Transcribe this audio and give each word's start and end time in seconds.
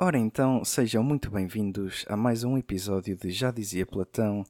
Ora 0.00 0.16
então, 0.16 0.64
sejam 0.64 1.02
muito 1.02 1.28
bem-vindos 1.28 2.04
a 2.08 2.16
mais 2.16 2.44
um 2.44 2.56
episódio 2.56 3.16
de 3.16 3.32
Já 3.32 3.50
Dizia 3.50 3.84
Platão, 3.84 4.46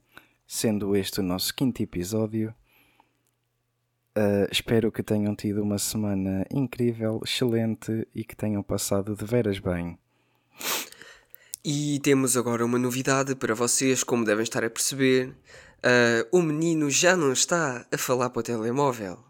sendo 0.46 0.94
este 0.94 1.20
o 1.20 1.22
nosso 1.22 1.54
quinto 1.54 1.82
episódio. 1.82 2.54
Uh, 4.14 4.44
espero 4.52 4.92
que 4.92 5.02
tenham 5.02 5.34
tido 5.34 5.62
uma 5.62 5.78
semana 5.78 6.44
incrível, 6.52 7.18
excelente 7.24 8.06
e 8.14 8.24
que 8.24 8.36
tenham 8.36 8.62
passado 8.62 9.16
de 9.16 9.24
veras 9.24 9.58
bem. 9.58 9.98
E 11.64 11.98
temos 12.00 12.36
agora 12.36 12.62
uma 12.62 12.78
novidade 12.78 13.34
para 13.34 13.54
vocês, 13.54 14.04
como 14.04 14.26
devem 14.26 14.42
estar 14.42 14.62
a 14.62 14.68
perceber. 14.68 15.30
Uh, 15.78 16.28
o 16.30 16.42
menino 16.42 16.90
já 16.90 17.16
não 17.16 17.32
está 17.32 17.86
a 17.90 17.96
falar 17.96 18.28
para 18.28 18.40
o 18.40 18.42
telemóvel. 18.42 19.27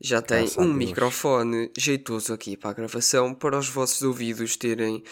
Já 0.00 0.22
tem 0.22 0.40
Graças 0.40 0.56
um 0.56 0.72
microfone 0.72 1.72
jeitoso 1.76 2.32
aqui 2.32 2.56
para 2.56 2.70
a 2.70 2.72
gravação, 2.72 3.34
para 3.34 3.58
os 3.58 3.68
vossos 3.68 4.02
ouvidos 4.02 4.56
terem 4.56 5.02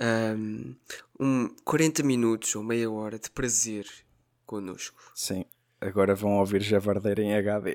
um, 0.00 0.74
um 1.18 1.48
40 1.64 2.02
minutos 2.04 2.54
ou 2.54 2.62
meia 2.62 2.90
hora 2.90 3.18
de 3.18 3.28
prazer 3.30 3.86
connosco. 4.44 5.02
Sim, 5.14 5.44
agora 5.80 6.14
vão 6.14 6.38
ouvir 6.38 6.62
Javardeira 6.62 7.22
em 7.22 7.34
HD. 7.34 7.74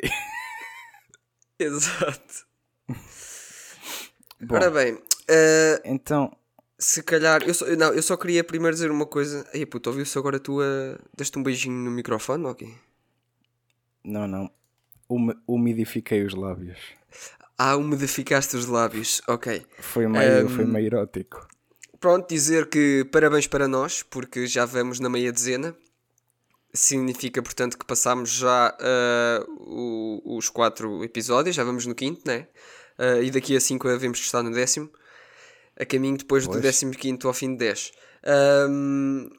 Exato. 1.60 2.48
Bom, 4.40 4.56
Ora 4.56 4.72
bem, 4.72 4.94
uh, 4.94 5.82
então 5.86 6.36
se 6.82 7.04
calhar, 7.04 7.44
eu 7.44 7.54
só, 7.54 7.66
não, 7.76 7.94
eu 7.94 8.02
só 8.02 8.18
queria 8.18 8.44
primeiro 8.44 8.74
dizer 8.74 8.90
uma 8.90 9.06
coisa. 9.06 9.48
Aí, 9.54 9.68
puto, 9.68 9.92
ouviu-se 9.92 10.18
agora 10.18 10.38
a. 10.38 11.00
Deste 11.16 11.38
um 11.38 11.44
beijinho 11.44 11.76
no 11.76 11.92
microfone, 11.92 12.44
ok? 12.46 12.74
Não, 14.04 14.28
não. 14.28 14.52
Um, 15.12 15.34
umidifiquei 15.48 16.24
os 16.24 16.34
lábios. 16.34 16.78
Ah, 17.58 17.76
umidificaste 17.76 18.56
os 18.56 18.66
lábios, 18.66 19.22
ok. 19.28 19.62
Foi 19.80 20.08
meio, 20.08 20.46
um, 20.46 20.50
foi 20.50 20.66
meio 20.66 20.88
erótico. 20.88 21.48
Pronto, 22.00 22.28
dizer 22.28 22.68
que 22.68 23.06
parabéns 23.12 23.46
para 23.46 23.68
nós, 23.68 24.02
porque 24.02 24.48
já 24.48 24.66
vamos 24.66 25.00
na 25.00 25.10
meia 25.10 25.32
dezena. 25.32 25.76
Significa, 26.74 27.42
portanto, 27.42 27.78
que 27.78 27.86
passámos 27.86 28.32
já 28.32 28.76
uh, 28.80 29.46
o, 29.60 30.38
os 30.38 30.50
quatro 30.50 31.04
episódios, 31.04 31.56
já 31.56 31.64
vamos 31.64 31.86
no 31.86 31.94
quinto, 31.94 32.22
né? 32.26 32.48
Uh, 32.98 33.22
e 33.22 33.30
daqui 33.30 33.56
a 33.56 33.60
cinco 33.60 33.88
devemos 33.88 34.20
estar 34.20 34.42
no 34.42 34.52
décimo 34.52 34.90
a 35.82 35.86
caminho 35.86 36.18
depois 36.18 36.46
pois. 36.46 36.82
do 36.82 36.92
15 36.98 37.26
ao 37.26 37.34
fim 37.34 37.54
de 37.54 37.58
10. 37.58 37.92
Um... 38.28 39.30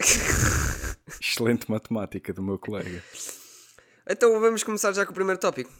Excelente 1.20 1.70
matemática 1.70 2.32
do 2.32 2.42
meu 2.42 2.58
colega. 2.58 3.02
Então 4.08 4.40
vamos 4.40 4.62
começar 4.62 4.92
já 4.92 5.04
com 5.04 5.12
o 5.12 5.14
primeiro 5.14 5.38
tópico. 5.38 5.70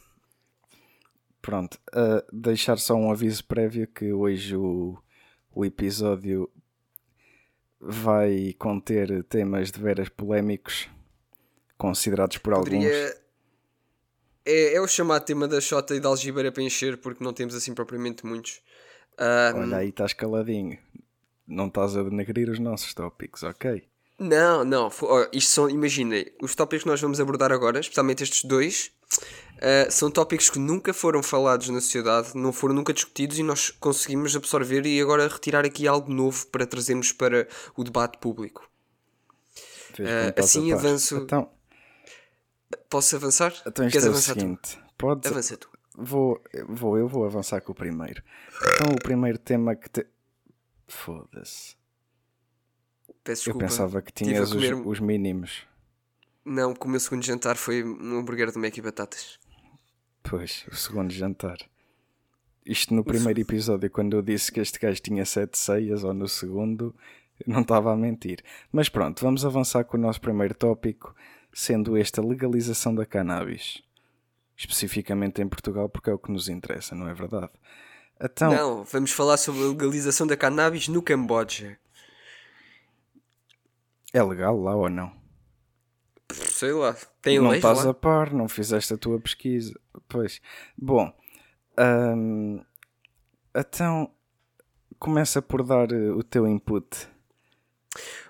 Pronto, 1.41 1.79
uh, 1.89 2.23
deixar 2.31 2.77
só 2.77 2.93
um 2.93 3.11
aviso 3.11 3.43
prévio 3.45 3.87
que 3.87 4.13
hoje 4.13 4.55
o, 4.55 5.01
o 5.51 5.65
episódio 5.65 6.51
vai 7.79 8.53
conter 8.59 9.23
temas 9.23 9.71
de 9.71 9.79
veras 9.79 10.09
polémicos 10.09 10.87
considerados 11.77 12.37
por 12.37 12.53
Poderia... 12.53 13.05
alguns. 13.05 13.19
É, 14.45 14.75
é 14.75 14.81
o 14.81 14.87
chamado 14.87 15.23
tema 15.23 15.47
da 15.47 15.59
Xota 15.59 15.95
e 15.95 15.99
da 15.99 16.09
algibeira 16.09 16.51
para 16.51 16.61
encher, 16.61 16.97
porque 16.97 17.23
não 17.23 17.33
temos 17.33 17.55
assim 17.55 17.73
propriamente 17.73 18.25
muitos. 18.25 18.61
Um... 19.17 19.61
Olha, 19.61 19.77
aí 19.77 19.89
estás 19.89 20.13
caladinho. 20.13 20.77
Não 21.47 21.67
estás 21.67 21.97
a 21.97 22.03
denegrir 22.03 22.49
os 22.49 22.59
nossos 22.59 22.93
tópicos, 22.93 23.41
ok? 23.41 23.88
Não, 24.19 24.65
não. 24.65 24.91
Isto 25.31 25.51
são, 25.51 25.69
imaginem, 25.69 26.31
os 26.41 26.53
tópicos 26.55 26.83
que 26.83 26.89
nós 26.89 26.99
vamos 26.99 27.19
abordar 27.19 27.51
agora, 27.51 27.79
especialmente 27.79 28.23
estes 28.23 28.43
dois, 28.43 28.91
uh, 29.57 29.91
são 29.91 30.11
tópicos 30.11 30.49
que 30.49 30.59
nunca 30.59 30.93
foram 30.93 31.23
falados 31.23 31.69
na 31.69 31.79
sociedade, 31.79 32.31
não 32.35 32.51
foram 32.51 32.75
nunca 32.75 32.93
discutidos 32.93 33.39
e 33.39 33.43
nós 33.43 33.69
conseguimos 33.69 34.35
absorver 34.35 34.85
e 34.85 35.01
agora 35.01 35.27
retirar 35.27 35.65
aqui 35.65 35.87
algo 35.87 36.13
novo 36.13 36.47
para 36.47 36.65
trazermos 36.65 37.11
para 37.11 37.47
o 37.75 37.83
debate 37.83 38.17
público. 38.17 38.69
Uh, 39.97 40.39
assim 40.39 40.71
avanço. 40.71 41.17
Então, 41.17 41.49
Posso 42.89 43.15
avançar? 43.15 43.53
Então 43.65 43.85
isto 43.85 43.99
Queres 43.99 44.07
é 44.07 44.09
o 44.09 44.15
seguinte: 44.15 44.77
tu? 44.77 44.93
Podes... 44.97 45.31
Avança 45.31 45.57
tu. 45.57 45.69
Vou, 45.95 46.41
vou, 46.67 46.97
eu 46.97 47.07
vou 47.07 47.25
avançar 47.25 47.61
com 47.61 47.71
o 47.71 47.75
primeiro. 47.75 48.23
Então, 48.57 48.93
o 48.93 49.03
primeiro 49.03 49.37
tema 49.37 49.75
que 49.75 49.89
te. 49.89 50.07
Foda-se. 50.87 51.78
Peço 53.29 53.43
desculpa. 53.43 53.65
Eu 53.65 53.69
pensava 53.69 54.01
que 54.01 54.11
tinhas 54.11 54.51
comer... 54.51 54.73
os, 54.73 54.85
os, 54.87 54.99
mínimos. 54.99 55.61
Não, 56.43 56.73
o 56.73 56.87
meu 56.87 56.99
segundo 56.99 57.23
jantar 57.23 57.57
foi 57.57 57.83
um 57.83 58.17
hambúrguer 58.17 58.51
de 58.51 58.57
Mac 58.57 58.75
e 58.75 58.81
batatas. 58.81 59.37
Pois, 60.23 60.65
o 60.71 60.75
segundo 60.75 61.11
jantar. 61.11 61.57
Isto 62.65 62.95
no 62.95 63.03
primeiro 63.03 63.39
episódio, 63.39 63.87
quando 63.91 64.17
eu 64.17 64.23
disse 64.23 64.51
que 64.51 64.59
este 64.59 64.79
gajo 64.79 64.99
tinha 64.99 65.23
sete 65.27 65.59
ceias, 65.59 66.03
ou 66.03 66.11
no 66.11 66.27
segundo, 66.27 66.95
não 67.45 67.61
estava 67.61 67.93
a 67.93 67.95
mentir. 67.95 68.43
Mas 68.71 68.89
pronto, 68.89 69.23
vamos 69.23 69.45
avançar 69.45 69.83
com 69.83 69.95
o 69.95 69.99
nosso 69.99 70.19
primeiro 70.19 70.55
tópico, 70.55 71.15
sendo 71.53 71.95
esta 71.95 72.23
legalização 72.23 72.95
da 72.95 73.05
cannabis 73.05 73.83
especificamente 74.57 75.41
em 75.41 75.47
Portugal, 75.47 75.87
porque 75.87 76.09
é 76.09 76.13
o 76.13 76.19
que 76.19 76.31
nos 76.31 76.49
interessa, 76.49 76.93
não 76.93 77.07
é 77.07 77.13
verdade? 77.13 77.49
Então, 78.21 78.53
não, 78.53 78.83
vamos 78.83 79.11
falar 79.11 79.37
sobre 79.37 79.63
a 79.63 79.67
legalização 79.67 80.27
da 80.27 80.35
cannabis 80.35 80.89
no 80.89 81.01
Camboja. 81.01 81.77
É 84.13 84.23
legal 84.23 84.59
lá 84.59 84.75
ou 84.75 84.89
não? 84.89 85.11
Sei 86.31 86.71
lá, 86.71 86.95
tem 87.21 87.39
Não 87.39 87.53
estás 87.53 87.83
lá? 87.83 87.91
a 87.91 87.93
par, 87.93 88.33
não 88.33 88.47
fizeste 88.47 88.93
a 88.93 88.97
tua 88.97 89.19
pesquisa. 89.19 89.73
Pois. 90.07 90.41
Bom, 90.77 91.11
hum, 92.15 92.63
então 93.55 94.11
começa 94.99 95.41
por 95.41 95.63
dar 95.63 95.91
eh, 95.91 96.11
o 96.11 96.21
teu 96.23 96.47
input 96.47 97.07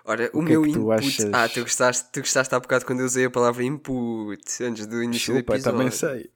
Ora, 0.05 0.29
o, 0.33 0.39
o 0.39 0.41
meu 0.41 0.63
é 0.63 0.69
input. 0.69 0.91
Achas... 0.91 1.33
Ah, 1.33 1.47
tu 1.49 1.61
gostaste, 1.61 2.09
tu 2.11 2.19
gostaste 2.21 2.55
há 2.55 2.59
bocado 2.59 2.85
quando 2.85 3.01
eu 3.01 3.05
usei 3.05 3.25
a 3.25 3.29
palavra 3.29 3.63
input 3.63 4.63
antes 4.63 4.87
do 4.87 5.03
início 5.03 5.35
Chupa, 5.35 5.53
do 5.53 5.55
episódio. 5.55 5.77
também 5.77 5.91
sei. 5.91 6.31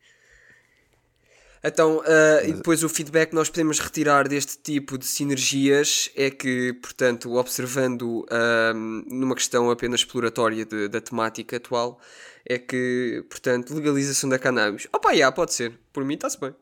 Então, 1.64 2.00
uh, 2.00 2.04
Mas... 2.42 2.50
e 2.50 2.54
depois 2.54 2.84
o 2.84 2.90
feedback 2.90 3.30
que 3.30 3.36
nós 3.36 3.50
podemos 3.50 3.80
retirar 3.80 4.28
deste 4.28 4.58
tipo 4.58 4.98
de 4.98 5.06
sinergias 5.06 6.10
é 6.16 6.30
que, 6.30 6.74
portanto, 6.74 7.34
observando 7.36 8.26
uh, 8.26 8.74
numa 9.08 9.34
questão 9.34 9.72
apenas 9.72 10.02
exploratória 10.02 10.66
de, 10.66 10.90
da 10.90 11.00
temática 11.00 11.56
atual, 11.56 12.02
é 12.46 12.60
que, 12.60 13.26
portanto, 13.30 13.74
legalização 13.74 14.30
da 14.30 14.38
cannabis. 14.38 14.88
Opa, 14.92 15.16
já, 15.16 15.32
pode 15.32 15.54
ser. 15.54 15.80
Por 15.94 16.04
mim 16.04 16.16
está-se 16.16 16.38
bem. 16.40 16.54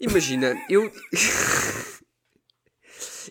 Imagina, 0.00 0.54
eu. 0.68 0.92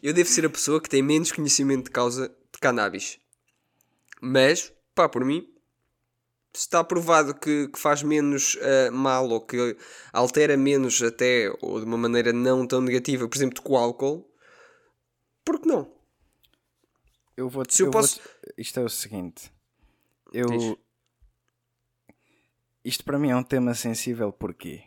Eu 0.03 0.13
devo 0.13 0.29
ser 0.29 0.45
a 0.45 0.49
pessoa 0.49 0.79
que 0.79 0.87
tem 0.87 1.01
menos 1.01 1.31
conhecimento 1.31 1.85
de 1.85 1.89
causa 1.91 2.27
de 2.27 2.59
cannabis. 2.59 3.19
Mas, 4.21 4.71
pá, 4.93 5.09
por 5.09 5.25
mim, 5.25 5.47
está 6.59 6.83
provado 6.83 7.33
que, 7.33 7.67
que 7.67 7.79
faz 7.79 8.03
menos 8.03 8.55
uh, 8.55 8.91
mal 8.91 9.29
ou 9.29 9.41
que 9.41 9.77
altera 10.11 10.57
menos 10.57 11.01
até, 11.01 11.51
ou 11.61 11.79
de 11.79 11.85
uma 11.85 11.97
maneira 11.97 12.33
não 12.33 12.65
tão 12.65 12.81
negativa, 12.81 13.27
por 13.27 13.35
exemplo, 13.35 13.61
com 13.61 13.73
o 13.73 13.77
álcool, 13.77 14.29
por 15.45 15.59
que 15.59 15.67
não? 15.67 15.91
Eu 17.35 17.49
vou 17.49 17.63
Se 17.69 17.83
eu, 17.83 17.87
eu 17.87 17.91
posso... 17.91 18.19
Vou 18.19 18.53
isto 18.57 18.79
é 18.79 18.83
o 18.83 18.89
seguinte. 18.89 19.51
Eu... 20.33 20.47
Diz. 20.47 20.75
Isto 22.83 23.03
para 23.03 23.19
mim 23.19 23.29
é 23.29 23.35
um 23.35 23.43
tema 23.43 23.73
sensível 23.73 24.31
porquê? 24.31 24.83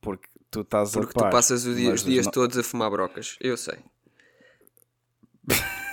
Porque 0.00 0.28
tu 0.50 0.60
estás 0.60 0.92
Porque 0.92 1.10
a 1.18 1.20
par, 1.20 1.30
tu 1.30 1.32
passas 1.32 1.64
os 1.64 1.76
dias, 1.76 1.94
os 1.94 2.04
dias 2.04 2.26
todos 2.28 2.56
a 2.56 2.62
fumar 2.62 2.90
brocas. 2.90 3.36
Eu 3.40 3.56
sei. 3.56 3.78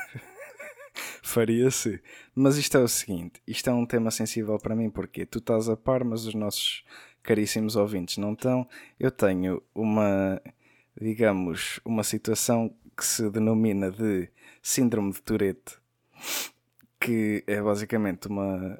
Faria-se. 1.31 2.01
Mas 2.35 2.57
isto 2.57 2.77
é 2.77 2.81
o 2.81 2.87
seguinte: 2.87 3.41
isto 3.47 3.69
é 3.69 3.73
um 3.73 3.85
tema 3.85 4.11
sensível 4.11 4.57
para 4.57 4.75
mim, 4.75 4.89
porque 4.89 5.25
tu 5.25 5.39
estás 5.39 5.69
a 5.69 5.77
par, 5.77 6.03
mas 6.03 6.25
os 6.25 6.33
nossos 6.33 6.83
caríssimos 7.23 7.75
ouvintes 7.75 8.17
não 8.17 8.33
estão. 8.33 8.67
Eu 8.99 9.11
tenho 9.11 9.61
uma, 9.73 10.41
digamos, 10.99 11.79
uma 11.85 12.03
situação 12.03 12.73
que 12.97 13.05
se 13.05 13.29
denomina 13.29 13.89
de 13.89 14.29
Síndrome 14.61 15.13
de 15.13 15.21
Tourette, 15.21 15.77
que 16.99 17.43
é 17.47 17.61
basicamente 17.61 18.27
uma 18.27 18.79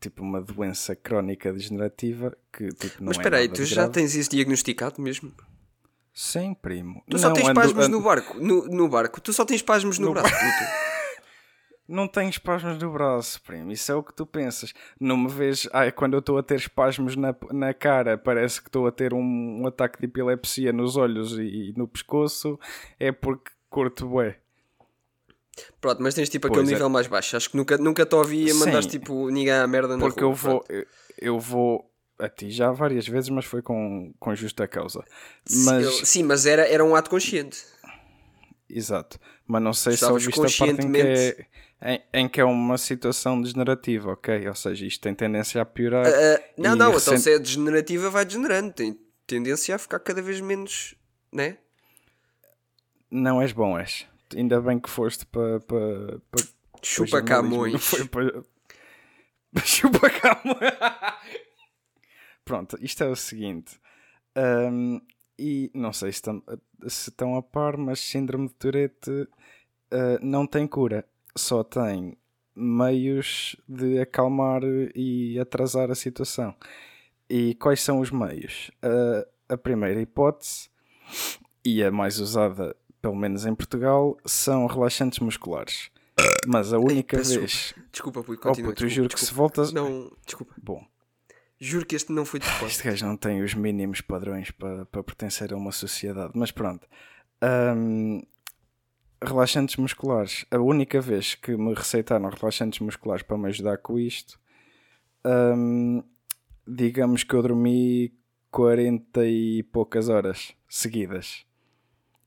tipo 0.00 0.20
uma 0.20 0.40
doença 0.42 0.96
crónica 0.96 1.52
degenerativa 1.52 2.36
que 2.52 2.68
tipo, 2.70 2.96
não 2.98 3.06
Mas 3.06 3.18
é 3.18 3.20
espera 3.20 3.36
aí, 3.36 3.48
tu 3.48 3.64
já 3.64 3.88
tens 3.88 4.16
isso 4.16 4.30
diagnosticado 4.30 5.00
mesmo? 5.00 5.32
Sim, 6.12 6.54
primo. 6.54 7.02
Tu 7.08 7.18
só 7.18 7.28
não, 7.28 7.34
tens 7.34 7.48
ando, 7.48 7.60
pasmos 7.60 7.86
ando... 7.86 7.96
no 7.96 8.04
barco. 8.04 8.38
No, 8.38 8.66
no, 8.66 8.88
barco. 8.88 9.20
Tu 9.20 9.32
só 9.32 9.44
tens 9.44 9.62
pasmos 9.62 9.98
no, 9.98 10.08
no 10.08 10.12
braço. 10.12 10.34
Não 11.92 12.08
tenho 12.08 12.30
espasmos 12.30 12.78
no 12.78 12.92
braço, 12.92 13.40
primo. 13.42 13.70
Isso 13.70 13.92
é 13.92 13.94
o 13.94 14.02
que 14.02 14.14
tu 14.14 14.26
pensas. 14.26 14.72
Não 14.98 15.16
me 15.16 15.28
vês. 15.28 15.68
Ai, 15.72 15.92
quando 15.92 16.14
eu 16.14 16.20
estou 16.20 16.38
a 16.38 16.42
ter 16.42 16.56
espasmos 16.56 17.14
na, 17.14 17.34
na 17.50 17.74
cara, 17.74 18.16
parece 18.16 18.60
que 18.60 18.68
estou 18.68 18.86
a 18.86 18.92
ter 18.92 19.12
um, 19.12 19.62
um 19.62 19.66
ataque 19.66 19.98
de 19.98 20.06
epilepsia 20.06 20.72
nos 20.72 20.96
olhos 20.96 21.38
e, 21.38 21.70
e 21.70 21.74
no 21.76 21.86
pescoço. 21.86 22.58
É 22.98 23.12
porque 23.12 23.50
curto 23.68 24.08
bué. 24.08 24.38
Pronto, 25.80 26.02
mas 26.02 26.14
tens 26.14 26.28
tipo 26.28 26.48
pois 26.48 26.58
aquele 26.58 26.72
é. 26.72 26.74
nível 26.74 26.88
mais 26.88 27.06
baixo. 27.06 27.36
Acho 27.36 27.50
que 27.50 27.56
nunca, 27.56 27.76
nunca 27.76 28.06
te 28.06 28.14
ouvi 28.14 28.50
a 28.50 28.54
mandar 28.54 28.82
tipo 28.84 29.28
ninguém 29.30 29.52
a 29.52 29.66
merda 29.66 29.96
na 29.96 30.00
Porque 30.00 30.20
rua, 30.20 30.30
eu 30.30 30.34
vou. 30.34 30.64
Eu, 30.68 30.86
eu 31.18 31.38
vou 31.38 31.92
a 32.18 32.28
ti 32.28 32.50
já 32.50 32.70
várias 32.70 33.06
vezes, 33.06 33.28
mas 33.30 33.44
foi 33.44 33.60
com, 33.60 34.12
com 34.18 34.34
justa 34.34 34.66
causa. 34.68 35.04
Mas... 35.64 36.08
sim, 36.08 36.22
mas 36.22 36.46
era, 36.46 36.66
era 36.66 36.84
um 36.84 36.94
ato 36.94 37.10
consciente. 37.10 37.64
Exato. 38.72 39.18
Mas 39.46 39.62
não 39.62 39.72
sei 39.72 39.96
se 39.96 40.04
ouviste 40.04 40.40
a 40.40 40.42
parte 40.42 40.86
em 40.86 40.92
que, 40.92 41.00
é, 41.00 41.46
em, 41.82 42.02
em, 42.12 42.28
que 42.28 42.40
é 42.40 42.44
uma 42.44 42.78
situação 42.78 43.40
degenerativa, 43.40 44.12
ok? 44.12 44.48
Ou 44.48 44.54
seja, 44.54 44.86
isto 44.86 45.00
tem 45.00 45.14
tendência 45.14 45.60
a 45.60 45.64
piorar. 45.64 46.06
Uh, 46.06 46.42
não, 46.56 46.74
não, 46.74 46.92
recent... 46.92 47.08
então 47.08 47.18
se 47.18 47.32
é 47.32 47.38
degenerativa, 47.38 48.10
vai 48.10 48.24
degenerando. 48.24 48.72
Tem 48.72 48.98
tendência 49.26 49.74
a 49.74 49.78
ficar 49.78 49.98
cada 49.98 50.22
vez 50.22 50.40
menos, 50.40 50.94
né? 51.32 51.58
Não 53.10 53.42
és 53.42 53.52
bom, 53.52 53.78
és. 53.78 54.06
Ainda 54.34 54.60
bem 54.60 54.78
que 54.78 54.88
foste 54.88 55.26
para. 55.26 55.60
Pa, 55.60 55.76
pa, 56.30 56.42
Chupa 56.82 57.22
Camões. 57.22 57.72
Não 57.72 57.78
foi 57.80 58.06
para. 58.06 58.42
Chupa 59.64 60.10
Camões. 60.10 60.72
Pronto, 62.44 62.76
isto 62.80 63.04
é 63.04 63.08
o 63.08 63.16
seguinte. 63.16 63.78
Um, 64.36 65.00
e 65.38 65.70
não 65.74 65.92
sei 65.92 66.12
se 66.12 66.16
estão, 66.16 66.42
se 66.86 67.10
estão 67.10 67.36
a 67.36 67.42
par, 67.42 67.76
mas 67.76 68.00
síndrome 68.00 68.48
de 68.48 68.54
Tourette 68.54 69.10
uh, 69.10 69.28
não 70.20 70.46
tem 70.46 70.66
cura, 70.66 71.04
só 71.36 71.62
tem 71.64 72.16
meios 72.54 73.56
de 73.68 73.98
acalmar 74.00 74.62
e 74.94 75.38
atrasar 75.38 75.90
a 75.90 75.94
situação. 75.94 76.54
E 77.28 77.54
quais 77.54 77.80
são 77.80 78.00
os 78.00 78.10
meios? 78.10 78.70
Uh, 78.84 79.26
a 79.48 79.56
primeira 79.56 80.00
hipótese, 80.00 80.68
e 81.64 81.82
a 81.82 81.90
mais 81.90 82.18
usada, 82.18 82.76
pelo 83.00 83.16
menos 83.16 83.46
em 83.46 83.54
Portugal, 83.54 84.16
são 84.24 84.66
relaxantes 84.66 85.18
musculares. 85.18 85.90
Mas 86.46 86.72
a 86.72 86.78
única 86.78 87.16
Ei, 87.16 87.22
vez. 87.22 87.74
Desculpa, 87.90 88.22
Pui, 88.22 88.36
continua. 88.36 88.70
Oh, 88.70 88.74
puto, 88.74 88.88
juro 88.88 89.08
que 89.08 89.20
se 89.20 89.32
voltas. 89.32 89.72
Não, 89.72 90.10
desculpa. 90.26 90.54
Bom, 90.62 90.84
Juro 91.64 91.86
que 91.86 91.94
este 91.94 92.10
não 92.10 92.24
foi 92.24 92.40
de 92.40 92.46
propósito. 92.50 92.80
Este 92.80 92.82
gajo 92.88 93.06
não 93.06 93.16
tem 93.16 93.40
os 93.40 93.54
mínimos 93.54 94.00
padrões 94.00 94.50
para, 94.50 94.84
para 94.84 95.04
pertencer 95.04 95.52
a 95.52 95.56
uma 95.56 95.70
sociedade. 95.70 96.32
Mas 96.34 96.50
pronto. 96.50 96.88
Um, 97.76 98.20
relaxantes 99.22 99.76
musculares. 99.76 100.44
A 100.50 100.58
única 100.58 101.00
vez 101.00 101.36
que 101.36 101.56
me 101.56 101.72
receitaram 101.72 102.28
relaxantes 102.28 102.80
musculares 102.80 103.22
para 103.22 103.38
me 103.38 103.46
ajudar 103.46 103.78
com 103.78 103.96
isto, 103.96 104.40
um, 105.24 106.02
digamos 106.66 107.22
que 107.22 107.32
eu 107.32 107.42
dormi 107.42 108.12
40 108.50 109.24
e 109.24 109.62
poucas 109.62 110.08
horas 110.08 110.56
seguidas. 110.68 111.46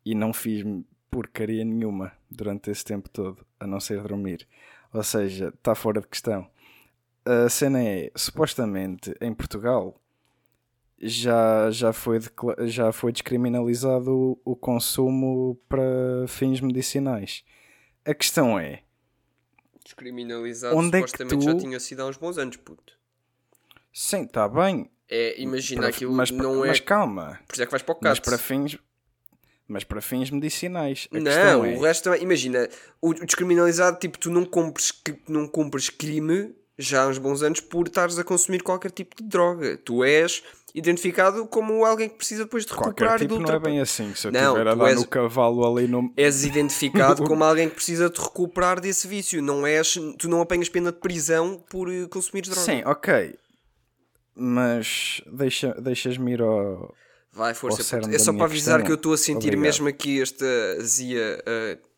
E 0.06 0.16
não 0.16 0.32
fiz 0.32 0.64
porcaria 1.12 1.66
nenhuma 1.66 2.14
durante 2.32 2.72
esse 2.72 2.86
tempo 2.86 3.10
todo, 3.10 3.46
a 3.60 3.68
não 3.68 3.82
ser 3.82 4.02
dormir. 4.02 4.48
Ou 4.94 5.04
seja, 5.04 5.50
está 5.50 5.76
fora 5.76 6.00
de 6.00 6.08
questão 6.08 6.50
a 7.26 7.50
cena 7.50 7.84
é, 7.84 8.12
supostamente, 8.16 9.14
em 9.20 9.34
Portugal 9.34 10.00
já, 11.00 11.70
já, 11.72 11.92
foi, 11.92 12.20
já 12.66 12.92
foi 12.92 13.12
descriminalizado 13.12 14.12
o, 14.12 14.40
o 14.46 14.56
consumo 14.56 15.60
para 15.68 16.28
fins 16.28 16.62
medicinais. 16.62 17.44
A 18.06 18.14
questão 18.14 18.58
é. 18.60 18.84
Descriminalizado 19.84 20.78
onde 20.78 20.98
supostamente 20.98 21.36
é 21.36 21.38
que 21.38 21.46
tu... 21.46 21.52
já 21.52 21.58
tinha 21.58 21.80
sido 21.80 22.02
há 22.02 22.06
uns 22.08 22.18
bons 22.18 22.38
anos, 22.38 22.58
puto. 22.58 22.94
Sim, 23.94 24.24
está 24.24 24.48
bem. 24.48 24.90
É, 25.08 25.40
imagina 25.40 25.82
para, 25.82 25.90
aquilo 25.90 26.14
mas, 26.14 26.32
não 26.32 26.66
é. 26.66 26.70
Mas 26.70 26.80
calma. 26.80 27.40
Por 27.48 27.54
isso 27.54 27.64
é 27.64 27.66
que 27.66 27.72
vais 27.72 27.84
para 27.84 27.96
o 27.96 28.00
Mas 28.02 28.20
para 28.20 28.38
fins. 28.38 28.78
Mas 29.68 29.84
para 29.84 30.02
fins 30.02 30.30
medicinais. 30.30 31.08
A 31.12 31.20
não, 31.20 31.66
é... 31.66 31.76
o 31.76 31.82
resto 31.82 32.12
é. 32.14 32.22
Imagina, 32.22 32.70
o, 33.02 33.10
o 33.10 33.26
descriminalizado, 33.26 33.98
tipo, 34.00 34.18
tu 34.18 34.30
não 34.30 34.46
compres, 34.46 34.92
não 35.28 35.48
compres 35.48 35.90
crime 35.90 36.56
já 36.78 37.04
há 37.04 37.08
uns 37.08 37.18
bons 37.18 37.42
anos 37.42 37.60
por 37.60 37.88
estares 37.88 38.18
a 38.20 38.24
consumir 38.24 38.62
qualquer 38.62 38.92
tipo 38.92 39.16
de 39.16 39.28
droga. 39.28 39.78
Tu 39.78 40.04
és 40.04 40.44
identificado 40.76 41.48
como 41.48 41.86
alguém 41.86 42.10
que 42.10 42.16
precisa 42.16 42.44
depois 42.44 42.66
de 42.66 42.74
recuperar 42.74 43.18
tipo 43.18 43.36
ultra... 43.36 43.54
não 43.54 43.56
é 43.56 43.60
bem 43.60 43.80
assim, 43.80 44.14
se 44.14 44.28
eu 44.28 44.32
estiver 44.32 44.68
a 44.68 44.76
dar 44.76 44.90
és, 44.90 45.00
no 45.00 45.08
cavalo 45.08 45.66
ali 45.66 45.88
no... 45.88 46.12
És 46.18 46.44
identificado 46.44 47.24
como 47.28 47.46
alguém 47.46 47.70
que 47.70 47.76
precisa 47.76 48.10
de 48.10 48.20
recuperar 48.20 48.82
desse 48.82 49.08
vício, 49.08 49.42
não 49.42 49.66
és, 49.66 49.98
tu 50.20 50.28
não 50.28 50.42
apanhas 50.42 50.68
pena 50.68 50.92
de 50.92 51.00
prisão 51.00 51.64
por 51.70 51.90
eh, 51.90 52.08
consumir 52.10 52.42
droga. 52.42 52.60
Sim, 52.60 52.84
ok. 52.86 53.36
Mas 54.36 55.22
deixa, 55.32 55.74
deixas-me 55.80 56.34
ir 56.34 56.42
ao... 56.42 56.94
Vai, 57.32 57.54
força. 57.54 57.98
É 58.12 58.20
só 58.20 58.34
para 58.34 58.46
avisar 58.46 58.80
questão. 58.80 58.86
que 58.86 58.92
eu 58.92 58.96
estou 58.96 59.14
a 59.14 59.18
sentir 59.18 59.48
Obrigado. 59.48 59.62
mesmo 59.62 59.88
aqui 59.88 60.22
esta 60.22 60.46
azia... 60.78 61.42
Uh, 61.48 61.96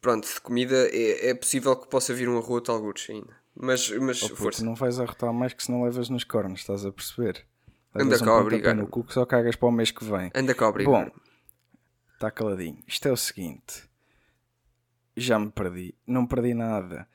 pronto, 0.00 0.26
de 0.26 0.40
comida, 0.40 0.88
é, 0.90 1.30
é 1.30 1.34
possível 1.34 1.76
que 1.76 1.88
possa 1.88 2.12
vir 2.12 2.28
um 2.28 2.38
arroto 2.38 2.72
alguns 2.72 3.08
ainda. 3.08 3.39
Mas, 3.62 3.90
mas 3.90 4.22
oh, 4.22 4.34
força. 4.34 4.64
Não 4.64 4.74
vais 4.74 4.98
arrotar 4.98 5.32
mais 5.34 5.52
que 5.52 5.62
se 5.62 5.70
não 5.70 5.82
levas 5.82 6.08
nos 6.08 6.24
cornos, 6.24 6.60
estás 6.60 6.86
a 6.86 6.90
perceber? 6.90 7.44
Anda 7.94 8.18
cá, 8.18 8.36
um 8.36 8.40
obrigado. 8.40 8.76
no 8.76 8.86
cu 8.86 9.04
que 9.04 9.12
só 9.12 9.26
cagas 9.26 9.54
para 9.54 9.68
o 9.68 9.72
mês 9.72 9.90
que 9.90 10.02
vem. 10.02 10.30
Anda 10.34 10.54
cá, 10.54 10.68
obrigado. 10.68 10.92
Bom, 10.92 11.10
está 12.14 12.30
caladinho. 12.30 12.82
Isto 12.86 13.08
é 13.08 13.12
o 13.12 13.16
seguinte. 13.16 13.84
Já 15.14 15.38
me 15.38 15.50
perdi. 15.50 15.94
Não 16.06 16.26
perdi 16.26 16.54
nada. 16.54 17.06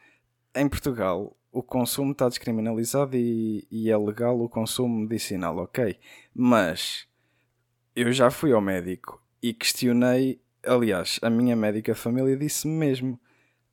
Em 0.53 0.69
Portugal, 0.69 1.35
o 1.51 1.63
consumo 1.63 2.11
está 2.11 2.29
descriminalizado 2.29 3.17
e, 3.17 3.65
e 3.71 3.89
é 3.89 3.97
legal 3.97 4.39
o 4.39 4.47
consumo 4.47 4.99
medicinal, 4.99 5.57
ok? 5.57 5.97
Mas 6.33 7.07
eu 7.95 8.11
já 8.11 8.29
fui 8.29 8.51
ao 8.51 8.61
médico 8.61 9.19
e 9.41 9.51
questionei. 9.51 10.39
Aliás, 10.63 11.19
a 11.23 11.29
minha 11.29 11.55
médica 11.55 11.93
de 11.93 11.99
família 11.99 12.37
disse-me 12.37 12.73
mesmo: 12.73 13.19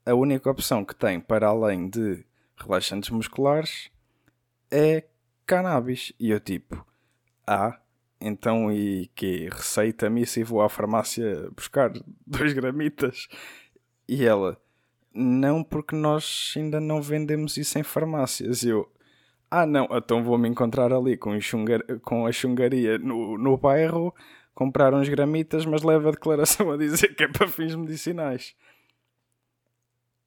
a 0.06 0.14
única 0.14 0.50
opção 0.50 0.86
que 0.86 0.94
tem 0.94 1.20
para 1.20 1.48
além 1.48 1.90
de 1.90 2.24
relaxantes 2.56 3.10
musculares 3.10 3.90
é 4.70 5.04
cannabis. 5.46 6.12
E 6.18 6.30
eu 6.30 6.40
tipo, 6.40 6.86
ah, 7.46 7.78
então 8.20 8.72
e 8.72 9.10
que 9.14 9.48
receita-me 9.50 10.22
isso 10.22 10.40
e 10.40 10.44
vou 10.44 10.62
à 10.62 10.68
farmácia 10.68 11.50
buscar 11.56 11.92
dois 12.26 12.52
gramitas? 12.52 13.28
E 14.08 14.24
ela, 14.24 14.60
não, 15.14 15.62
porque 15.62 15.94
nós 15.94 16.54
ainda 16.56 16.80
não 16.80 17.02
vendemos 17.02 17.56
isso 17.56 17.78
em 17.78 17.82
farmácias. 17.82 18.62
E 18.62 18.70
eu, 18.70 18.90
ah 19.50 19.66
não, 19.66 19.88
então 19.92 20.24
vou-me 20.24 20.48
encontrar 20.48 20.92
ali 20.92 21.16
com, 21.16 21.38
chungar, 21.40 21.82
com 22.02 22.26
a 22.26 22.32
chungaria 22.32 22.98
no, 22.98 23.36
no 23.36 23.56
bairro, 23.56 24.14
comprar 24.54 24.94
uns 24.94 25.08
gramitas, 25.08 25.66
mas 25.66 25.82
leva 25.82 26.08
a 26.08 26.12
declaração 26.12 26.70
a 26.70 26.76
dizer 26.76 27.14
que 27.14 27.24
é 27.24 27.28
para 27.28 27.48
fins 27.48 27.74
medicinais. 27.74 28.54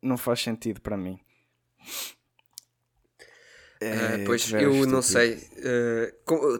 Não 0.01 0.17
faz 0.17 0.41
sentido 0.41 0.81
para 0.81 0.95
mim. 0.95 1.19
É, 3.81 4.15
uh, 4.15 4.25
pois 4.25 4.51
eu 4.51 4.59
estúpido. 4.59 4.87
não 4.87 5.01
sei. 5.01 5.35
Uh, 5.35 6.13
com... 6.25 6.59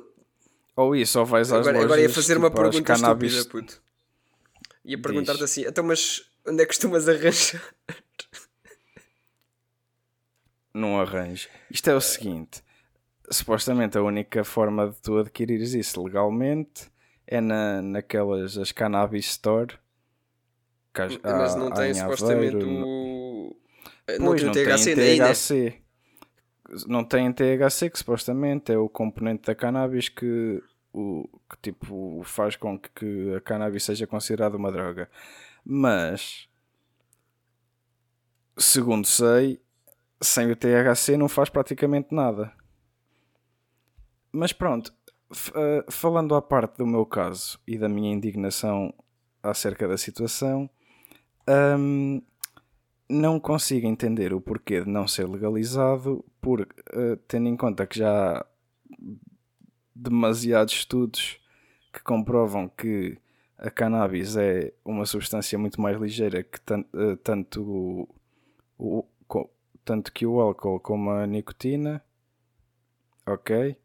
Ou 0.76 0.96
isso, 0.96 1.20
ou 1.20 1.26
vais 1.26 1.52
às 1.52 1.60
agora, 1.60 1.78
lojas, 1.78 1.86
agora 1.86 2.02
ia 2.02 2.10
fazer 2.10 2.34
tipo, 2.34 2.46
uma 2.46 2.52
pergunta 2.52 2.84
cannabis... 2.84 3.34
estúpida, 3.34 3.66
puto. 3.66 3.82
Ia 4.84 5.02
perguntar-te 5.02 5.44
assim, 5.44 5.66
então 5.66 5.84
mas 5.84 6.30
onde 6.46 6.62
é 6.62 6.66
que 6.66 6.68
costumas 6.68 7.08
arranjar? 7.08 7.62
Não 10.74 11.00
arranjo. 11.00 11.48
Isto 11.72 11.90
é 11.90 11.96
o 11.96 12.02
seguinte. 12.02 12.62
Supostamente 13.32 13.98
a 13.98 14.04
única 14.04 14.44
forma 14.44 14.90
de 14.90 15.02
tu 15.02 15.18
adquirires 15.18 15.74
isso 15.74 16.04
legalmente 16.04 16.92
é 17.26 17.40
na, 17.40 17.82
naquelas 17.82 18.58
as 18.58 18.72
cannabis 18.72 19.26
store. 19.28 19.80
Há, 21.24 21.38
mas 21.38 21.56
não 21.56 21.72
tem 21.72 21.94
supostamente 21.94 22.58
o. 22.58 23.05
Não 24.20 24.36
tem 24.36 24.50
o 24.50 24.52
THC, 24.52 24.96
tem 24.96 25.18
THC 25.20 25.86
não 26.88 27.04
tem 27.04 27.32
THC, 27.32 27.90
que 27.90 27.98
supostamente 27.98 28.72
é 28.72 28.78
o 28.78 28.90
componente 28.90 29.44
da 29.44 29.56
cannabis 29.56 30.10
que, 30.10 30.62
o, 30.92 31.28
que 31.50 31.58
tipo, 31.62 32.22
faz 32.24 32.56
com 32.56 32.78
que 32.80 33.34
a 33.36 33.42
cannabis 33.42 33.84
seja 33.84 34.08
considerada 34.08 34.58
uma 34.58 34.72
droga. 34.72 35.10
Mas, 35.64 36.48
segundo 38.58 39.06
sei, 39.06 39.62
sem 40.22 40.52
o 40.52 40.56
THC 40.56 41.18
não 41.18 41.30
faz 41.30 41.50
praticamente 41.50 42.14
nada. 42.14 42.52
Mas 44.32 44.52
pronto, 44.52 44.94
uh, 45.32 45.92
falando 45.92 46.36
à 46.36 46.42
parte 46.42 46.78
do 46.78 46.88
meu 46.88 47.06
caso 47.06 47.60
e 47.66 47.78
da 47.78 47.88
minha 47.88 48.12
indignação 48.12 48.94
acerca 49.42 49.88
da 49.88 49.98
situação, 49.98 50.70
um, 51.48 52.22
não 53.10 53.40
consigo 53.40 53.88
entender 53.88 54.34
o 54.34 54.42
porquê 54.42 54.82
de 54.82 54.90
não 54.90 55.08
ser 55.08 55.28
legalizado, 55.28 56.24
por, 56.42 56.62
uh, 56.62 57.18
tendo 57.28 57.48
em 57.48 57.56
conta 57.56 57.86
que 57.86 58.00
já 58.00 58.38
há 58.40 58.46
demasiados 59.96 60.74
estudos 60.74 61.40
que 61.94 62.02
comprovam 62.04 62.68
que 62.68 63.18
a 63.58 63.70
cannabis 63.70 64.36
é 64.36 64.74
uma 64.84 65.06
substância 65.06 65.58
muito 65.58 65.80
mais 65.80 66.00
ligeira 66.00 66.44
que 66.44 66.60
uh, 66.74 67.16
tanto, 67.18 67.62
o, 67.62 68.16
o, 68.78 69.04
co 69.28 69.50
tanto 69.84 70.12
que 70.12 70.26
o 70.26 70.40
álcool 70.40 70.80
como 70.80 71.12
a 71.12 71.26
nicotina. 71.26 72.04
Ok? 73.26 73.76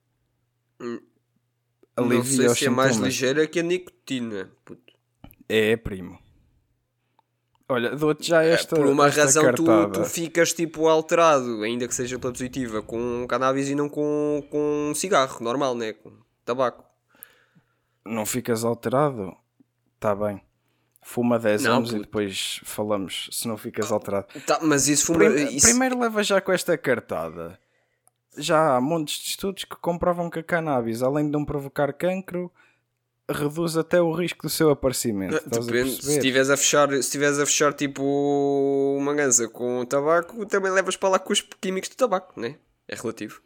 Hum, 0.81 1.01
não 1.97 2.25
sei 2.25 2.49
se 2.51 2.67
é 2.67 2.71
mais 2.71 2.97
ligeira 2.97 3.47
que 3.47 3.61
a 3.61 3.63
nicotina. 3.63 4.51
Puto. 4.65 4.93
É, 5.49 5.77
primo. 5.77 6.19
Olha, 7.71 7.95
dou-te 7.95 8.27
já 8.27 8.43
é, 8.43 8.51
esta. 8.51 8.75
Por 8.75 8.87
uma 8.87 9.07
esta 9.07 9.23
razão 9.23 9.55
tu, 9.55 9.65
tu, 9.93 10.05
ficas 10.05 10.53
tipo 10.53 10.89
alterado, 10.89 11.63
ainda 11.63 11.87
que 11.87 11.95
seja 11.95 12.19
pela 12.19 12.33
positiva, 12.33 12.83
com 12.83 13.25
cannabis 13.29 13.69
e 13.69 13.77
não 13.77 13.89
com, 13.89 14.43
com 14.51 14.93
cigarro 14.93 15.41
normal, 15.41 15.77
né? 15.77 15.93
Com 15.93 16.11
tabaco. 16.45 16.85
Não 18.05 18.27
ficas 18.27 18.65
alterado? 18.65 19.37
Está 19.95 20.17
bem. 20.17 20.43
fuma 21.01 21.39
10 21.39 21.63
não, 21.63 21.77
anos 21.77 21.93
e 21.93 22.01
depois 22.01 22.61
falamos 22.65 23.29
se 23.31 23.47
não 23.47 23.57
ficas 23.57 23.93
alterado. 23.93 24.27
Tá, 24.45 24.59
mas 24.61 24.89
isso 24.89 25.07
fuma. 25.07 25.21
Primeiro, 25.21 25.53
isso... 25.53 25.69
primeiro 25.69 26.01
leva 26.01 26.25
já 26.25 26.41
com 26.41 26.51
esta 26.51 26.77
cartada. 26.77 27.57
Já 28.37 28.77
há 28.77 28.81
montes 28.81 29.23
de 29.23 29.29
estudos 29.31 29.63
que 29.63 29.77
comprovam 29.77 30.29
que 30.29 30.41
a 30.41 30.43
cannabis, 30.43 31.05
além 31.05 31.27
de 31.27 31.31
não 31.31 31.45
provocar 31.45 31.93
cancro, 31.93 32.51
reduz 33.33 33.77
até 33.77 34.01
o 34.01 34.13
risco 34.13 34.43
do 34.43 34.51
seu 34.51 34.71
aparecimento. 34.71 35.49
Depende, 35.49 36.03
se 36.03 36.17
estiveres 36.17 36.51
a 36.51 36.57
fechar, 36.57 37.03
se 37.03 37.25
a 37.25 37.47
fechar 37.47 37.73
tipo 37.73 38.03
uma 38.99 39.15
ganza 39.15 39.49
com 39.49 39.85
tabaco, 39.85 40.45
também 40.47 40.71
levas 40.73 40.97
para 40.97 41.11
lá 41.11 41.19
com 41.19 41.33
os 41.33 41.41
químicos 41.41 41.89
do 41.91 41.97
tabaco, 41.97 42.39
né? 42.41 42.57
É 42.89 42.95
relativo. 42.95 43.41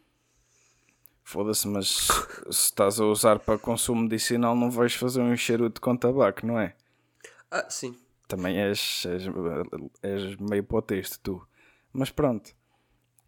Foda-se, 1.23 1.67
mas 1.67 1.87
se 1.87 2.51
estás 2.51 2.99
a 2.99 3.05
usar 3.05 3.39
para 3.39 3.57
consumo 3.57 4.03
medicinal, 4.03 4.55
não 4.55 4.69
vais 4.69 4.93
fazer 4.93 5.21
um 5.21 5.35
charuto 5.35 5.81
com 5.81 5.97
tabaco, 5.97 6.45
não 6.45 6.59
é? 6.59 6.75
Ah, 7.49 7.65
sim. 7.69 7.95
Também 8.27 8.59
és, 8.59 9.05
és, 9.05 9.23
és 10.03 10.35
meio 10.37 10.63
poteste, 10.63 11.19
tu. 11.19 11.41
Mas 11.91 12.09
pronto. 12.09 12.51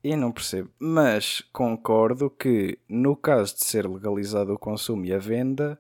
E 0.04 0.16
não 0.16 0.32
percebo. 0.32 0.70
Mas 0.80 1.42
concordo 1.52 2.30
que, 2.30 2.78
no 2.88 3.16
caso 3.16 3.56
de 3.56 3.66
ser 3.66 3.88
legalizado 3.88 4.54
o 4.54 4.60
consumo 4.60 5.06
e 5.06 5.14
a 5.14 5.18
venda, 5.18 5.80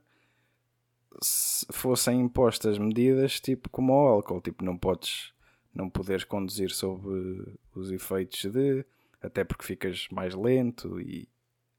fossem 1.71 2.19
impostas 2.21 2.77
medidas 2.77 3.39
tipo 3.39 3.69
como 3.69 3.93
o 3.93 4.07
álcool. 4.07 4.41
Tipo, 4.41 4.63
não 4.63 4.77
podes, 4.77 5.33
não 5.73 5.89
poderes 5.89 6.23
conduzir 6.23 6.71
sob 6.71 7.57
os 7.75 7.91
efeitos 7.91 8.45
de. 8.51 8.85
Até 9.21 9.43
porque 9.43 9.65
ficas 9.65 10.07
mais 10.11 10.35
lento 10.35 11.01
e 11.01 11.27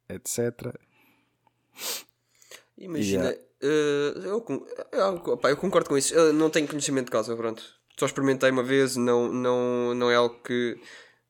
etc. 0.09 0.75
Imagina, 2.77 3.31
uh, 3.31 3.67
eu, 4.21 4.45
eu, 4.93 5.37
pá, 5.37 5.51
eu, 5.51 5.57
concordo 5.57 5.89
com 5.89 5.99
isso. 5.99 6.15
Eu 6.15 6.33
não 6.33 6.51
tenho 6.51 6.67
conhecimento 6.69 7.07
de 7.07 7.13
causa, 7.13 7.37
pronto. 7.37 7.63
Só 7.99 8.07
experimentei 8.07 8.51
uma 8.51 8.63
vez, 8.63 8.97
não, 8.97 9.33
não, 9.33 9.95
não 9.95 10.11
é 10.11 10.15
algo 10.15 10.41
que, 10.43 10.81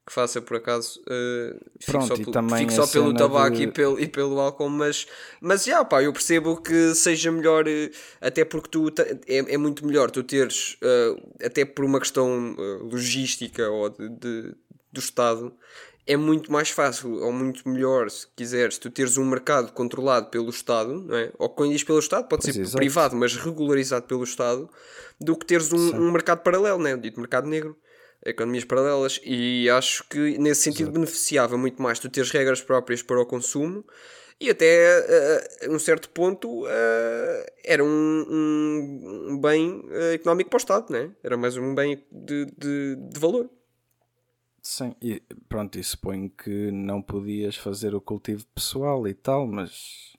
que 0.08 0.14
faça 0.14 0.40
por 0.40 0.56
acaso. 0.56 1.00
Uh, 1.00 1.60
fico 1.78 1.92
Pronto, 1.92 2.06
só, 2.06 2.16
pelo, 2.16 2.56
fico 2.56 2.72
só 2.72 2.86
pelo 2.86 3.14
tabaco 3.14 3.56
de... 3.56 3.64
e, 3.64 3.66
pelo, 3.66 4.00
e 4.00 4.08
pelo 4.08 4.40
álcool, 4.40 4.70
mas, 4.70 5.06
mas 5.38 5.64
já, 5.64 5.84
pá, 5.84 6.02
eu 6.02 6.12
percebo 6.12 6.56
que 6.56 6.94
seja 6.94 7.30
melhor, 7.30 7.66
uh, 7.68 7.90
até 8.18 8.42
porque 8.42 8.70
tu 8.70 8.88
é, 9.26 9.54
é 9.54 9.58
muito 9.58 9.86
melhor 9.86 10.10
tu 10.10 10.22
teres, 10.24 10.78
uh, 10.82 11.44
até 11.44 11.66
por 11.66 11.84
uma 11.84 12.00
questão 12.00 12.56
logística 12.90 13.68
ou 13.68 13.90
de, 13.90 14.08
de, 14.08 14.54
do 14.90 14.98
Estado, 14.98 15.54
é 16.06 16.16
muito 16.16 16.50
mais 16.50 16.70
fácil 16.70 17.22
ou 17.22 17.30
muito 17.30 17.68
melhor, 17.68 18.10
se 18.10 18.26
quiseres, 18.34 18.78
tu 18.78 18.90
teres 18.90 19.18
um 19.18 19.26
mercado 19.26 19.72
controlado 19.72 20.30
pelo 20.30 20.48
Estado, 20.48 20.94
não 20.94 21.14
é? 21.14 21.30
ou 21.38 21.50
quando 21.50 21.72
diz 21.72 21.84
pelo 21.84 21.98
Estado, 21.98 22.26
pode 22.26 22.50
pois 22.50 22.70
ser 22.70 22.76
privado, 22.76 23.14
mas 23.14 23.36
regularizado 23.36 24.06
pelo 24.06 24.24
Estado, 24.24 24.70
do 25.20 25.36
que 25.36 25.44
teres 25.44 25.70
um, 25.70 25.96
um 25.96 26.10
mercado 26.10 26.42
paralelo, 26.42 26.82
né? 26.82 26.96
dito 26.96 27.20
mercado 27.20 27.46
negro, 27.46 27.76
economias 28.24 28.64
paralelas. 28.64 29.20
E 29.24 29.68
acho 29.70 30.04
que 30.08 30.38
nesse 30.38 30.62
sentido 30.62 30.86
exato. 30.86 31.00
beneficiava 31.00 31.56
muito 31.56 31.82
mais 31.82 31.98
tu 31.98 32.08
teres 32.08 32.30
regras 32.30 32.60
próprias 32.60 33.02
para 33.02 33.20
o 33.20 33.26
consumo 33.26 33.84
e 34.40 34.50
até 34.50 35.60
uh, 35.66 35.74
um 35.74 35.78
certo 35.78 36.08
ponto 36.10 36.64
uh, 36.64 37.46
era 37.64 37.84
um, 37.84 37.88
um, 39.30 39.38
bem 39.40 39.80
uh, 39.80 40.12
económico 40.14 40.50
para 40.50 40.56
o 40.56 40.58
Estado, 40.58 40.92
né? 40.92 41.10
era 41.24 41.36
mais 41.36 41.56
um 41.56 41.74
bem 41.74 42.04
de, 42.12 42.46
de, 42.56 42.96
de 42.96 43.18
valor. 43.18 43.50
Sim, 44.62 44.94
e 45.02 45.22
pronto, 45.48 45.78
e 45.78 45.82
suponho 45.82 46.30
que 46.30 46.70
não 46.70 47.02
podias 47.02 47.56
fazer 47.56 47.94
o 47.94 48.00
cultivo 48.00 48.44
pessoal 48.54 49.08
e 49.08 49.14
tal, 49.14 49.46
mas 49.46 50.16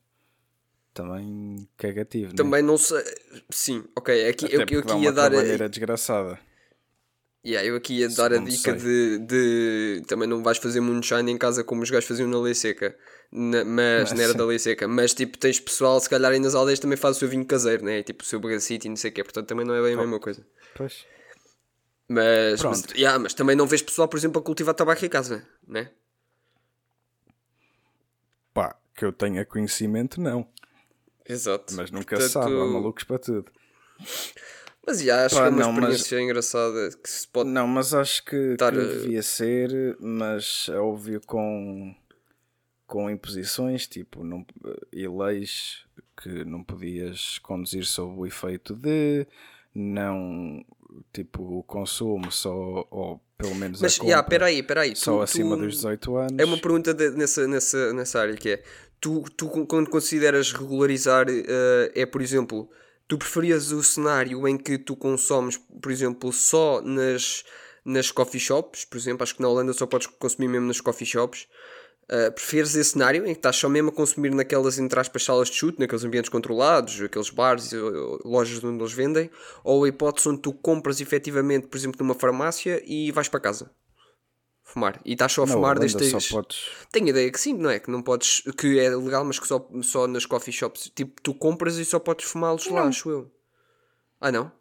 também 0.94 1.68
cagativo. 1.77 2.34
É? 2.34 2.36
Também 2.36 2.62
não, 2.62 2.77
sei. 2.77 3.01
Sim, 3.50 3.86
ok. 3.96 4.27
Aqui, 4.27 4.46
Até 4.46 4.56
eu, 4.56 4.65
eu 4.70 4.79
aqui 4.79 5.03
ia 5.03 5.12
dar. 5.12 5.34
A... 5.34 5.68
desgraçada. 5.68 6.39
Yeah, 7.46 7.65
eu 7.65 7.75
aqui 7.77 8.00
ia 8.00 8.10
dar 8.10 8.34
a 8.34 8.38
dica 8.38 8.74
de, 8.74 9.17
de, 9.19 10.03
Também 10.08 10.27
não 10.27 10.43
vais 10.43 10.58
fazer 10.58 10.81
muito 10.81 11.05
shine 11.05 11.31
em 11.31 11.38
casa 11.38 11.63
como 11.63 11.81
os 11.81 11.89
gajos 11.89 12.08
faziam 12.08 12.27
na 12.27 12.39
lei 12.39 12.53
seca. 12.53 12.98
Na, 13.31 13.63
mas, 13.63 14.12
não 14.12 14.22
era 14.22 14.34
da 14.34 14.46
lei 14.46 14.60
seca. 14.60 14.88
Mas 14.88 15.13
tipo, 15.13 15.38
tens 15.38 15.60
pessoal, 15.60 16.00
se 16.01 16.10
calhar 16.10 16.31
aí 16.31 16.39
nas 16.39 16.53
aldeias 16.53 16.79
também 16.79 16.98
faz 16.98 17.15
o 17.15 17.19
seu 17.19 17.29
vinho 17.29 17.46
caseiro, 17.46 17.86
né? 17.86 18.03
Tipo 18.03 18.24
o 18.24 18.25
seu 18.25 18.39
bagacito 18.39 18.88
e 18.88 18.89
não 18.89 18.98
sei 18.98 19.12
o 19.12 19.13
quê. 19.13 19.24
Portanto 19.24 19.48
também 19.48 19.65
não 19.65 19.74
é 19.74 19.81
bem 19.81 19.93
a 19.93 19.98
mesma 19.98 20.19
coisa. 20.19 20.46
Pois. 20.75 21.05
Mas, 22.10 22.62
mas, 22.63 22.84
yeah, 22.96 23.19
mas 23.19 23.36
também 23.36 23.55
não 23.55 23.67
vês 23.67 23.84
pessoal, 23.84 24.08
por 24.08 24.17
exemplo, 24.17 24.41
a 24.41 24.43
cultivar 24.43 24.74
tabaco 24.74 25.05
em 25.05 25.10
casa, 25.10 25.48
né? 25.67 25.91
Pá, 28.51 28.75
que 28.96 29.05
eu 29.05 29.13
tenha 29.13 29.46
conhecimento, 29.46 30.19
não. 30.19 30.48
Exato. 31.24 31.75
Mas 31.75 31.91
nunca 31.91 32.17
Portanto... 32.17 32.31
sabe, 32.31 32.51
há 32.51 32.65
malucos 32.65 33.03
para 33.03 33.19
tudo. 33.19 33.51
Mas 34.89 35.01
já, 35.01 35.25
acho 35.25 35.36
Pá, 35.36 35.41
que 35.41 35.48
é 35.48 35.51
uma 35.51 35.62
não, 35.62 35.69
experiência 35.72 36.17
mas... 36.17 36.24
engraçada 36.24 36.89
que 37.03 37.10
se 37.10 37.27
pode. 37.27 37.50
Não, 37.51 37.67
mas 37.67 37.93
acho 37.93 38.25
que, 38.25 38.55
que 38.58 38.72
devia 38.72 39.22
ser, 39.22 39.96
mas 40.00 40.67
é 40.67 40.79
óbvio 40.79 41.22
com, 41.27 41.93
com 42.88 43.08
imposições, 43.08 43.86
tipo, 43.86 44.24
não, 44.24 44.43
e 44.91 45.08
leis 45.08 45.86
que 46.19 46.43
não 46.43 46.63
podias 46.63 47.38
conduzir 47.38 47.86
sob 47.86 48.19
o 48.19 48.25
efeito 48.25 48.74
de 48.74 49.27
não 49.75 50.65
tipo 51.13 51.60
o 51.60 51.63
consumo 51.63 52.31
só 52.31 52.51
ou 52.89 53.22
pelo 53.38 53.55
menos 53.55 53.79
mas 53.79 53.93
a 53.93 53.98
compra, 53.98 54.10
yeah, 54.10 54.27
peraí, 54.27 54.63
peraí, 54.63 54.96
só 54.96 55.17
tu, 55.17 55.22
acima 55.22 55.55
tu, 55.55 55.62
dos 55.62 55.75
18 55.75 56.15
anos 56.17 56.36
é 56.39 56.43
uma 56.43 56.58
pergunta 56.58 56.93
de, 56.93 57.12
nessa, 57.12 57.48
nessa, 57.48 57.93
nessa 57.93 58.19
área 58.19 58.36
que 58.36 58.50
é 58.50 58.63
tu, 59.00 59.24
tu 59.38 59.48
quando 59.65 59.89
consideras 59.89 60.51
regularizar 60.51 61.29
uh, 61.29 61.91
é 61.93 62.05
por 62.05 62.22
exemplo 62.22 62.69
tu 63.10 63.18
preferias 63.18 63.72
o 63.72 63.84
cenário 63.84 64.48
em 64.48 64.56
que 64.56 64.78
tu 64.78 64.96
consomes 64.96 65.60
por 65.82 65.92
exemplo 65.92 66.32
só 66.32 66.80
nas 66.82 67.44
nas 67.84 68.12
coffee 68.12 68.39
shops? 68.39 68.86
Por 68.86 68.98
exemplo 68.98 69.24
acho 69.24 69.36
que 69.36 69.42
na 69.42 69.50
Holanda 69.50 69.74
só 69.74 69.88
podes 69.88 70.08
consumir 70.08 70.48
mesmo 70.48 70.68
nas 70.68 70.80
coffee 70.80 71.08
shops. 71.08 71.48
Uh, 72.04 72.32
preferes 72.32 72.75
esse 72.75 72.92
cenário 72.92 73.24
em 73.25 73.34
que 73.34 73.39
estás 73.39 73.56
só 73.56 73.70
mesmo 73.70 73.89
a 73.89 73.92
consumir 73.92 74.34
naquelas, 74.34 74.80
entre 74.80 75.00
aspas, 75.00 75.24
salas 75.24 75.50
de 75.50 75.56
chute, 75.56 75.80
naqueles 75.80 76.04
ambientes 76.04 76.30
controlados, 76.30 77.00
aqueles 77.01 77.30
bares, 77.30 77.72
lojas 78.25 78.63
onde 78.63 78.82
eles 78.82 78.94
vendem, 78.94 79.30
ou 79.63 79.84
a 79.84 79.88
hipótese 79.88 80.28
onde 80.28 80.42
tu 80.42 80.51
compras 80.51 81.01
efetivamente, 81.01 81.68
por 81.68 81.78
exemplo, 81.78 82.04
numa 82.04 82.16
farmácia 82.16 82.82
e 82.86 83.12
vais 83.12 83.28
para 83.28 83.39
casa 83.39 83.70
fumar 84.69 84.99
e 85.03 85.13
estás 85.13 85.31
só 85.31 85.43
a 85.43 85.45
não, 85.45 85.53
fumar 85.53 85.79
desde 85.79 86.09
só 86.09 86.35
podes... 86.35 86.69
Tenho 86.91 87.07
ideia 87.07 87.31
que 87.31 87.39
sim, 87.39 87.53
não 87.53 87.69
é? 87.69 87.79
Que 87.79 87.89
não 87.89 88.01
podes, 88.01 88.41
que 88.57 88.79
é 88.79 88.89
legal, 88.89 89.25
mas 89.25 89.39
que 89.39 89.47
só, 89.47 89.67
só 89.81 90.07
nas 90.07 90.25
coffee 90.25 90.53
shops, 90.53 90.91
tipo, 90.95 91.19
tu 91.21 91.33
compras 91.33 91.77
e 91.77 91.85
só 91.85 91.99
podes 91.99 92.25
fumá-los 92.25 92.67
lá, 92.67 92.83
acho 92.83 93.09
eu. 93.09 93.31
Ah, 94.21 94.31
não? 94.31 94.51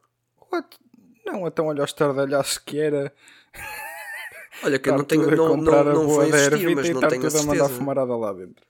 What? 0.50 0.78
Não, 1.26 1.46
então 1.46 1.66
olha 1.66 1.82
o 1.82 1.84
estardalhaço 1.84 2.62
que 2.64 2.80
era. 2.80 3.12
Olha, 4.62 4.78
que 4.78 4.88
eu 4.88 4.96
não 4.96 5.04
tenho. 5.04 5.30
Não, 5.36 5.56
não, 5.56 5.84
não 5.84 6.08
vou 6.08 6.24
existir, 6.24 6.74
mas 6.74 6.88
não 6.88 7.00
tenho 7.00 7.26
a 7.26 7.30
certeza. 7.30 7.46
mandar 7.46 7.68
fumarada 7.68 8.16
lá 8.16 8.32
dentro. 8.32 8.66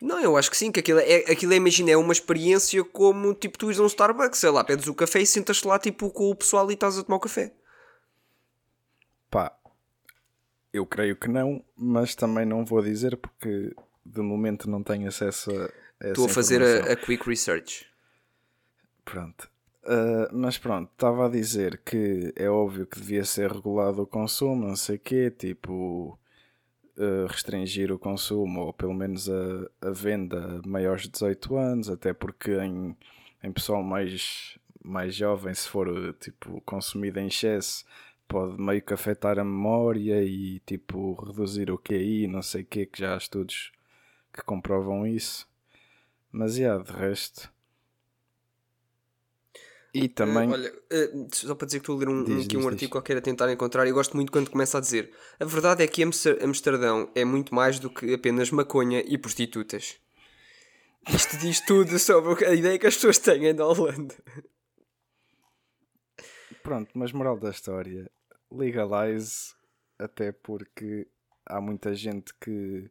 Não, 0.00 0.20
eu 0.20 0.36
acho 0.36 0.50
que 0.50 0.56
sim, 0.56 0.72
que 0.72 0.80
aquilo 0.80 0.98
é, 0.98 1.18
aquilo 1.30 1.52
é, 1.52 1.56
imagina, 1.56 1.92
é 1.92 1.96
uma 1.96 2.12
experiência 2.12 2.82
como 2.82 3.32
tipo 3.34 3.56
tu 3.56 3.66
ires 3.66 3.78
a 3.78 3.84
um 3.84 3.86
Starbucks, 3.86 4.40
sei 4.40 4.50
lá, 4.50 4.64
pedes 4.64 4.88
o 4.88 4.94
café 4.94 5.20
e 5.20 5.26
sentas-te 5.26 5.66
lá 5.66 5.78
tipo 5.78 6.10
com 6.10 6.28
o 6.28 6.34
pessoal 6.34 6.68
e 6.70 6.74
estás 6.74 6.98
a 6.98 7.04
tomar 7.04 7.18
o 7.18 7.20
café. 7.20 7.52
Pá, 9.30 9.56
eu 10.72 10.86
creio 10.86 11.14
que 11.16 11.28
não, 11.28 11.62
mas 11.76 12.14
também 12.14 12.46
não 12.46 12.64
vou 12.64 12.82
dizer 12.82 13.16
porque 13.16 13.74
de 14.04 14.20
momento 14.20 14.68
não 14.68 14.82
tenho 14.82 15.08
acesso 15.08 15.50
a. 15.50 16.08
Estou 16.08 16.26
a 16.26 16.28
fazer 16.28 16.62
a, 16.62 16.92
a, 16.92 16.96
quick 16.96 17.28
research. 17.28 17.86
Pronto. 19.04 19.50
Uh, 19.84 20.28
mas 20.32 20.58
pronto, 20.58 20.90
estava 20.92 21.26
a 21.26 21.28
dizer 21.28 21.80
que 21.84 22.32
é 22.36 22.48
óbvio 22.48 22.86
que 22.86 23.00
devia 23.00 23.24
ser 23.24 23.50
regulado 23.50 24.02
o 24.02 24.06
consumo, 24.06 24.66
não 24.66 24.76
sei 24.76 24.96
o 24.96 24.98
quê, 25.00 25.30
tipo 25.30 26.18
uh, 26.96 27.26
restringir 27.26 27.90
o 27.90 27.98
consumo 27.98 28.66
ou 28.66 28.72
pelo 28.72 28.94
menos 28.94 29.28
a, 29.28 29.88
a 29.88 29.90
venda 29.90 30.60
a 30.64 30.68
maiores 30.68 31.02
de 31.02 31.10
18 31.10 31.56
anos, 31.56 31.90
até 31.90 32.12
porque 32.12 32.52
em, 32.58 32.96
em 33.42 33.52
pessoal 33.52 33.82
mais, 33.82 34.56
mais 34.84 35.16
jovem, 35.16 35.52
se 35.52 35.68
for 35.68 36.14
tipo 36.14 36.60
consumido 36.60 37.18
em 37.18 37.26
excesso, 37.26 37.84
pode 38.32 38.60
meio 38.60 38.82
que 38.82 38.94
afetar 38.94 39.38
a 39.38 39.44
memória 39.44 40.22
e 40.24 40.60
tipo 40.60 41.14
reduzir 41.22 41.70
o 41.70 41.78
QI, 41.78 42.26
não 42.26 42.42
sei 42.42 42.62
o 42.62 42.66
quê, 42.66 42.86
que 42.86 43.00
já 43.00 43.14
há 43.14 43.18
estudos 43.18 43.70
que 44.32 44.42
comprovam 44.42 45.06
isso. 45.06 45.46
Mas 46.30 46.54
já, 46.54 46.62
yeah, 46.62 46.82
de 46.82 46.92
resto 46.92 47.52
e 49.94 50.08
também. 50.08 50.48
Uh, 50.48 50.52
olha, 50.52 50.72
uh, 50.72 51.28
só 51.32 51.54
para 51.54 51.66
dizer 51.66 51.80
que 51.80 51.82
estou 51.82 51.96
a 51.96 51.98
ler 51.98 52.08
um, 52.08 52.24
diz, 52.24 52.46
aqui 52.46 52.56
um 52.56 52.60
artigo 52.60 52.78
diz. 52.78 52.88
qualquer 52.88 53.18
a 53.18 53.20
tentar 53.20 53.52
encontrar, 53.52 53.86
e 53.86 53.92
gosto 53.92 54.16
muito 54.16 54.32
quando 54.32 54.50
começa 54.50 54.78
a 54.78 54.80
dizer: 54.80 55.12
a 55.38 55.44
verdade 55.44 55.82
é 55.82 55.86
que 55.86 56.02
Amsterdão 56.02 57.10
é 57.14 57.24
muito 57.24 57.54
mais 57.54 57.78
do 57.78 57.90
que 57.90 58.14
apenas 58.14 58.50
maconha 58.50 59.02
e 59.06 59.18
prostitutas. 59.18 59.96
Isto 61.08 61.36
diz 61.36 61.60
tudo 61.60 61.98
sobre 61.98 62.44
a 62.46 62.54
ideia 62.54 62.78
que 62.78 62.86
as 62.86 62.94
pessoas 62.94 63.18
têm 63.18 63.54
da 63.54 63.66
Holanda. 63.66 64.14
Pronto, 66.62 66.90
mas 66.94 67.12
moral 67.12 67.38
da 67.38 67.50
história: 67.50 68.10
legalize, 68.52 69.54
até 69.98 70.32
porque 70.32 71.06
há 71.46 71.60
muita 71.60 71.94
gente 71.94 72.34
que 72.34 72.90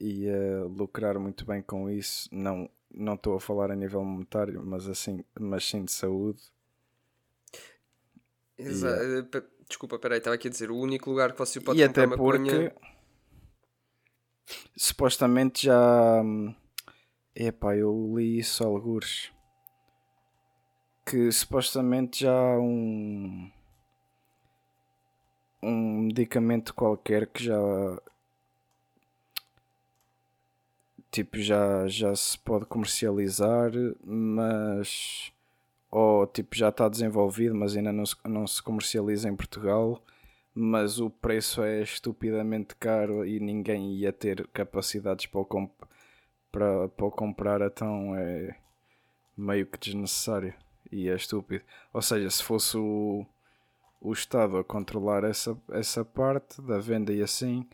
ia 0.00 0.64
lucrar 0.64 1.18
muito 1.18 1.44
bem 1.44 1.62
com 1.62 1.88
isso, 1.90 2.28
não 2.32 2.68
não 2.94 3.14
estou 3.14 3.34
a 3.36 3.40
falar 3.40 3.70
a 3.70 3.76
nível 3.76 4.04
monetário, 4.04 4.62
mas 4.64 4.86
assim, 4.86 5.24
mas 5.38 5.64
sim 5.64 5.84
de 5.84 5.92
saúde. 5.92 6.42
Exato. 8.58 9.02
Yeah. 9.02 9.46
Desculpa, 9.66 9.98
peraí, 9.98 10.18
estava 10.18 10.34
aqui 10.34 10.48
a 10.48 10.50
dizer, 10.50 10.70
o 10.70 10.76
único 10.76 11.08
lugar 11.08 11.32
que 11.32 11.38
você 11.38 11.58
pode 11.60 11.80
e 11.80 11.86
comprar 11.86 12.02
até 12.02 12.10
maconha... 12.10 12.70
porque 12.70 12.74
supostamente 14.76 15.64
já... 15.66 16.22
Epá, 17.34 17.74
eu 17.74 18.12
li 18.14 18.38
isso 18.38 18.62
algures. 18.62 19.32
Que 21.06 21.32
supostamente 21.32 22.24
já 22.24 22.32
há 22.32 22.60
um... 22.60 23.50
Um 25.62 26.02
medicamento 26.02 26.74
qualquer 26.74 27.26
que 27.26 27.44
já... 27.44 27.58
Tipo, 31.10 31.38
já, 31.38 31.86
já 31.88 32.16
se 32.16 32.38
pode 32.38 32.64
comercializar, 32.64 33.70
mas 34.02 35.32
ou 35.92 36.26
tipo 36.26 36.56
já 36.56 36.70
está 36.70 36.88
desenvolvido, 36.88 37.54
mas 37.54 37.76
ainda 37.76 37.92
não 37.92 38.06
se, 38.06 38.16
não 38.24 38.46
se 38.46 38.62
comercializa 38.62 39.28
em 39.28 39.36
Portugal, 39.36 40.02
mas 40.54 40.98
o 40.98 41.10
preço 41.10 41.62
é 41.62 41.82
estupidamente 41.82 42.74
caro 42.76 43.26
e 43.26 43.38
ninguém 43.38 43.92
ia 43.96 44.12
ter 44.12 44.46
capacidades 44.48 45.26
para 45.26 45.40
o, 45.40 45.44
comp 45.44 45.70
para, 46.50 46.88
para 46.88 47.06
o 47.06 47.10
comprar, 47.10 47.60
então 47.60 48.16
é 48.16 48.56
meio 49.36 49.66
que 49.66 49.78
desnecessário 49.78 50.54
e 50.90 51.08
é 51.08 51.14
estúpido. 51.14 51.64
Ou 51.92 52.02
seja, 52.02 52.30
se 52.30 52.42
fosse 52.42 52.76
o, 52.76 53.26
o 54.02 54.12
Estado 54.12 54.58
a 54.58 54.64
controlar 54.64 55.22
essa, 55.22 55.56
essa 55.70 56.04
parte 56.04 56.60
da 56.60 56.78
venda 56.78 57.12
e 57.12 57.22
assim, 57.22 57.64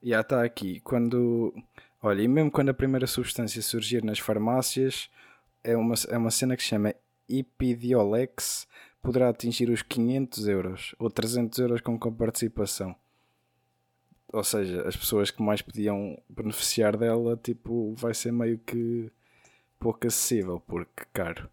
já 0.00 0.20
está 0.20 0.44
aqui. 0.44 0.80
Quando, 0.80 1.52
olha, 2.00 2.22
e 2.22 2.28
mesmo 2.28 2.50
quando 2.50 2.68
a 2.68 2.74
primeira 2.74 3.06
substância 3.06 3.60
surgir 3.60 4.04
nas 4.04 4.20
farmácias, 4.20 5.10
é 5.64 5.76
uma, 5.76 5.94
é 6.08 6.16
uma 6.16 6.30
cena 6.30 6.56
que 6.56 6.62
se 6.62 6.68
chama 6.68 6.94
Epidiolex 7.28 8.68
poderá 9.02 9.28
atingir 9.28 9.68
os 9.68 9.82
500 9.82 10.48
euros 10.48 10.94
ou 10.98 11.10
300 11.10 11.58
euros 11.58 11.80
com 11.80 11.98
comparticipação. 11.98 12.94
Ou 14.32 14.44
seja, 14.44 14.86
as 14.86 14.96
pessoas 14.96 15.30
que 15.30 15.42
mais 15.42 15.62
podiam 15.62 16.20
beneficiar 16.28 16.96
dela, 16.96 17.36
tipo, 17.36 17.94
vai 17.94 18.14
ser 18.14 18.32
meio 18.32 18.58
que 18.58 19.10
pouco 19.78 20.06
acessível, 20.06 20.60
porque 20.60 21.04
caro. 21.12 21.48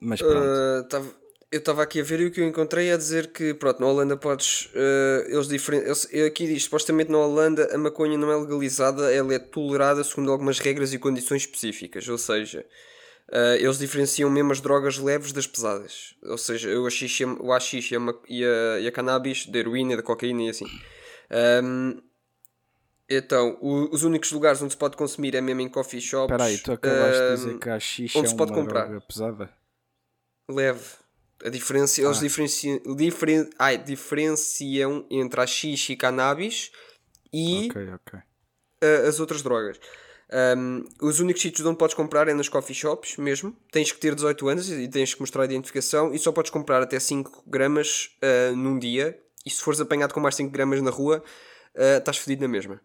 Mas 0.00 0.20
pronto. 0.20 0.96
Uh, 0.96 1.27
eu 1.50 1.58
estava 1.58 1.82
aqui 1.82 2.00
a 2.00 2.04
ver 2.04 2.20
e 2.20 2.26
o 2.26 2.30
que 2.30 2.40
eu 2.40 2.46
encontrei 2.46 2.90
é 2.90 2.96
dizer 2.96 3.32
que, 3.32 3.54
pronto, 3.54 3.80
na 3.80 3.86
Holanda 3.86 4.16
podes. 4.16 4.66
Uh, 4.66 5.30
eles 5.30 5.48
diferen... 5.48 5.82
aqui 6.26 6.46
diz, 6.46 6.64
supostamente 6.64 7.10
na 7.10 7.18
Holanda 7.18 7.74
a 7.74 7.78
maconha 7.78 8.18
não 8.18 8.30
é 8.30 8.36
legalizada, 8.36 9.12
ela 9.12 9.34
é 9.34 9.38
tolerada 9.38 10.04
segundo 10.04 10.30
algumas 10.30 10.58
regras 10.58 10.92
e 10.92 10.98
condições 10.98 11.42
específicas. 11.42 12.08
Ou 12.08 12.18
seja, 12.18 12.64
Uh, 13.30 13.60
eles 13.60 13.78
diferenciam 13.78 14.30
mesmo 14.30 14.52
as 14.52 14.60
drogas 14.60 14.96
leves 14.96 15.32
das 15.32 15.46
pesadas. 15.46 16.14
Ou 16.22 16.38
seja, 16.38 16.70
o 16.80 16.86
haxixe, 16.86 17.24
o 17.26 17.52
haxixe 17.52 17.94
e, 18.26 18.44
a, 18.44 18.80
e 18.80 18.88
a 18.88 18.92
cannabis, 18.92 19.46
da 19.46 19.58
heroína, 19.58 19.96
da 19.98 20.02
cocaína 20.02 20.44
e 20.44 20.48
assim. 20.48 20.64
Um, 21.62 22.00
então, 23.06 23.58
o, 23.60 23.94
os 23.94 24.02
únicos 24.02 24.32
lugares 24.32 24.62
onde 24.62 24.72
se 24.72 24.78
pode 24.78 24.96
consumir 24.96 25.34
é 25.34 25.42
mesmo 25.42 25.60
em 25.60 25.68
coffee 25.68 26.00
shops. 26.00 26.32
Espera 26.32 26.44
aí, 26.44 26.56
tu 26.56 26.72
acabaste 26.72 27.22
um, 27.22 27.26
de 27.26 27.34
dizer 27.34 27.58
que 27.58 27.68
a 27.68 27.74
haxixe 27.74 28.18
onde 28.18 28.28
é 28.28 28.30
se 28.30 28.36
pode 28.36 28.52
comprar. 28.54 28.86
droga 28.86 29.00
pesada? 29.02 29.50
Leve. 30.48 30.86
A 31.44 31.48
diferença, 31.48 32.00
ah. 32.00 32.04
Eles 32.04 32.20
diferenciam, 32.20 32.80
diferen, 32.96 33.48
ai, 33.58 33.78
diferenciam 33.78 35.06
entre 35.10 35.40
a 35.40 35.44
haxixe 35.44 35.92
e 35.92 35.96
cannabis 35.96 36.72
e 37.32 37.68
okay, 37.70 37.94
okay. 37.94 38.20
As 39.06 39.20
outras 39.20 39.42
drogas. 39.42 39.78
Um, 40.30 40.84
os 41.00 41.20
únicos 41.20 41.40
sítios 41.40 41.66
onde 41.66 41.78
podes 41.78 41.94
comprar 41.94 42.28
é 42.28 42.34
nas 42.34 42.48
coffee 42.48 42.74
shops 42.74 43.16
mesmo. 43.16 43.56
Tens 43.72 43.90
que 43.90 43.98
ter 43.98 44.14
18 44.14 44.48
anos 44.48 44.70
e 44.70 44.86
tens 44.88 45.14
que 45.14 45.20
mostrar 45.20 45.42
a 45.42 45.44
identificação 45.46 46.12
e 46.12 46.18
só 46.18 46.30
podes 46.32 46.50
comprar 46.50 46.82
até 46.82 46.98
5 47.00 47.44
gramas 47.46 48.10
uh, 48.22 48.54
num 48.54 48.78
dia. 48.78 49.18
E 49.46 49.50
se 49.50 49.62
fores 49.62 49.80
apanhado 49.80 50.12
com 50.12 50.20
mais 50.20 50.34
5 50.34 50.50
gramas 50.50 50.82
na 50.82 50.90
rua, 50.90 51.22
uh, 51.74 51.98
estás 51.98 52.18
fedido 52.18 52.42
na 52.42 52.48
mesma. 52.48 52.80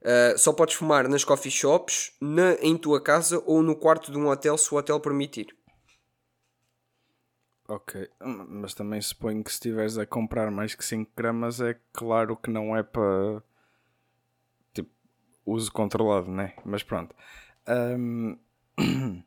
Uh, 0.00 0.36
só 0.36 0.52
podes 0.52 0.74
fumar 0.74 1.08
nas 1.08 1.22
coffee 1.22 1.50
shops, 1.50 2.12
na, 2.20 2.54
em 2.54 2.76
tua 2.76 3.00
casa 3.00 3.40
ou 3.46 3.62
no 3.62 3.76
quarto 3.76 4.10
de 4.10 4.18
um 4.18 4.28
hotel, 4.28 4.58
se 4.58 4.74
o 4.74 4.76
hotel 4.76 4.98
permitir. 4.98 5.54
Ok, 7.72 8.06
mas 8.20 8.74
também 8.74 9.00
suponho 9.00 9.42
que 9.42 9.50
se 9.50 9.54
estiveres 9.54 9.96
a 9.96 10.04
comprar 10.04 10.50
mais 10.50 10.74
que 10.74 10.84
5 10.84 11.10
gramas, 11.16 11.58
é 11.58 11.74
claro 11.90 12.36
que 12.36 12.50
não 12.50 12.76
é 12.76 12.82
para 12.82 13.42
uso 15.46 15.72
controlado, 15.72 16.30
né? 16.30 16.52
Mas 16.66 16.82
pronto. 16.82 17.16
Um... 17.66 18.36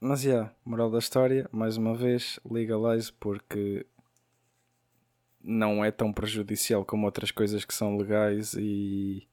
Mas 0.00 0.24
yeah, 0.24 0.50
moral 0.64 0.90
da 0.90 0.98
história, 0.98 1.46
mais 1.52 1.76
uma 1.76 1.94
vez, 1.94 2.40
legalize 2.50 3.12
porque 3.12 3.86
não 5.44 5.84
é 5.84 5.90
tão 5.90 6.10
prejudicial 6.10 6.86
como 6.86 7.04
outras 7.04 7.30
coisas 7.30 7.66
que 7.66 7.74
são 7.74 7.98
legais 7.98 8.54
e 8.54 9.28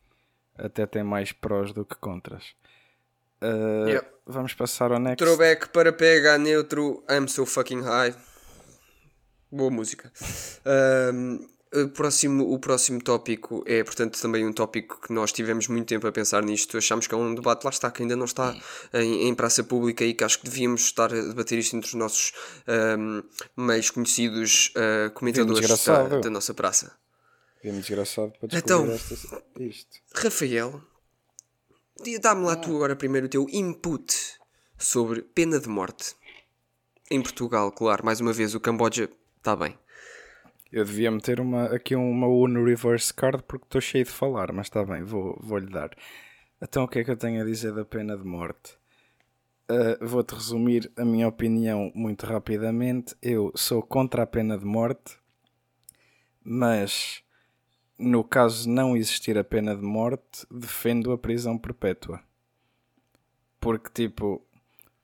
até 0.58 0.86
tem 0.86 1.04
mais 1.04 1.32
prós 1.32 1.72
do 1.72 1.86
que 1.86 1.96
contras. 1.96 2.54
Uh. 3.42 4.04
Vamos 4.32 4.54
passar 4.54 4.92
ao 4.92 5.00
next. 5.00 5.18
Throwback 5.18 5.70
para 5.70 5.92
PH 5.92 6.38
neutro, 6.38 7.04
I'm 7.10 7.28
so 7.28 7.48
fucking 7.48 7.82
high. 7.82 8.14
Boa 9.52 9.72
música. 9.72 10.14
Um, 11.12 11.48
o 11.74 11.90
próximo, 11.90 12.54
o 12.54 12.60
próximo 12.60 13.02
tópico 13.02 13.64
é, 13.66 13.84
portanto, 13.84 14.22
também 14.22 14.46
um 14.46 14.54
tópico 14.54 15.02
que 15.02 15.12
nós 15.12 15.32
tivemos 15.32 15.68
muito 15.68 15.88
tempo 15.88 16.06
a 16.06 16.12
pensar 16.12 16.44
nisto. 16.44 16.78
Achámos 16.78 17.08
que 17.08 17.16
é 17.16 17.18
um 17.18 17.34
debate, 17.34 17.64
lá 17.64 17.72
está, 17.72 17.90
que 17.90 18.04
ainda 18.04 18.16
não 18.16 18.26
está 18.26 18.56
em, 18.94 19.28
em 19.28 19.34
praça 19.34 19.64
pública 19.64 20.06
e 20.06 20.14
que 20.14 20.24
acho 20.24 20.38
que 20.38 20.46
devíamos 20.46 20.82
estar 20.82 21.12
a 21.12 21.22
debater 21.22 21.58
isto 21.58 21.76
entre 21.76 21.88
os 21.88 21.96
nossos 21.96 22.32
um, 23.00 23.24
mais 23.56 23.90
conhecidos 23.90 24.72
uh, 24.76 25.10
comentadores 25.10 25.86
da, 25.86 26.08
da, 26.20 26.30
nossa 26.30 26.54
praça. 26.54 26.96
Vimos 27.64 27.80
desgraçado 27.80 28.32
para 28.40 28.48
descobrir 28.48 28.64
então, 28.64 29.66
isto. 29.68 29.98
Rafael, 30.14 30.84
dá-me 32.22 32.46
lá 32.46 32.54
ah. 32.54 32.56
tu 32.56 32.76
agora 32.76 32.96
primeiro 32.96 33.28
o 33.28 33.30
teu 33.30 33.48
input 33.50 34.16
sobre 34.78 35.22
pena 35.22 35.60
de 35.60 35.68
morte. 35.68 36.16
Em 37.12 37.22
Portugal, 37.22 37.72
claro, 37.72 38.06
mais 38.06 38.20
uma 38.20 38.32
vez, 38.32 38.54
o 38.54 38.60
Camboja 38.60 39.10
está 39.38 39.56
bem. 39.56 39.78
Eu 40.72 40.86
devia 40.86 41.10
meter 41.10 41.40
uma, 41.40 41.66
aqui 41.66 41.96
uma 41.96 42.28
Uno 42.28 42.64
Reverse 42.64 43.12
Card 43.14 43.44
porque 43.48 43.66
estou 43.66 43.82
cheio 43.82 44.06
de 44.06 44.12
falar, 44.12 44.54
mas 44.54 44.68
está 44.68 44.84
bem, 44.84 45.04
vou, 45.04 45.38
vou-lhe 45.42 45.66
dar. 45.66 45.90
Então 46.62 46.84
o 46.84 46.88
que 46.88 47.00
é 47.00 47.04
que 47.04 47.10
eu 47.10 47.18
tenho 47.18 47.42
a 47.42 47.46
dizer 47.46 47.74
da 47.74 47.84
pena 47.84 48.16
de 48.16 48.24
morte? 48.24 48.78
Uh, 49.70 50.06
Vou-te 50.06 50.34
resumir 50.34 50.92
a 50.96 51.06
minha 51.06 51.28
opinião 51.28 51.92
muito 51.96 52.26
rapidamente. 52.26 53.16
Eu 53.22 53.52
sou 53.56 53.82
contra 53.82 54.24
a 54.24 54.28
pena 54.28 54.58
de 54.58 54.66
morte, 54.66 55.18
mas 56.44 57.24
no 58.00 58.24
caso 58.24 58.64
de 58.64 58.70
não 58.70 58.96
existir 58.96 59.38
a 59.38 59.44
pena 59.44 59.76
de 59.76 59.84
morte, 59.84 60.48
defendo 60.50 61.12
a 61.12 61.18
prisão 61.18 61.58
perpétua. 61.58 62.22
Porque, 63.60 63.90
tipo, 63.92 64.42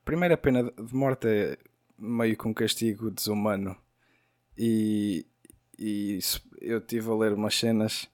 primeiro 0.03 0.33
a 0.33 0.37
pena 0.37 0.63
de 0.63 0.95
morte 0.95 1.27
é 1.27 1.57
meio 1.97 2.37
que 2.37 2.47
um 2.47 2.53
castigo 2.53 3.11
desumano. 3.11 3.75
E 4.57 5.25
e 5.77 6.19
eu 6.61 6.79
estive 6.79 7.09
a 7.09 7.15
ler 7.15 7.33
umas 7.33 7.55
cenas 7.55 8.09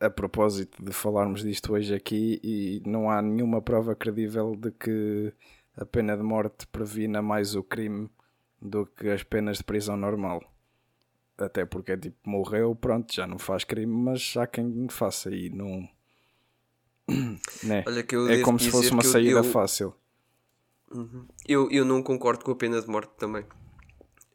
a 0.00 0.10
propósito 0.10 0.82
de 0.82 0.92
falarmos 0.92 1.42
disto 1.42 1.72
hoje 1.72 1.94
aqui 1.94 2.40
e 2.42 2.82
não 2.86 3.10
há 3.10 3.22
nenhuma 3.22 3.62
prova 3.62 3.94
credível 3.94 4.56
de 4.56 4.70
que 4.72 5.32
a 5.76 5.84
pena 5.84 6.16
de 6.16 6.22
morte 6.22 6.66
previna 6.66 7.22
mais 7.22 7.54
o 7.54 7.62
crime 7.62 8.10
do 8.60 8.86
que 8.86 9.08
as 9.08 9.22
penas 9.22 9.58
de 9.58 9.64
prisão 9.64 9.96
normal. 9.96 10.42
Até 11.38 11.66
porque 11.66 11.92
é 11.92 11.96
tipo, 11.96 12.16
morreu, 12.24 12.74
pronto, 12.74 13.12
já 13.12 13.26
não 13.26 13.38
faz 13.38 13.62
crime, 13.62 13.92
mas 13.92 14.34
há 14.36 14.46
quem 14.46 14.86
faça 14.88 15.30
e 15.30 15.50
não. 15.50 15.88
né? 17.62 17.84
é 18.30 18.40
como 18.42 18.58
se 18.58 18.70
fosse 18.70 18.90
uma 18.90 19.02
saída 19.02 19.40
eu, 19.40 19.44
fácil. 19.44 19.94
Uhum. 20.90 21.26
Eu, 21.46 21.70
eu 21.70 21.84
não 21.84 22.02
concordo 22.02 22.44
com 22.44 22.52
a 22.52 22.56
pena 22.56 22.80
de 22.80 22.88
morte 22.88 23.10
também. 23.18 23.44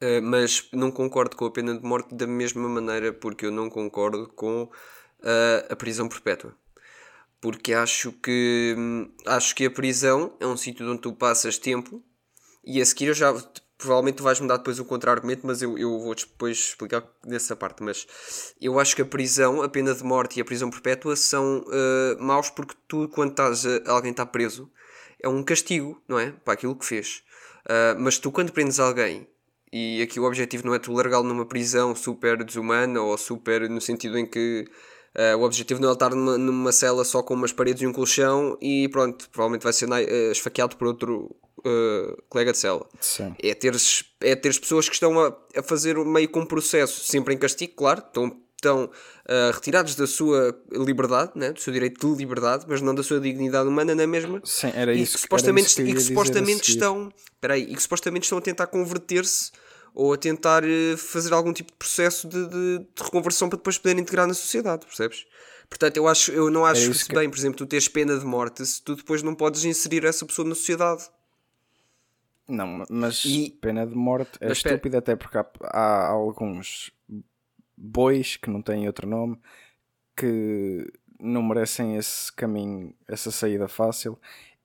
Uh, 0.01 0.21
mas 0.21 0.67
não 0.73 0.91
concordo 0.91 1.35
com 1.35 1.45
a 1.45 1.51
pena 1.51 1.77
de 1.77 1.83
morte 1.83 2.15
da 2.15 2.25
mesma 2.25 2.67
maneira, 2.67 3.13
porque 3.13 3.45
eu 3.45 3.51
não 3.51 3.69
concordo 3.69 4.27
com 4.29 4.63
uh, 4.63 4.69
a 5.69 5.75
prisão 5.75 6.07
perpétua. 6.07 6.55
Porque 7.39 7.73
acho 7.73 8.11
que, 8.11 8.75
hum, 8.77 9.11
acho 9.25 9.55
que 9.55 9.65
a 9.65 9.71
prisão 9.71 10.35
é 10.39 10.45
um 10.45 10.55
sítio 10.55 10.89
onde 10.89 11.01
tu 11.01 11.13
passas 11.13 11.57
tempo 11.57 12.03
e 12.63 12.79
a 12.81 12.85
seguir 12.85 13.07
eu 13.07 13.13
já. 13.13 13.33
Provavelmente 13.81 14.15
tu 14.15 14.23
vais 14.23 14.39
me 14.39 14.47
dar 14.47 14.57
depois 14.57 14.79
o 14.79 14.85
contra-argumento, 14.85 15.45
mas 15.45 15.61
eu, 15.61 15.77
eu 15.77 15.99
vou 15.99 16.13
depois 16.13 16.57
explicar 16.57 17.03
nessa 17.25 17.55
parte. 17.55 17.81
Mas 17.81 18.05
eu 18.61 18.79
acho 18.79 18.95
que 18.95 19.01
a 19.01 19.05
prisão, 19.05 19.61
a 19.61 19.67
pena 19.67 19.93
de 19.93 20.03
morte 20.03 20.37
e 20.37 20.41
a 20.41 20.45
prisão 20.45 20.69
perpétua 20.69 21.15
são 21.15 21.59
uh, 21.61 22.23
maus 22.23 22.49
porque 22.49 22.75
tu, 22.87 23.09
quando 23.09 23.31
estás, 23.31 23.65
alguém 23.87 24.11
está 24.11 24.25
preso, 24.25 24.71
é 25.19 25.27
um 25.27 25.43
castigo, 25.43 26.01
não 26.07 26.19
é? 26.19 26.31
Para 26.31 26.53
aquilo 26.53 26.75
que 26.75 26.85
fez. 26.85 27.23
Uh, 27.65 27.99
mas 27.99 28.17
tu, 28.17 28.31
quando 28.31 28.51
prendes 28.51 28.79
alguém 28.79 29.27
e 29.73 30.01
aqui 30.01 30.19
o 30.19 30.25
objetivo 30.25 30.67
não 30.67 30.75
é 30.75 30.79
tu 30.79 30.91
largá-lo 30.91 31.23
numa 31.23 31.45
prisão 31.45 31.95
super 31.95 32.43
desumana 32.43 33.01
ou 33.01 33.17
super 33.17 33.69
no 33.69 33.79
sentido 33.79 34.17
em 34.17 34.25
que 34.25 34.65
Uh, 35.13 35.37
o 35.37 35.43
objetivo 35.43 35.81
não 35.81 35.89
é 35.89 35.93
estar 35.93 36.09
numa, 36.11 36.37
numa, 36.37 36.71
cela 36.71 37.03
só 37.03 37.21
com 37.21 37.33
umas 37.33 37.51
paredes 37.51 37.81
e 37.81 37.87
um 37.87 37.91
colchão 37.91 38.57
e 38.61 38.87
pronto, 38.87 39.29
provavelmente 39.29 39.63
vai 39.63 39.73
ser 39.73 39.89
uh, 39.89 40.31
esfaqueado 40.31 40.77
por 40.77 40.87
outro 40.87 41.35
uh, 41.59 42.23
colega 42.29 42.53
de 42.53 42.57
cela. 42.57 42.87
Sim. 43.01 43.35
É 43.43 43.53
teres, 43.53 44.05
é 44.21 44.35
teres 44.35 44.57
pessoas 44.57 44.87
que 44.87 44.93
estão 44.93 45.19
a, 45.19 45.35
a 45.57 45.61
fazer 45.63 45.97
meio 45.97 46.29
com 46.29 46.39
um 46.39 46.45
processo, 46.45 47.03
sempre 47.03 47.33
em 47.33 47.37
castigo, 47.37 47.73
claro, 47.75 48.01
estão, 48.07 48.37
estão 48.55 48.89
retirados 49.53 49.95
da 49.95 50.07
sua 50.07 50.57
liberdade, 50.71 51.31
né, 51.35 51.51
do 51.51 51.59
seu 51.59 51.73
direito 51.73 52.05
de 52.07 52.15
liberdade, 52.15 52.65
mas 52.67 52.81
não 52.81 52.95
da 52.95 53.03
sua 53.03 53.19
dignidade 53.19 53.67
humana, 53.67 53.93
não 53.93 54.03
é 54.03 54.07
mesmo? 54.07 54.41
Sim, 54.45 54.71
era 54.73 54.93
isso. 54.93 55.13
E 55.13 55.15
que 55.15 55.21
supostamente, 55.21 55.75
que, 55.75 55.93
que 55.93 55.99
supostamente 55.99 56.69
estão. 56.71 57.11
Peraí, 57.39 57.63
e 57.63 57.75
que 57.75 57.81
supostamente 57.81 58.23
estão 58.23 58.37
a 58.37 58.41
tentar 58.41 58.67
converter-se 58.67 59.51
ou 59.93 60.13
a 60.13 60.17
tentar 60.17 60.63
eh, 60.63 60.95
fazer 60.97 61.33
algum 61.33 61.53
tipo 61.53 61.71
de 61.71 61.77
processo 61.77 62.27
de, 62.27 62.47
de, 62.47 62.79
de 62.79 63.03
reconversão 63.03 63.49
para 63.49 63.57
depois 63.57 63.77
poder 63.77 63.99
integrar 63.99 64.27
na 64.27 64.33
sociedade, 64.33 64.85
percebes? 64.85 65.25
Portanto, 65.69 65.97
eu, 65.97 66.07
acho, 66.07 66.31
eu 66.31 66.51
não 66.51 66.65
acho 66.65 66.91
é 66.91 66.93
que... 66.93 67.15
bem, 67.15 67.29
por 67.29 67.37
exemplo, 67.37 67.57
tu 67.57 67.65
tens 67.65 67.87
pena 67.87 68.17
de 68.17 68.25
morte 68.25 68.65
se 68.65 68.81
tu 68.81 68.95
depois 68.95 69.23
não 69.23 69.33
podes 69.33 69.63
inserir 69.63 70.05
essa 70.05 70.25
pessoa 70.25 70.47
na 70.47 70.53
sociedade. 70.53 71.03
Não, 72.47 72.85
mas 72.89 73.23
e... 73.23 73.51
pena 73.61 73.87
de 73.87 73.95
morte 73.95 74.37
é 74.41 74.51
estúpida 74.51 74.97
até 74.97 75.15
porque 75.15 75.37
há, 75.37 75.45
há, 75.63 76.07
alguns 76.07 76.91
bois 77.77 78.35
que 78.35 78.49
não 78.49 78.61
têm 78.61 78.85
outro 78.85 79.07
nome 79.07 79.39
que 80.15 80.91
não 81.19 81.41
merecem 81.41 81.95
esse 81.95 82.31
caminho, 82.33 82.93
essa 83.07 83.31
saída 83.31 83.67
fácil. 83.69 84.19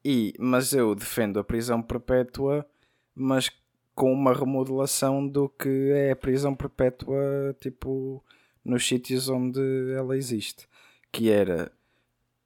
E, 0.05 0.35
mas 0.39 0.73
eu 0.73 0.95
defendo 0.95 1.39
a 1.39 1.45
prisão 1.45 1.81
perpétua, 1.81 2.67
mas 3.15 3.51
com 3.97 4.13
uma 4.13 4.35
remodelação 4.35 5.27
do 5.27 5.49
que 5.49 5.91
é 5.91 6.13
a 6.13 6.17
prisão 6.17 6.55
perpétua, 6.55 7.57
tipo, 7.59 8.23
nos 8.63 8.87
sítios 8.87 9.31
onde 9.31 9.61
ela 9.97 10.17
existe. 10.17 10.69
Que 11.11 11.31
era 11.31 11.73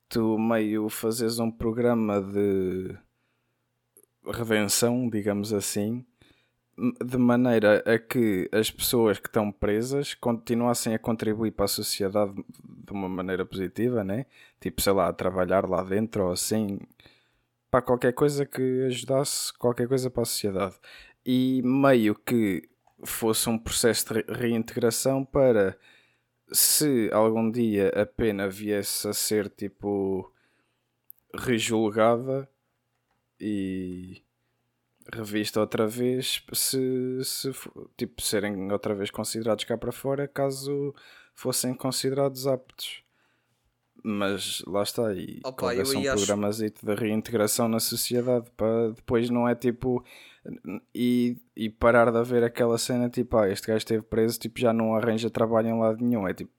tu 0.09 0.39
meio 0.39 0.89
fazes 0.89 1.41
um 1.41 1.51
programa 1.51 2.21
de 2.23 2.97
redenção, 4.25 5.11
digamos 5.11 5.53
assim, 5.53 6.05
de 7.05 7.19
maneira 7.19 7.83
a 7.85 7.99
que 7.99 8.49
as 8.53 8.71
pessoas 8.71 9.19
que 9.19 9.27
estão 9.27 9.51
presas 9.51 10.15
continuassem 10.15 10.95
a 10.95 10.99
contribuir 11.01 11.51
para 11.51 11.65
a 11.65 11.69
sociedade 11.69 12.33
de 12.63 12.93
uma 12.93 13.09
maneira 13.09 13.45
positiva, 13.45 14.05
né? 14.05 14.25
Tipo, 14.61 14.81
sei 14.81 14.93
lá, 14.93 15.09
a 15.09 15.13
trabalhar 15.13 15.69
lá 15.69 15.83
dentro 15.83 16.27
ou 16.27 16.33
assim, 16.33 16.79
para 17.71 17.83
qualquer 17.83 18.13
coisa 18.13 18.47
que 18.47 18.85
ajudasse 18.87 19.53
qualquer 19.59 19.89
coisa 19.89 20.09
para 20.11 20.23
a 20.23 20.27
sociedade 20.27 20.77
e 21.25 21.63
meio 21.63 22.15
que 22.15 22.69
fosse 23.05 23.49
um 23.49 23.59
processo 23.59 24.15
de 24.15 24.25
reintegração 24.33 25.25
para 25.25 25.77
se 26.53 27.11
algum 27.13 27.51
dia 27.51 27.89
a 27.91 28.05
pena 28.05 28.49
viesse 28.49 29.09
a 29.09 29.13
ser 29.13 29.49
tipo 29.49 30.33
rejulgada 31.35 32.49
e 33.41 34.23
revista 35.13 35.61
outra 35.61 35.87
vez 35.87 36.45
se, 36.53 37.21
se 37.25 37.51
tipo 37.97 38.21
serem 38.21 38.71
outra 38.71 38.95
vez 38.95 39.11
considerados 39.11 39.65
cá 39.65 39.79
para 39.79 39.93
fora 39.93 40.29
caso 40.29 40.95
fossem 41.35 41.75
considerados 41.75 42.47
aptos. 42.47 43.03
Mas 44.03 44.63
lá 44.67 44.83
está 44.83 45.13
e 45.13 45.41
Opa, 45.45 45.75
um 45.75 46.03
programa 46.03 46.49
acho... 46.49 46.65
de 46.65 46.95
reintegração 46.95 47.69
na 47.69 47.79
sociedade 47.79 48.51
para 48.57 48.91
depois 48.93 49.29
não 49.29 49.47
é 49.47 49.55
tipo 49.55 50.05
e, 50.95 51.37
e 51.55 51.69
parar 51.69 52.11
de 52.11 52.19
haver 52.19 52.43
aquela 52.43 52.79
cena 52.79 53.09
tipo, 53.09 53.37
ah, 53.37 53.49
este 53.49 53.67
gajo 53.67 53.79
esteve 53.79 54.03
preso, 54.03 54.39
tipo, 54.39 54.59
já 54.59 54.73
não 54.73 54.95
arranja 54.95 55.31
trabalho 55.31 55.69
em 55.69 55.79
lado 55.79 56.05
nenhum. 56.05 56.27
É 56.27 56.35
tipo, 56.35 56.51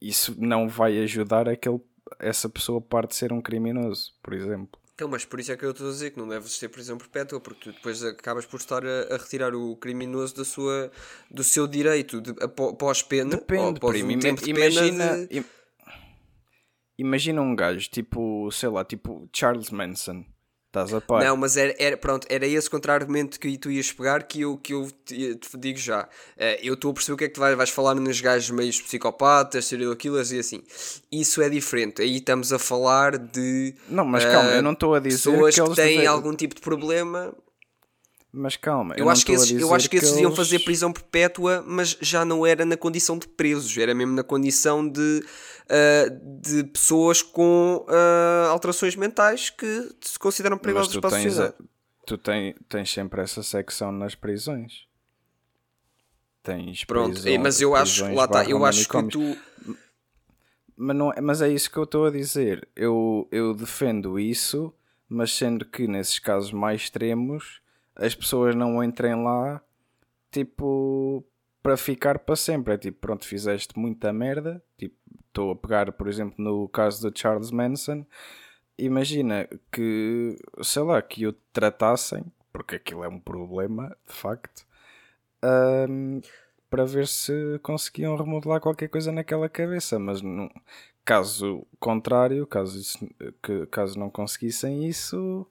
isso 0.00 0.34
não 0.38 0.68
vai 0.68 0.98
ajudar 0.98 1.48
aquele, 1.48 1.80
essa 2.18 2.48
pessoa 2.48 2.80
parte 2.80 3.10
de 3.10 3.16
ser 3.16 3.32
um 3.32 3.40
criminoso, 3.40 4.12
por 4.22 4.32
exemplo. 4.34 4.80
Então, 4.94 5.08
mas 5.08 5.24
por 5.24 5.40
isso 5.40 5.50
é 5.50 5.56
que 5.56 5.64
eu 5.64 5.70
estou 5.70 5.88
a 5.88 5.90
dizer 5.90 6.10
que 6.10 6.18
não 6.18 6.28
deves 6.28 6.58
ter 6.58 6.68
prisão 6.68 6.98
perpétua, 6.98 7.40
porque 7.40 7.70
tu 7.70 7.72
depois 7.72 8.02
acabas 8.04 8.46
por 8.46 8.58
estar 8.58 8.84
a, 8.84 9.14
a 9.14 9.16
retirar 9.16 9.54
o 9.54 9.76
criminoso 9.76 10.36
da 10.36 10.44
sua, 10.44 10.90
do 11.30 11.42
seu 11.42 11.66
direito 11.66 12.20
de, 12.20 12.34
pós-pena, 12.78 13.30
Depende, 13.30 13.78
após 13.78 14.02
um 14.02 14.18
tempo 14.18 14.42
de 14.42 14.50
imagina, 14.50 15.26
de... 15.26 15.44
imagina 16.98 17.42
um 17.42 17.56
gajo, 17.56 17.88
tipo, 17.90 18.50
sei 18.52 18.68
lá, 18.68 18.84
tipo 18.84 19.28
Charles 19.32 19.70
Manson 19.70 20.24
Estás 20.72 20.94
a 20.94 21.02
par. 21.02 21.22
Não, 21.22 21.36
mas 21.36 21.58
era, 21.58 21.74
era, 21.78 21.98
pronto, 21.98 22.26
era 22.30 22.46
esse 22.46 22.70
contra-argumento 22.70 23.38
que 23.38 23.58
tu 23.58 23.70
ias 23.70 23.92
pegar 23.92 24.22
que 24.22 24.40
eu, 24.40 24.56
que 24.56 24.72
eu 24.72 24.90
te, 25.04 25.34
te 25.34 25.58
digo 25.58 25.78
já. 25.78 26.04
Uh, 26.04 26.56
eu 26.62 26.72
estou 26.72 26.92
a 26.92 26.94
perceber 26.94 27.12
o 27.12 27.18
que 27.18 27.24
é 27.24 27.28
que 27.28 27.34
tu 27.34 27.40
vais, 27.40 27.54
vais 27.54 27.68
falar 27.68 27.94
nos 27.94 28.18
gajos 28.22 28.48
meios 28.48 28.80
psicopatas, 28.80 29.66
serial 29.66 29.94
killers 29.94 30.32
e 30.32 30.38
assim. 30.38 30.62
Isso 31.12 31.42
é 31.42 31.50
diferente. 31.50 32.00
Aí 32.00 32.16
estamos 32.16 32.54
a 32.54 32.58
falar 32.58 33.18
de. 33.18 33.74
Não, 33.86 34.02
mas 34.06 34.24
calma, 34.24 34.48
uh, 34.48 34.54
eu 34.54 34.62
não 34.62 34.72
estou 34.72 34.94
a 34.94 34.98
dizer 34.98 35.30
pessoas 35.30 35.54
que, 35.54 35.62
que 35.62 35.74
têm 35.74 35.88
devem... 35.88 36.06
algum 36.06 36.34
tipo 36.34 36.54
de 36.54 36.62
problema. 36.62 37.34
Mas 38.34 38.56
calma, 38.56 38.94
eu, 38.96 39.04
eu 39.04 39.10
acho 39.10 39.26
que 39.26 39.32
esses, 39.32 39.60
eu 39.60 39.74
acho 39.74 39.90
que, 39.90 39.98
que 39.98 40.04
esses 40.04 40.12
eles... 40.12 40.22
iam 40.22 40.34
fazer 40.34 40.60
prisão 40.60 40.90
perpétua, 40.90 41.62
mas 41.66 41.98
já 42.00 42.24
não 42.24 42.46
era 42.46 42.64
na 42.64 42.78
condição 42.78 43.18
de 43.18 43.28
presos, 43.28 43.76
era 43.76 43.94
mesmo 43.94 44.14
na 44.14 44.24
condição 44.24 44.88
de 44.88 45.22
uh, 45.64 46.40
de 46.40 46.64
pessoas 46.64 47.20
com 47.20 47.84
uh, 47.86 48.48
alterações 48.48 48.96
mentais 48.96 49.50
que 49.50 49.90
se 50.00 50.18
consideram 50.18 50.56
perigosas 50.56 50.96
para 50.96 51.08
a 51.08 51.10
sociedade. 51.10 51.54
A, 51.60 51.64
tu 52.06 52.16
tens, 52.16 52.54
tens 52.70 52.90
sempre 52.90 53.20
essa 53.20 53.42
secção 53.42 53.92
nas 53.92 54.14
prisões. 54.14 54.86
Tens 56.42 56.84
Pronto, 56.84 57.12
prisões, 57.12 57.38
mas 57.38 57.60
eu 57.60 57.76
acho, 57.76 58.14
lá 58.14 58.26
tá, 58.26 58.44
eu 58.46 58.64
acho 58.64 58.88
que 58.88 59.02
tu. 59.08 59.36
Mas, 60.74 60.96
não, 60.96 61.12
é, 61.12 61.20
mas 61.20 61.42
é 61.42 61.50
isso 61.50 61.70
que 61.70 61.76
eu 61.76 61.84
estou 61.84 62.06
a 62.06 62.10
dizer. 62.10 62.66
Eu, 62.74 63.28
eu 63.30 63.52
defendo 63.52 64.18
isso, 64.18 64.72
mas 65.06 65.32
sendo 65.32 65.66
que 65.66 65.86
nesses 65.86 66.18
casos 66.18 66.50
mais 66.50 66.80
extremos 66.80 67.61
as 67.96 68.14
pessoas 68.14 68.54
não 68.54 68.82
entrem 68.82 69.22
lá 69.22 69.60
tipo 70.30 71.24
para 71.62 71.76
ficar 71.76 72.18
para 72.18 72.34
sempre. 72.34 72.74
É 72.74 72.78
tipo, 72.78 72.98
pronto, 73.00 73.26
fizeste 73.26 73.78
muita 73.78 74.12
merda, 74.12 74.62
tipo, 74.76 74.96
estou 75.28 75.52
a 75.52 75.56
pegar, 75.56 75.92
por 75.92 76.08
exemplo, 76.08 76.34
no 76.38 76.68
caso 76.68 77.08
do 77.08 77.16
Charles 77.18 77.50
Manson, 77.50 78.04
imagina 78.76 79.48
que, 79.70 80.36
sei 80.62 80.82
lá, 80.82 81.00
que 81.00 81.26
o 81.26 81.32
tratassem, 81.52 82.24
porque 82.52 82.76
aquilo 82.76 83.04
é 83.04 83.08
um 83.08 83.20
problema, 83.20 83.96
de 84.06 84.14
facto, 84.14 84.66
um, 85.88 86.20
para 86.68 86.84
ver 86.84 87.06
se 87.06 87.58
conseguiam 87.62 88.16
remodelar 88.16 88.60
qualquer 88.60 88.88
coisa 88.88 89.12
naquela 89.12 89.48
cabeça, 89.48 89.98
mas 89.98 90.20
não, 90.22 90.50
caso 91.04 91.66
contrário, 91.78 92.46
caso, 92.46 92.78
isso, 92.78 92.98
que, 93.42 93.66
caso 93.66 93.98
não 93.98 94.10
conseguissem 94.10 94.86
isso, 94.86 95.46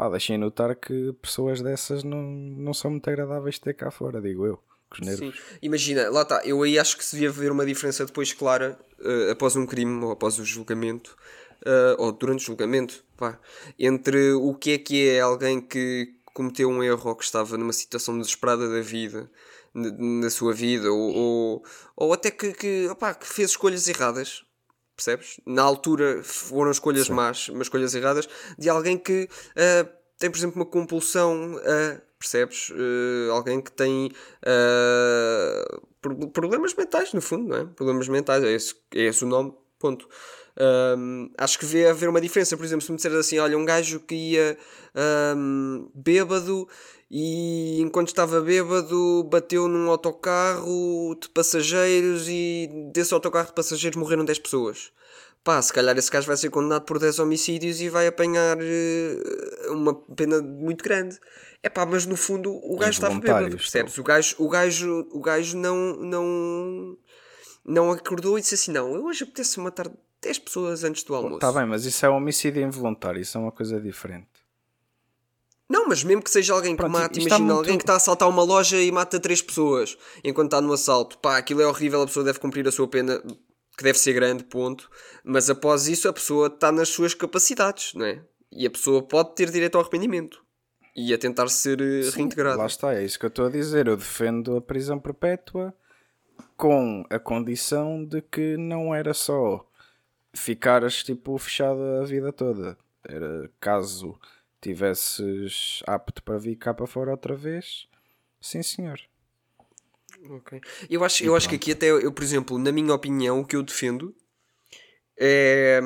pá, 0.00 0.08
deixem 0.08 0.38
notar 0.38 0.74
que 0.74 1.12
pessoas 1.20 1.60
dessas 1.60 2.02
não, 2.02 2.22
não 2.22 2.72
são 2.72 2.90
muito 2.90 3.06
agradáveis 3.10 3.56
de 3.56 3.60
ter 3.60 3.74
cá 3.74 3.90
fora, 3.90 4.18
digo 4.18 4.46
eu. 4.46 4.58
Sim. 5.02 5.30
Imagina, 5.60 6.08
lá 6.08 6.22
está, 6.22 6.40
eu 6.42 6.62
aí 6.62 6.78
acho 6.78 6.96
que 6.96 7.04
se 7.04 7.16
devia 7.16 7.28
haver 7.28 7.52
uma 7.52 7.66
diferença 7.66 8.06
depois 8.06 8.32
clara 8.32 8.78
uh, 8.98 9.30
após 9.30 9.56
um 9.56 9.66
crime 9.66 10.02
ou 10.02 10.10
após 10.10 10.38
o 10.38 10.44
julgamento, 10.44 11.14
uh, 11.66 12.02
ou 12.02 12.12
durante 12.12 12.40
o 12.40 12.46
julgamento, 12.46 13.04
pá, 13.14 13.38
entre 13.78 14.32
o 14.32 14.54
que 14.54 14.70
é 14.70 14.78
que 14.78 15.06
é 15.06 15.20
alguém 15.20 15.60
que 15.60 16.14
cometeu 16.32 16.70
um 16.70 16.82
erro 16.82 17.10
ou 17.10 17.14
que 17.14 17.24
estava 17.24 17.58
numa 17.58 17.72
situação 17.72 18.18
desesperada 18.18 18.70
da 18.70 18.80
vida, 18.80 19.30
na 19.74 20.30
sua 20.30 20.54
vida, 20.54 20.90
ou, 20.90 21.14
ou, 21.14 21.64
ou 21.94 22.12
até 22.14 22.30
que, 22.30 22.54
que, 22.54 22.88
opá, 22.88 23.12
que 23.12 23.26
fez 23.26 23.50
escolhas 23.50 23.86
erradas, 23.86 24.44
percebes? 25.00 25.40
Na 25.46 25.62
altura 25.62 26.22
foram 26.22 26.70
escolhas 26.70 27.06
Sim. 27.06 27.14
más, 27.14 27.48
mas 27.48 27.62
escolhas 27.62 27.94
erradas, 27.94 28.28
de 28.58 28.68
alguém 28.68 28.98
que 28.98 29.24
uh, 29.24 29.88
tem, 30.18 30.30
por 30.30 30.36
exemplo, 30.36 30.56
uma 30.56 30.66
compulsão 30.66 31.58
a 31.58 32.00
percebes? 32.18 32.68
Uh, 32.70 33.32
alguém 33.32 33.62
que 33.62 33.72
tem 33.72 34.12
uh, 34.44 36.28
problemas 36.28 36.74
mentais, 36.74 37.14
no 37.14 37.22
fundo, 37.22 37.48
não 37.48 37.56
é? 37.56 37.64
Problemas 37.64 38.08
mentais, 38.08 38.44
é 38.44 38.52
esse, 38.52 38.74
é 38.94 39.04
esse 39.04 39.24
o 39.24 39.26
nome, 39.26 39.54
ponto. 39.78 40.06
Um, 40.98 41.30
acho 41.38 41.58
que 41.58 41.64
vê 41.64 41.86
haver 41.86 42.08
uma 42.10 42.20
diferença, 42.20 42.56
por 42.56 42.64
exemplo, 42.64 42.84
se 42.84 42.92
me 42.92 42.96
disseres 42.96 43.16
assim, 43.16 43.38
olha, 43.38 43.56
um 43.56 43.64
gajo 43.64 44.00
que 44.00 44.14
ia 44.14 44.58
um, 45.34 45.90
bêbado 45.94 46.68
e 47.10 47.80
enquanto 47.80 48.08
estava 48.08 48.40
bêbado 48.40 49.24
bateu 49.24 49.66
num 49.66 49.90
autocarro 49.90 51.16
de 51.20 51.28
passageiros 51.30 52.28
e 52.28 52.70
desse 52.92 53.12
autocarro 53.12 53.48
de 53.48 53.54
passageiros 53.54 53.96
morreram 53.96 54.24
10 54.24 54.38
pessoas 54.38 54.92
pá, 55.42 55.60
se 55.60 55.72
calhar 55.72 55.96
esse 55.96 56.10
gajo 56.10 56.26
vai 56.26 56.36
ser 56.36 56.50
condenado 56.50 56.82
por 56.82 56.98
10 56.98 57.18
homicídios 57.18 57.80
e 57.80 57.88
vai 57.88 58.06
apanhar 58.06 58.58
uh, 58.58 59.72
uma 59.72 59.94
pena 59.94 60.40
muito 60.40 60.84
grande. 60.84 61.18
É 61.62 61.68
pá, 61.68 61.84
mas 61.84 62.06
no 62.06 62.16
fundo 62.16 62.52
o 62.52 62.76
gajo 62.76 62.92
estava 62.92 63.18
bêbado, 63.18 63.56
percebes? 63.56 63.96
O 63.98 64.02
gajo, 64.02 64.36
o 64.38 64.48
gajo, 64.48 65.08
o 65.12 65.20
gajo 65.20 65.58
não, 65.58 65.96
não, 65.96 66.98
não 67.64 67.90
acordou 67.90 68.38
e 68.38 68.40
disse 68.40 68.54
assim: 68.54 68.72
Não, 68.72 68.94
eu 68.94 69.04
hoje 69.04 69.24
apetece 69.24 69.60
matar 69.60 69.90
10 70.22 70.38
pessoas 70.38 70.84
antes 70.84 71.02
do 71.04 71.14
almoço. 71.14 71.36
Está 71.36 71.52
bem, 71.52 71.66
mas 71.66 71.84
isso 71.84 72.04
é 72.04 72.10
um 72.10 72.16
homicídio 72.16 72.62
involuntário, 72.62 73.20
isso 73.20 73.36
é 73.36 73.40
uma 73.40 73.52
coisa 73.52 73.80
diferente. 73.80 74.28
Não, 75.70 75.86
mas 75.86 76.02
mesmo 76.02 76.20
que 76.20 76.30
seja 76.30 76.52
alguém 76.52 76.72
que 76.72 76.78
Pronto, 76.78 76.92
mate, 76.92 77.20
imagina 77.20 77.38
muito... 77.38 77.58
alguém 77.58 77.78
que 77.78 77.84
está 77.84 77.92
a 77.92 77.96
assaltar 77.96 78.28
uma 78.28 78.42
loja 78.42 78.76
e 78.76 78.90
mata 78.90 79.20
3 79.20 79.40
pessoas 79.40 79.96
enquanto 80.24 80.48
está 80.48 80.60
no 80.60 80.72
assalto, 80.72 81.16
pá, 81.18 81.38
aquilo 81.38 81.62
é 81.62 81.66
horrível, 81.66 82.02
a 82.02 82.06
pessoa 82.06 82.24
deve 82.24 82.40
cumprir 82.40 82.66
a 82.66 82.72
sua 82.72 82.88
pena 82.88 83.22
que 83.78 83.84
deve 83.84 83.96
ser 83.96 84.12
grande, 84.12 84.42
ponto. 84.42 84.90
Mas 85.22 85.48
após 85.48 85.86
isso, 85.86 86.08
a 86.08 86.12
pessoa 86.12 86.48
está 86.48 86.72
nas 86.72 86.88
suas 86.88 87.14
capacidades, 87.14 87.94
não 87.94 88.04
é? 88.04 88.20
E 88.50 88.66
a 88.66 88.70
pessoa 88.70 89.00
pode 89.00 89.36
ter 89.36 89.48
direito 89.48 89.76
ao 89.76 89.82
arrependimento 89.82 90.44
e 90.96 91.14
a 91.14 91.18
tentar 91.18 91.48
ser 91.48 91.80
eh, 91.80 92.02
Sim, 92.02 92.16
reintegrada. 92.16 92.58
Lá 92.58 92.66
está, 92.66 92.92
é 92.92 93.04
isso 93.04 93.16
que 93.16 93.24
eu 93.24 93.28
estou 93.28 93.46
a 93.46 93.50
dizer. 93.50 93.86
Eu 93.86 93.96
defendo 93.96 94.56
a 94.56 94.60
prisão 94.60 94.98
perpétua 94.98 95.72
com 96.56 97.04
a 97.08 97.18
condição 97.20 98.04
de 98.04 98.20
que 98.20 98.56
não 98.56 98.92
era 98.92 99.14
só 99.14 99.64
ficares 100.34 101.04
tipo 101.04 101.38
fechado 101.38 101.80
a 102.02 102.04
vida 102.04 102.32
toda. 102.32 102.76
Era 103.04 103.48
caso 103.60 104.18
tivesses 104.60 105.82
apto 105.86 106.22
para 106.22 106.38
vir 106.38 106.56
cá 106.56 106.74
para 106.74 106.86
fora 106.86 107.10
outra 107.10 107.34
vez, 107.34 107.88
sim 108.40 108.62
senhor. 108.62 109.00
Ok. 110.28 110.60
Eu 110.88 111.02
acho, 111.02 111.24
eu 111.24 111.34
acho 111.34 111.48
que 111.48 111.54
aqui 111.54 111.72
até, 111.72 111.90
eu, 111.90 112.12
por 112.12 112.22
exemplo, 112.22 112.58
na 112.58 112.70
minha 112.70 112.92
opinião, 112.94 113.40
o 113.40 113.46
que 113.46 113.56
eu 113.56 113.62
defendo 113.62 114.14
é 115.18 115.80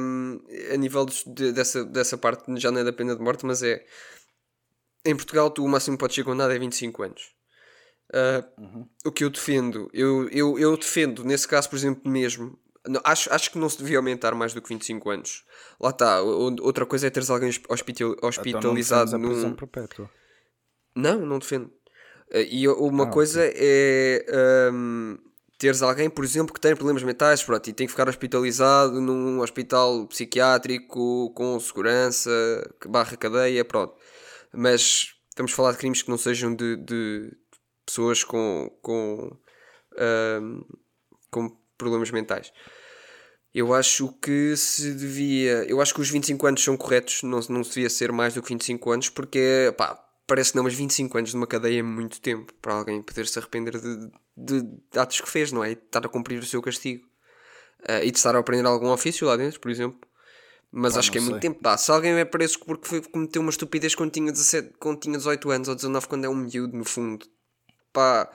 a 0.73 0.77
nível 0.77 1.07
de, 1.07 1.53
dessa, 1.53 1.85
dessa 1.85 2.19
parte, 2.19 2.45
já 2.57 2.71
não 2.71 2.81
é 2.81 2.85
da 2.85 2.93
pena 2.93 3.15
de 3.15 3.23
morte, 3.23 3.45
mas 3.47 3.63
é 3.63 3.85
em 5.05 5.15
Portugal 5.15 5.51
tu 5.51 5.65
o 5.65 5.69
máximo 5.69 5.97
que 5.97 6.01
podes 6.01 6.17
ser 6.17 6.25
condenado 6.25 6.53
é 6.53 6.59
25 6.59 7.03
anos. 7.03 7.35
Uh, 8.11 8.63
uhum. 8.63 8.89
O 9.05 9.13
que 9.13 9.25
eu 9.25 9.31
defendo, 9.31 9.91
eu, 9.93 10.29
eu, 10.29 10.59
eu 10.59 10.77
defendo, 10.77 11.25
nesse 11.25 11.49
caso, 11.49 11.69
por 11.69 11.77
exemplo, 11.77 12.11
mesmo, 12.11 12.59
não, 12.87 13.01
acho, 13.05 13.33
acho 13.33 13.51
que 13.51 13.59
não 13.59 13.69
se 13.69 13.79
devia 13.79 13.99
aumentar 13.99 14.35
mais 14.35 14.53
do 14.53 14.61
que 14.61 14.69
25 14.69 15.11
anos. 15.11 15.45
Lá 15.81 15.91
está. 15.91 16.21
Outra 16.21 16.85
coisa 16.85 17.07
é 17.07 17.11
teres 17.11 17.31
alguém 17.31 17.51
hospital, 17.69 18.17
hospitalizado 18.23 19.17
então 19.17 19.19
não 19.19 19.37
num. 19.37 19.55
Perpétua. 19.55 20.11
Não, 20.95 21.25
não 21.25 21.39
defendo. 21.39 21.67
Uh, 22.31 22.39
e 22.49 22.69
uma 22.69 23.05
ah, 23.05 23.11
coisa 23.11 23.41
é 23.43 24.25
um, 24.73 25.19
teres 25.59 25.83
alguém, 25.83 26.11
por 26.11 26.25
exemplo, 26.25 26.53
que 26.53 26.61
tem 26.61 26.75
problemas 26.75 27.03
mentais 27.03 27.43
pronto, 27.43 27.69
e 27.69 27.73
tem 27.73 27.87
que 27.87 27.93
ficar 27.93 28.09
hospitalizado 28.09 29.01
num 29.01 29.41
hospital 29.41 30.07
psiquiátrico 30.07 31.31
com 31.35 31.59
segurança, 31.59 32.31
barra 32.87 33.17
cadeia, 33.17 33.65
pronto. 33.65 33.95
Mas 34.53 35.15
estamos 35.29 35.53
a 35.53 35.57
falar 35.57 35.73
de 35.73 35.79
crimes 35.79 36.03
que 36.03 36.11
não 36.11 36.19
sejam 36.19 36.55
de, 36.55 36.77
de 36.77 37.33
pessoas 37.85 38.23
com, 38.23 38.71
com, 38.83 39.37
um, 40.41 40.65
com 41.31 41.64
problemas 41.77 42.11
mentais. 42.11 42.53
Eu 43.55 43.73
acho 43.73 44.13
que 44.21 44.57
se 44.57 44.93
devia. 44.95 45.65
Eu 45.65 45.81
acho 45.81 45.95
que 45.95 46.01
os 46.01 46.11
25 46.11 46.47
anos 46.47 46.65
são 46.65 46.77
corretos, 46.77 47.23
não, 47.23 47.39
não 47.49 47.63
devia 47.63 47.89
ser 47.89 48.11
mais 48.11 48.35
do 48.35 48.43
que 48.43 48.49
25 48.49 48.91
anos, 48.91 49.09
porque 49.09 49.73
pá, 49.77 49.97
parece 50.27 50.51
que 50.51 50.57
não, 50.57 50.65
mas 50.65 50.75
25 50.75 51.17
anos 51.19 51.35
numa 51.35 51.47
cadeia 51.47 51.79
é 51.79 51.83
muito 51.83 52.21
tempo 52.21 52.53
para 52.61 52.75
alguém 52.75 53.01
poder 53.01 53.27
se 53.27 53.39
arrepender 53.39 53.79
de, 53.79 54.11
de, 54.37 54.63
de 54.63 54.99
atos 54.99 55.21
que 55.21 55.31
fez, 55.31 55.53
não 55.53 55.63
é? 55.63 55.71
E 55.71 55.73
estar 55.75 56.05
a 56.05 56.09
cumprir 56.09 56.41
o 56.41 56.47
seu 56.47 56.61
castigo. 56.61 57.07
Uh, 57.83 58.03
e 58.03 58.11
de 58.11 58.17
estar 58.17 58.35
a 58.35 58.39
aprender 58.39 58.67
algum 58.67 58.89
ofício 58.89 59.27
lá 59.27 59.37
dentro, 59.37 59.61
por 59.61 59.71
exemplo. 59.71 60.01
Mas 60.73 60.95
Pá, 60.95 60.99
acho 60.99 61.13
que 61.13 61.19
é 61.19 61.21
sei. 61.21 61.31
muito 61.31 61.43
tempo. 61.43 61.61
Pá, 61.61 61.77
se 61.77 61.93
alguém 61.93 62.13
é 62.15 62.25
preso 62.25 62.59
porque 62.59 62.89
foi, 62.89 63.03
cometeu 63.03 63.41
uma 63.41 63.51
estupidez 63.51 63.95
quando 63.95 64.11
tinha, 64.11 64.33
17, 64.33 64.75
quando 64.81 64.99
tinha 64.99 65.17
18 65.17 65.51
anos 65.51 65.69
ou 65.69 65.75
19, 65.77 66.09
quando 66.09 66.25
é 66.25 66.29
um 66.29 66.35
miúdo, 66.35 66.77
no 66.77 66.85
fundo, 66.85 67.25
pá, 67.93 68.29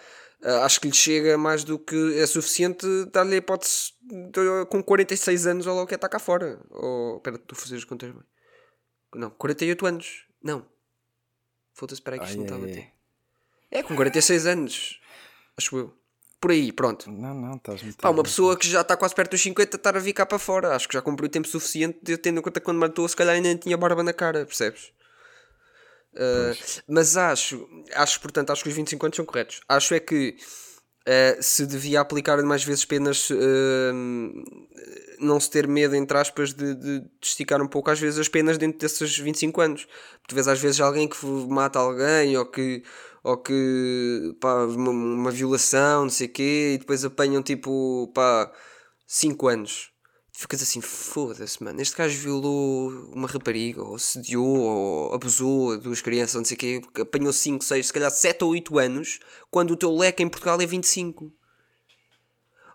acho 0.64 0.80
que 0.80 0.88
lhe 0.88 0.94
chega 0.94 1.38
mais 1.38 1.64
do 1.64 1.78
que 1.78 2.18
é 2.18 2.26
suficiente 2.26 2.86
dar-lhe 3.12 3.36
a 3.36 3.38
hipótese 3.38 3.94
de, 4.02 4.66
com 4.70 4.82
46 4.82 5.48
anos 5.48 5.68
ou 5.68 5.76
logo 5.76 5.88
que 5.88 5.94
é 5.94 5.98
estar 5.98 6.10
cá 6.10 6.20
fora. 6.20 6.60
Ou, 6.70 7.18
espera, 7.18 7.38
tu 7.38 7.56
fazes 7.56 7.84
contas 7.84 8.12
bem. 8.12 8.24
Não, 9.16 9.30
48 9.32 9.86
anos. 9.86 10.26
Não. 10.42 10.66
Foda-se, 11.74 12.00
espera 12.02 12.16
aí 12.16 12.20
que 12.20 12.26
isto 12.26 12.38
não 12.38 12.46
está 12.46 12.56
a 12.56 12.60
bater. 12.60 12.88
É, 13.72 13.84
com 13.84 13.96
46 13.96 14.46
anos. 14.46 15.02
Acho 15.58 15.78
eu. 15.78 15.94
Por 16.40 16.52
aí, 16.52 16.72
pronto. 16.72 17.12
Não, 17.12 17.34
não, 17.34 17.56
estás 17.56 17.84
muito. 17.84 17.98
Pá, 17.98 18.10
uma 18.10 18.24
pessoa 18.24 18.58
que 18.58 18.68
já 18.68 18.82
está 18.82 18.96
quase 18.96 19.14
perto 19.14 19.32
dos 19.32 19.42
50 19.42 19.76
estar 19.76 19.96
a 19.96 20.00
vir 20.00 20.14
cá 20.14 20.26
para 20.26 20.40
fora. 20.40 20.74
Acho 20.74 20.88
que 20.88 20.94
já 20.94 21.02
cumpriu 21.02 21.28
o 21.28 21.30
tempo 21.30 21.48
suficiente, 21.48 22.00
de, 22.02 22.18
tendo 22.18 22.40
em 22.40 22.42
conta 22.42 22.62
que 22.62 22.66
quando 22.66 22.78
matou, 22.78 23.08
se 23.08 23.16
calhar 23.16 23.36
ainda 23.36 23.56
tinha 23.56 23.78
barba 23.78 24.02
na 24.04 24.14
cara, 24.14 24.46
percebes? 24.46 24.94
Uh, 26.14 26.82
mas 26.88 27.16
acho, 27.16 27.68
acho, 27.94 28.20
portanto, 28.20 28.52
acho 28.52 28.64
que 28.64 28.70
os 28.70 28.76
25 28.76 29.06
anos 29.06 29.16
são 29.16 29.26
corretos. 29.26 29.62
Acho 29.68 29.94
é 29.94 30.00
que 30.00 30.36
uh, 31.08 31.42
se 31.42 31.66
devia 31.66 32.02
aplicar 32.02 32.42
mais 32.44 32.64
vezes 32.64 32.86
penas, 32.86 33.30
uh, 33.30 33.38
não 35.20 35.40
se 35.40 35.50
ter 35.50 35.68
medo, 35.68 35.96
entre 35.96 36.18
aspas, 36.18 36.54
de, 36.54 36.76
de, 36.76 37.04
esticar 37.22 37.62
um 37.62 37.68
pouco 37.68 37.92
às 37.92 38.00
vezes 38.00 38.20
as 38.20 38.28
penas 38.28 38.58
dentro 38.58 38.80
desses 38.80 39.18
25 39.18 39.62
anos. 39.62 39.88
Tu 40.28 40.36
vês 40.36 40.48
às 40.48 40.60
vezes 40.60 40.80
alguém 40.82 41.08
que 41.08 41.26
mata 41.48 41.80
alguém 41.80 42.38
ou 42.38 42.46
que, 42.46 42.84
ou 43.24 43.38
que 43.38 44.36
pá, 44.40 44.66
uma, 44.66 44.92
uma 44.92 45.32
violação, 45.32 46.04
não 46.04 46.10
sei 46.10 46.28
o 46.28 46.32
quê, 46.32 46.72
e 46.76 46.78
depois 46.80 47.06
apanham 47.06 47.44
tipo 47.44 48.12
pá, 48.14 48.52
5 49.08 49.48
anos 49.48 49.92
ficas 50.40 50.62
assim, 50.62 50.80
foda-se, 50.80 51.62
mano. 51.62 51.82
Este 51.82 51.98
gajo 51.98 52.18
violou 52.18 52.90
uma 53.14 53.28
rapariga, 53.28 53.84
ou 53.84 54.00
sediou, 54.00 54.48
ou 54.48 55.14
abusou 55.14 55.76
de 55.76 55.84
duas 55.84 56.02
crianças, 56.02 56.36
não 56.36 56.46
sei 56.46 56.56
o 56.56 56.58
quê, 56.58 56.82
apanhou 57.02 57.34
5, 57.34 57.62
6, 57.62 57.88
se 57.88 57.92
calhar 57.92 58.10
7 58.10 58.42
ou 58.46 58.52
8 58.52 58.80
anos, 58.80 59.20
quando 59.52 59.72
o 59.72 59.76
teu 59.76 59.94
leque 59.94 60.24
em 60.24 60.30
Portugal 60.30 60.62
é 60.62 60.66
25. 60.66 61.30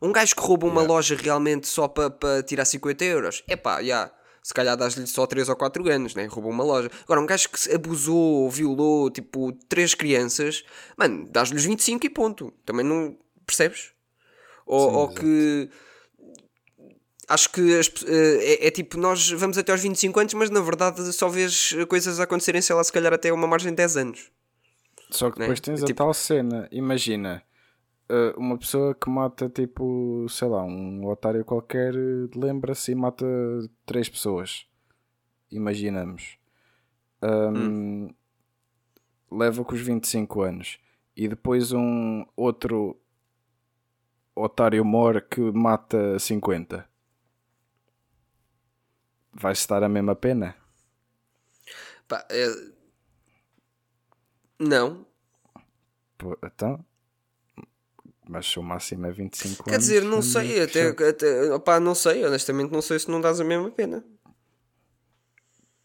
Um 0.03 0.13
gajo 0.13 0.37
que 0.37 0.43
rouba 0.43 0.67
uma 0.67 0.83
yeah. 0.83 0.93
loja 0.93 1.17
realmente 1.17 1.67
só 1.67 1.89
para 1.89 2.11
pa 2.11 2.43
tirar 2.43 2.67
50 2.67 3.03
euros, 3.03 3.43
é 3.49 3.57
pá, 3.57 3.77
já. 3.77 3.83
Yeah, 3.83 4.15
se 4.43 4.53
calhar 4.53 4.77
dás-lhe 4.77 5.07
só 5.07 5.27
3 5.27 5.49
ou 5.49 5.57
4 5.57 5.89
anos, 5.89 6.15
né? 6.15 6.27
Roubou 6.27 6.53
uma 6.53 6.63
loja. 6.63 6.91
Agora, 7.05 7.19
um 7.19 7.25
gajo 7.25 7.49
que 7.49 7.75
abusou 7.75 8.43
ou 8.43 8.51
violou, 8.51 9.11
tipo, 9.11 9.53
3 9.71 9.95
crianças, 9.95 10.63
mano, 10.99 11.27
dás-lhes 11.31 11.65
25 11.65 12.05
e 12.05 12.11
ponto. 12.11 12.53
Também 12.67 12.85
não. 12.85 13.17
Percebes? 13.47 13.93
Ou, 14.67 14.91
Sim, 14.91 14.97
ou 14.97 15.09
que 15.09 15.71
acho 17.29 17.51
que 17.51 17.79
as, 17.79 17.91
eh, 18.07 18.65
é, 18.65 18.67
é, 18.69 18.71
tipo, 18.71 18.99
nós 18.99 19.31
vamos 19.31 19.59
até 19.59 19.73
aos 19.73 19.81
25 19.81 20.21
anos, 20.21 20.35
mas 20.35 20.51
na 20.51 20.61
verdade 20.61 21.13
só 21.13 21.29
vês 21.29 21.73
coisas 21.89 22.21
acontecerem, 22.21 22.61
sei 22.61 22.75
lá, 22.75 22.85
se 22.85 22.93
calhar 22.93 23.13
até 23.13 23.33
uma 23.33 23.47
margem 23.47 23.71
de 23.71 23.77
10 23.77 23.97
anos. 23.97 24.31
Só 25.11 25.31
que 25.31 25.39
depois 25.39 25.61
né? 25.61 25.65
tens 25.65 25.81
é, 25.81 25.85
a 25.85 25.87
tipo... 25.87 25.99
tal 25.99 26.13
cena, 26.15 26.69
imagina, 26.71 27.43
eh, 28.09 28.35
uma 28.37 28.59
pessoa 28.59 28.95
que 28.95 29.09
mata 29.09 29.49
tipo, 29.49 30.27
sei 30.29 30.49
lá, 30.49 30.63
um 30.65 31.07
otário 31.07 31.45
qualquer 31.45 31.95
lembra-se 32.35 32.93
e 32.93 32.95
mata 32.95 33.27
três 33.87 34.09
pessoas. 34.09 34.67
Imaginamos. 35.51 36.37
Um, 37.23 37.57
hum. 37.57 38.15
Leva 39.31 39.65
com 39.65 39.75
os 39.75 39.81
25 39.81 40.43
anos. 40.43 40.79
E 41.17 41.29
depois 41.29 41.73
um 41.73 42.25
outro 42.37 42.99
otário 44.35 44.85
mora 44.85 45.21
que 45.21 45.41
mata 45.41 46.19
50 46.19 46.94
vai 49.35 49.53
estar 49.53 49.83
a 49.83 49.89
mesma 49.89 50.15
pena? 50.15 50.55
Pá, 52.07 52.25
é... 52.31 52.47
Não. 54.59 55.07
Pô, 56.17 56.39
então. 56.45 56.85
Mas 58.29 58.57
o 58.57 58.63
máximo 58.63 59.07
é 59.07 59.11
25 59.11 59.65
Quer 59.65 59.75
anos. 59.75 59.87
Quer 59.87 59.95
dizer, 59.95 60.05
não 60.05 60.23
sei, 60.23 60.63
até, 60.63 60.89
até 60.89 61.53
opá, 61.53 61.79
não 61.79 61.95
sei, 61.95 62.25
honestamente 62.25 62.73
não 62.73 62.81
sei 62.81 62.99
se 62.99 63.11
não 63.11 63.21
dás 63.21 63.41
a 63.41 63.45
mesma 63.45 63.71
pena. 63.71 64.03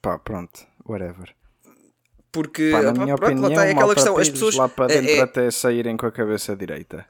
Pá, 0.01 0.17
pronto, 0.17 0.65
whatever. 0.85 1.35
Porque, 2.31 2.71
Pá, 2.71 2.81
na 2.81 2.93
minha 2.93 3.15
pronto, 3.15 3.31
opinião, 3.31 3.41
lá 3.41 3.49
está, 3.49 3.65
é 3.65 3.71
aquela 3.71 3.93
questão, 3.93 4.17
as 4.17 4.29
pessoas 4.29 4.55
lá 4.55 4.69
para 4.69 4.87
dentro 4.87 5.09
é, 5.09 5.17
é... 5.17 5.21
até 5.21 5.51
saírem 5.51 5.97
com 5.97 6.05
a 6.05 6.11
cabeça 6.11 6.55
direita. 6.55 7.05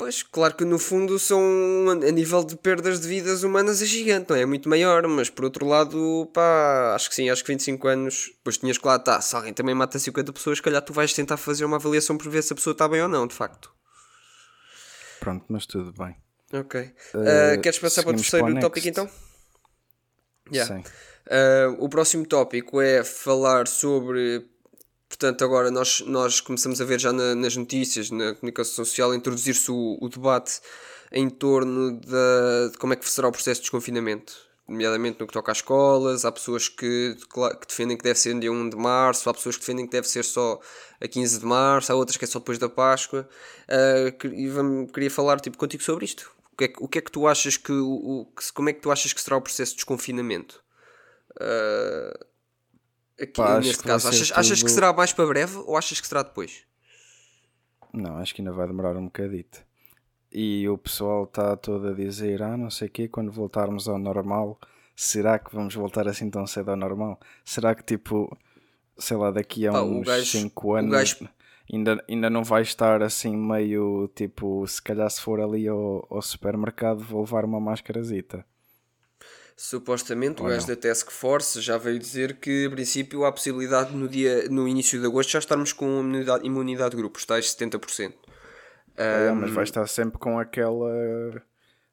Pois, 0.00 0.22
claro 0.22 0.54
que 0.54 0.64
no 0.64 0.78
fundo 0.78 1.18
são, 1.18 1.42
a 1.90 2.10
nível 2.10 2.42
de 2.42 2.56
perdas 2.56 3.00
de 3.00 3.06
vidas 3.06 3.42
humanas 3.42 3.82
é 3.82 3.84
gigante, 3.84 4.30
não 4.30 4.36
é? 4.36 4.40
É 4.40 4.46
muito 4.46 4.66
maior, 4.66 5.06
mas 5.06 5.28
por 5.28 5.44
outro 5.44 5.66
lado, 5.66 6.26
pá, 6.32 6.94
acho 6.94 7.10
que 7.10 7.14
sim, 7.14 7.28
acho 7.28 7.44
que 7.44 7.52
25 7.52 7.86
anos, 7.86 8.30
depois 8.38 8.56
tinhas 8.56 8.78
que 8.78 8.86
lá, 8.86 8.98
tá, 8.98 9.20
se 9.20 9.36
alguém 9.36 9.52
também 9.52 9.74
mata 9.74 9.98
50 9.98 10.32
pessoas, 10.32 10.56
se 10.56 10.62
calhar 10.62 10.80
tu 10.80 10.94
vais 10.94 11.12
tentar 11.12 11.36
fazer 11.36 11.66
uma 11.66 11.76
avaliação 11.76 12.16
para 12.16 12.30
ver 12.30 12.42
se 12.42 12.50
a 12.50 12.56
pessoa 12.56 12.72
está 12.72 12.88
bem 12.88 13.02
ou 13.02 13.08
não, 13.08 13.26
de 13.26 13.34
facto. 13.34 13.70
Pronto, 15.20 15.44
mas 15.50 15.66
tudo 15.66 15.92
bem. 15.92 16.16
Ok. 16.50 16.80
Uh, 16.80 17.60
queres 17.60 17.78
passar 17.78 18.02
para 18.02 18.12
o 18.12 18.16
terceiro 18.16 18.46
para 18.46 18.58
tópico 18.58 18.88
então? 18.88 19.10
Yeah. 20.50 20.76
Sim. 20.76 20.82
Uh, 21.26 21.76
o 21.78 21.90
próximo 21.90 22.24
tópico 22.24 22.80
é 22.80 23.04
falar 23.04 23.68
sobre 23.68 24.48
Portanto, 25.10 25.44
agora 25.44 25.72
nós, 25.72 26.02
nós 26.02 26.40
começamos 26.40 26.80
a 26.80 26.84
ver 26.84 27.00
já 27.00 27.12
na, 27.12 27.34
nas 27.34 27.56
notícias, 27.56 28.12
na 28.12 28.32
comunicação 28.36 28.72
social, 28.72 29.12
introduzir-se 29.12 29.68
o, 29.68 29.98
o, 30.00 30.08
debate 30.08 30.60
em 31.10 31.28
torno 31.28 31.98
de 31.98 32.78
como 32.78 32.92
é 32.92 32.96
que 32.96 33.10
será 33.10 33.26
o 33.26 33.32
processo 33.32 33.60
de 33.60 33.64
desconfinamento, 33.64 34.32
nomeadamente 34.68 35.18
no 35.18 35.26
que 35.26 35.32
toca 35.32 35.50
às 35.50 35.58
escolas. 35.58 36.24
Há 36.24 36.30
pessoas 36.30 36.68
que, 36.68 37.16
que 37.28 37.66
defendem 37.66 37.96
que 37.96 38.04
deve 38.04 38.20
ser 38.20 38.34
no 38.34 38.40
dia 38.40 38.52
1 38.52 38.70
de 38.70 38.76
março, 38.76 39.28
há 39.28 39.34
pessoas 39.34 39.56
que 39.56 39.62
defendem 39.62 39.84
que 39.84 39.90
deve 39.90 40.06
ser 40.08 40.24
só 40.24 40.60
a 41.00 41.08
15 41.08 41.40
de 41.40 41.44
março, 41.44 41.92
há 41.92 41.96
outras 41.96 42.16
que 42.16 42.24
é 42.24 42.28
só 42.28 42.38
depois 42.38 42.56
da 42.56 42.68
Páscoa. 42.68 43.28
Uh, 43.68 44.26
e 44.28 44.48
vamos, 44.48 44.92
queria 44.92 45.10
falar 45.10 45.40
tipo, 45.40 45.58
contigo 45.58 45.82
sobre 45.82 46.04
isto. 46.04 46.30
O 46.52 46.56
que, 46.56 46.64
é, 46.66 46.72
o 46.78 46.86
que 46.86 46.98
é 46.98 47.00
que 47.02 47.10
tu 47.10 47.26
achas 47.26 47.56
que, 47.56 47.72
o, 47.72 48.28
como 48.54 48.68
é 48.68 48.72
que 48.72 48.80
tu 48.80 48.92
achas 48.92 49.12
que 49.12 49.20
será 49.20 49.36
o 49.36 49.42
processo 49.42 49.72
de 49.72 49.78
desconfinamento? 49.78 50.62
Uh, 51.32 52.29
aqui 53.22 53.32
Pá, 53.32 53.60
neste 53.60 53.82
caso? 53.82 54.08
Achas, 54.08 54.28
tudo... 54.28 54.38
achas 54.38 54.62
que 54.62 54.70
será 54.70 54.92
mais 54.92 55.12
para 55.12 55.26
breve 55.26 55.56
ou 55.66 55.76
achas 55.76 56.00
que 56.00 56.06
será 56.06 56.22
depois? 56.22 56.64
Não, 57.92 58.18
acho 58.18 58.34
que 58.34 58.40
ainda 58.40 58.52
vai 58.52 58.66
demorar 58.66 58.96
um 58.96 59.04
bocadito. 59.04 59.64
e 60.32 60.68
o 60.68 60.78
pessoal 60.78 61.24
está 61.24 61.56
todo 61.56 61.88
a 61.88 61.92
dizer, 61.92 62.40
ah, 62.42 62.56
não 62.56 62.70
sei 62.70 62.86
o 62.88 62.90
quê, 62.90 63.08
quando 63.08 63.32
voltarmos 63.32 63.88
ao 63.88 63.98
normal, 63.98 64.58
será 64.94 65.38
que 65.38 65.52
vamos 65.54 65.74
voltar 65.74 66.06
assim 66.06 66.30
tão 66.30 66.46
cedo 66.46 66.70
ao 66.70 66.76
normal? 66.76 67.18
Será 67.44 67.74
que 67.74 67.82
tipo, 67.82 68.36
sei 68.96 69.16
lá, 69.16 69.30
daqui 69.30 69.66
a 69.66 69.72
ah, 69.72 69.82
uns 69.82 70.06
5 70.28 70.74
anos 70.74 70.92
gajo... 70.92 71.28
ainda, 71.72 72.04
ainda 72.08 72.30
não 72.30 72.44
vai 72.44 72.62
estar 72.62 73.02
assim 73.02 73.36
meio 73.36 74.08
tipo, 74.14 74.64
se 74.68 74.80
calhar 74.80 75.10
se 75.10 75.20
for 75.20 75.40
ali 75.40 75.66
ao, 75.66 76.06
ao 76.08 76.22
supermercado 76.22 77.00
vou 77.00 77.22
levar 77.22 77.44
uma 77.44 77.60
máscarazita? 77.60 78.44
Supostamente 79.62 80.40
o 80.40 80.46
gajo 80.46 80.66
da 80.66 80.74
Task 80.74 81.10
Force 81.10 81.60
já 81.60 81.76
veio 81.76 81.98
dizer 81.98 82.36
que, 82.36 82.64
a 82.64 82.70
princípio, 82.70 83.26
há 83.26 83.30
possibilidade 83.30 83.94
no, 83.94 84.08
dia, 84.08 84.48
no 84.48 84.66
início 84.66 84.98
de 84.98 85.04
agosto 85.04 85.32
já 85.32 85.38
estarmos 85.38 85.70
com 85.70 86.00
imunidade, 86.00 86.46
imunidade 86.46 86.90
de 86.92 86.96
grupo, 86.96 87.20
tais 87.26 87.54
70%. 87.54 88.14
É, 88.96 89.30
um, 89.30 89.34
mas 89.34 89.50
vai 89.50 89.64
estar 89.64 89.86
sempre 89.86 90.18
com 90.18 90.38
aquela 90.38 91.42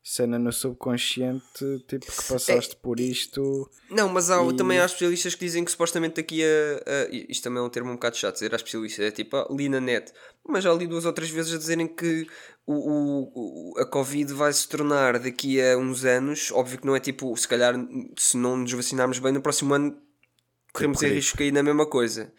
cena 0.10 0.40
no 0.40 0.54
subconsciente, 0.54 1.84
tipo 1.86 2.06
que 2.06 2.28
passaste 2.30 2.76
é, 2.76 2.80
por 2.82 2.98
isto. 2.98 3.70
Não, 3.90 4.08
mas 4.08 4.32
há, 4.32 4.42
e... 4.42 4.56
também 4.56 4.80
há 4.80 4.86
especialistas 4.86 5.36
que 5.36 5.44
dizem 5.44 5.66
que 5.66 5.72
supostamente 5.72 6.16
daqui 6.16 6.42
a, 6.46 6.48
a, 6.48 7.10
Isto 7.30 7.44
também 7.44 7.60
é 7.60 7.66
um 7.66 7.70
termo 7.70 7.92
um 7.92 7.96
bocado 7.96 8.16
chato, 8.16 8.36
dizer 8.36 8.54
a 8.54 8.56
especialista, 8.56 9.04
é 9.04 9.12
tipo, 9.12 9.36
ah, 9.36 9.46
li 9.52 9.68
na 9.68 9.82
net. 9.82 10.14
Mas 10.48 10.64
já 10.64 10.74
li 10.74 10.88
duas 10.88 11.04
ou 11.04 11.12
três 11.12 11.30
vezes 11.30 11.54
a 11.54 11.58
dizerem 11.58 11.90
que 11.90 12.26
o, 12.66 13.74
o, 13.76 13.80
a 13.80 13.86
Covid 13.86 14.32
vai 14.32 14.54
se 14.54 14.66
tornar 14.70 15.20
daqui 15.20 15.62
a 15.62 15.78
uns 15.78 16.06
anos. 16.06 16.54
Óbvio 16.54 16.80
que 16.80 16.88
não 16.88 16.96
é 16.96 17.02
tipo, 17.02 17.36
se 17.36 17.48
calhar, 17.48 17.76
se 18.18 18.38
não 18.38 18.56
nos 18.56 18.72
vacinarmos 18.72 19.20
bem, 19.20 19.34
no 19.34 19.42
próximo 19.42 19.74
ano 19.74 20.02
corremos 20.72 21.04
em 21.04 21.10
risco 21.10 21.34
de 21.34 21.38
cair 21.40 21.52
na 21.52 21.64
mesma 21.64 21.86
coisa 21.86 22.32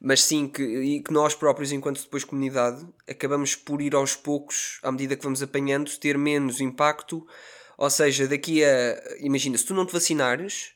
mas 0.00 0.22
sim 0.22 0.46
que, 0.46 0.62
e 0.62 1.02
que 1.02 1.12
nós 1.12 1.34
próprios, 1.34 1.72
enquanto 1.72 2.02
depois 2.02 2.24
comunidade, 2.24 2.86
acabamos 3.08 3.54
por 3.54 3.82
ir 3.82 3.94
aos 3.94 4.14
poucos, 4.14 4.78
à 4.82 4.92
medida 4.92 5.16
que 5.16 5.24
vamos 5.24 5.42
apanhando, 5.42 5.90
ter 5.98 6.16
menos 6.16 6.60
impacto. 6.60 7.26
Ou 7.76 7.90
seja, 7.90 8.26
daqui 8.28 8.64
a. 8.64 9.16
Imagina, 9.20 9.58
se 9.58 9.64
tu 9.64 9.74
não 9.74 9.86
te 9.86 9.92
vacinares 9.92 10.72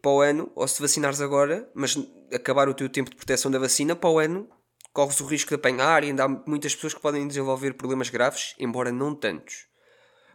para 0.00 0.10
o 0.10 0.20
ano, 0.20 0.50
ou 0.54 0.66
se 0.66 0.76
te 0.76 0.82
vacinares 0.82 1.20
agora, 1.20 1.68
mas 1.74 1.96
acabar 2.32 2.68
o 2.68 2.74
teu 2.74 2.88
tempo 2.88 3.10
de 3.10 3.16
proteção 3.16 3.50
da 3.50 3.58
vacina, 3.58 3.94
para 3.94 4.10
o 4.10 4.18
ano 4.18 4.48
corres 4.92 5.20
o 5.20 5.26
risco 5.26 5.48
de 5.48 5.54
apanhar 5.54 6.04
e 6.04 6.08
ainda 6.08 6.24
há 6.24 6.28
muitas 6.28 6.74
pessoas 6.74 6.94
que 6.94 7.00
podem 7.00 7.26
desenvolver 7.26 7.74
problemas 7.74 8.10
graves, 8.10 8.54
embora 8.58 8.92
não 8.92 9.14
tantos. 9.14 9.66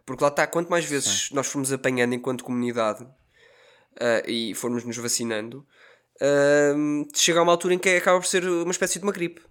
Porque 0.06 0.24
lá 0.24 0.30
está, 0.30 0.48
quanto 0.48 0.70
mais 0.70 0.86
vezes 0.86 1.28
Sim. 1.28 1.36
nós 1.36 1.48
formos 1.48 1.72
apanhando 1.72 2.16
enquanto 2.16 2.44
comunidade 2.44 3.04
uh, 3.04 4.28
e 4.28 4.56
formos 4.56 4.84
nos 4.84 4.98
vacinando, 4.98 5.66
uh, 6.22 7.08
chega 7.16 7.40
a 7.40 7.44
uma 7.44 7.52
altura 7.52 7.74
em 7.74 7.80
que 7.80 7.90
acaba 7.90 8.20
por 8.20 8.28
ser 8.28 8.44
uma 8.44 8.72
espécie 8.72 9.00
de 9.00 9.06
uma 9.06 9.12
gripe. 9.12 9.42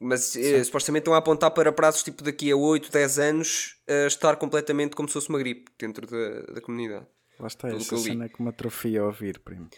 Mas 0.00 0.36
eh, 0.36 0.62
supostamente 0.62 1.02
estão 1.02 1.14
a 1.14 1.18
apontar 1.18 1.50
para 1.52 1.72
prazos 1.72 2.02
tipo 2.02 2.22
daqui 2.22 2.50
a 2.50 2.56
8, 2.56 2.90
10 2.90 3.18
anos 3.20 3.76
a 3.88 4.06
estar 4.06 4.36
completamente 4.36 4.94
como 4.94 5.08
se 5.08 5.14
fosse 5.14 5.30
uma 5.30 5.38
gripe 5.38 5.70
dentro 5.78 6.06
da, 6.06 6.52
da 6.52 6.60
comunidade. 6.60 7.06
Lá 7.38 7.46
está, 7.46 7.68
essa 7.68 7.96
cena 7.96 8.26
é 8.26 8.28
que 8.28 8.42
me 8.42 8.48
atrofia 8.48 9.00
a 9.00 9.06
ouvir, 9.06 9.38
primo. 9.38 9.68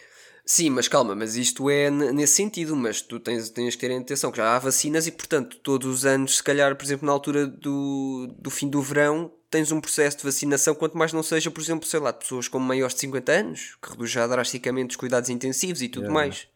Sim, 0.45 0.69
mas 0.69 0.87
calma, 0.87 1.13
mas 1.13 1.35
isto 1.35 1.69
é 1.69 1.89
nesse 1.89 2.35
sentido, 2.35 2.73
mas 2.75 3.01
tu 3.01 3.19
tens, 3.19 3.49
tens 3.49 3.75
que 3.75 3.85
ter 3.85 3.93
atenção 3.93 4.31
que 4.31 4.37
já 4.37 4.55
há 4.55 4.59
vacinas 4.59 5.05
e, 5.05 5.11
portanto, 5.11 5.57
todos 5.57 5.87
os 5.87 6.05
anos, 6.05 6.37
se 6.37 6.43
calhar, 6.43 6.73
por 6.75 6.85
exemplo, 6.85 7.05
na 7.05 7.11
altura 7.11 7.45
do, 7.45 8.33
do 8.39 8.49
fim 8.49 8.69
do 8.69 8.81
verão, 8.81 9.29
tens 9.49 9.71
um 9.71 9.79
processo 9.79 10.17
de 10.17 10.23
vacinação, 10.23 10.75
quanto 10.75 10.97
mais 10.97 11.13
não 11.13 11.23
seja, 11.23 11.49
por 11.49 11.61
exemplo, 11.61 11.87
sei 11.87 11.99
lá, 11.99 12.11
de 12.11 12.19
pessoas 12.19 12.47
com 12.47 12.59
maiores 12.59 12.93
de 12.93 13.01
50 13.01 13.31
anos, 13.31 13.77
que 13.81 13.89
reduz 13.89 14.11
já 14.11 14.27
drasticamente 14.27 14.91
os 14.91 14.95
cuidados 14.95 15.29
intensivos 15.29 15.81
e 15.81 15.89
tudo 15.89 16.07
yeah. 16.07 16.13
mais. 16.13 16.47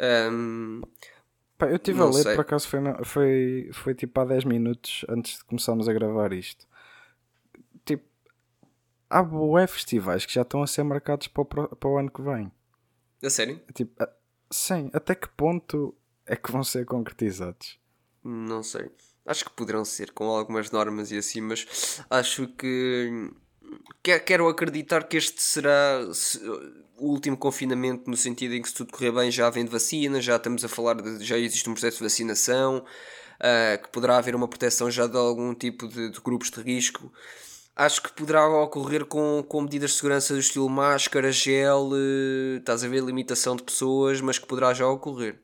Um, 0.00 0.82
Pá, 1.56 1.66
eu 1.66 1.76
estive 1.76 2.00
a 2.00 2.04
ler, 2.04 2.22
sei. 2.22 2.34
por 2.34 2.42
acaso 2.42 2.68
foi, 2.68 2.80
foi, 3.04 3.70
foi 3.72 3.94
tipo 3.94 4.20
há 4.20 4.24
10 4.24 4.44
minutos 4.44 5.04
antes 5.08 5.38
de 5.38 5.44
começarmos 5.44 5.88
a 5.88 5.92
gravar 5.92 6.32
isto. 6.32 6.68
Tipo, 7.84 8.04
há 9.10 9.22
bué 9.22 9.66
festivais 9.66 10.24
que 10.24 10.32
já 10.32 10.42
estão 10.42 10.62
a 10.62 10.66
ser 10.66 10.84
marcados 10.84 11.26
para 11.26 11.42
o, 11.42 11.44
para 11.44 11.88
o 11.88 11.98
ano 11.98 12.10
que 12.10 12.22
vem. 12.22 12.52
A 13.22 13.28
sério? 13.28 13.60
Tipo, 13.74 14.00
a, 14.00 14.08
sim, 14.50 14.88
até 14.92 15.16
que 15.16 15.28
ponto 15.30 15.96
é 16.24 16.36
que 16.36 16.52
vão 16.52 16.62
ser 16.62 16.84
concretizados? 16.84 17.76
Não 18.22 18.62
sei. 18.62 18.88
Acho 19.28 19.44
que 19.44 19.50
poderão 19.52 19.84
ser, 19.84 20.10
com 20.12 20.24
algumas 20.24 20.70
normas 20.70 21.10
e 21.10 21.18
assim, 21.18 21.40
mas 21.40 22.02
acho 22.10 22.48
que. 22.48 23.30
Quero 24.02 24.48
acreditar 24.48 25.04
que 25.04 25.18
este 25.18 25.42
será 25.42 26.00
o 26.96 27.08
último 27.08 27.36
confinamento, 27.36 28.08
no 28.08 28.16
sentido 28.16 28.54
em 28.54 28.62
que, 28.62 28.68
se 28.68 28.74
tudo 28.74 28.90
correr 28.90 29.12
bem, 29.12 29.30
já 29.30 29.50
vem 29.50 29.64
de 29.64 29.70
vacina, 29.70 30.20
já 30.20 30.36
estamos 30.36 30.64
a 30.64 30.68
falar 30.68 30.94
de. 30.94 31.22
já 31.22 31.36
existe 31.36 31.68
um 31.68 31.74
processo 31.74 31.98
de 31.98 32.04
vacinação, 32.04 32.78
uh, 32.78 33.82
que 33.82 33.88
poderá 33.90 34.16
haver 34.16 34.34
uma 34.34 34.48
proteção 34.48 34.90
já 34.90 35.06
de 35.06 35.16
algum 35.16 35.54
tipo 35.54 35.86
de, 35.86 36.10
de 36.10 36.20
grupos 36.20 36.50
de 36.50 36.60
risco 36.62 37.12
acho 37.78 38.02
que 38.02 38.12
poderá 38.12 38.46
ocorrer 38.48 39.06
com, 39.06 39.42
com 39.48 39.60
medidas 39.60 39.92
de 39.92 39.96
segurança 39.98 40.34
do 40.34 40.40
estilo 40.40 40.68
máscara, 40.68 41.30
gel, 41.30 41.90
uh, 41.92 42.56
estás 42.56 42.82
a 42.82 42.88
ver, 42.88 43.04
limitação 43.04 43.54
de 43.54 43.62
pessoas, 43.62 44.20
mas 44.20 44.36
que 44.36 44.46
poderá 44.46 44.74
já 44.74 44.86
ocorrer. 44.88 45.40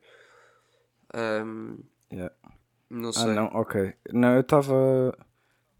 Um, 1.14 1.78
yeah. 2.12 2.34
Não 2.94 3.08
ah, 3.08 3.12
sei. 3.12 3.30
Ah, 3.30 3.34
não, 3.34 3.46
ok. 3.46 3.92
Não, 4.12 4.34
eu 4.34 4.40
estava. 4.40 5.16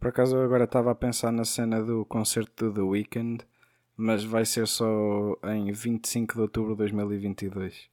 Por 0.00 0.08
acaso 0.08 0.36
agora 0.36 0.64
estava 0.64 0.90
a 0.90 0.94
pensar 0.94 1.30
na 1.30 1.44
cena 1.44 1.82
do 1.82 2.04
concerto 2.04 2.70
do 2.70 2.74
The 2.74 2.82
Weeknd, 2.82 3.44
mas 3.96 4.24
vai 4.24 4.44
ser 4.44 4.66
só 4.66 4.84
em 5.44 5.72
25 5.72 6.34
de 6.34 6.40
outubro 6.40 6.72
de 6.72 6.78
2022. 6.78 7.88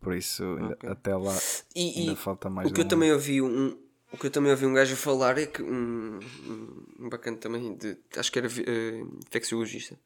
Por 0.00 0.14
isso, 0.14 0.44
okay. 0.44 0.90
até 0.90 1.16
lá 1.16 1.36
e, 1.74 2.00
ainda 2.00 2.12
e 2.12 2.16
falta 2.16 2.50
mais 2.50 2.70
o 2.70 2.72
que 2.72 2.80
um 2.80 2.84
eu 2.84 2.88
também 2.88 3.10
ouvi 3.10 3.42
um 3.42 3.76
O 4.12 4.16
que 4.16 4.26
eu 4.26 4.30
também 4.30 4.52
ouvi 4.52 4.66
um 4.66 4.74
gajo 4.74 4.94
falar 4.94 5.38
é 5.38 5.46
que 5.46 5.62
um, 5.62 6.20
um 7.00 7.08
bacana 7.08 7.38
também, 7.38 7.74
de, 7.74 7.96
acho 8.16 8.30
que 8.30 8.38
era 8.38 8.46
uh, 8.46 9.18
infecciologista. 9.26 9.98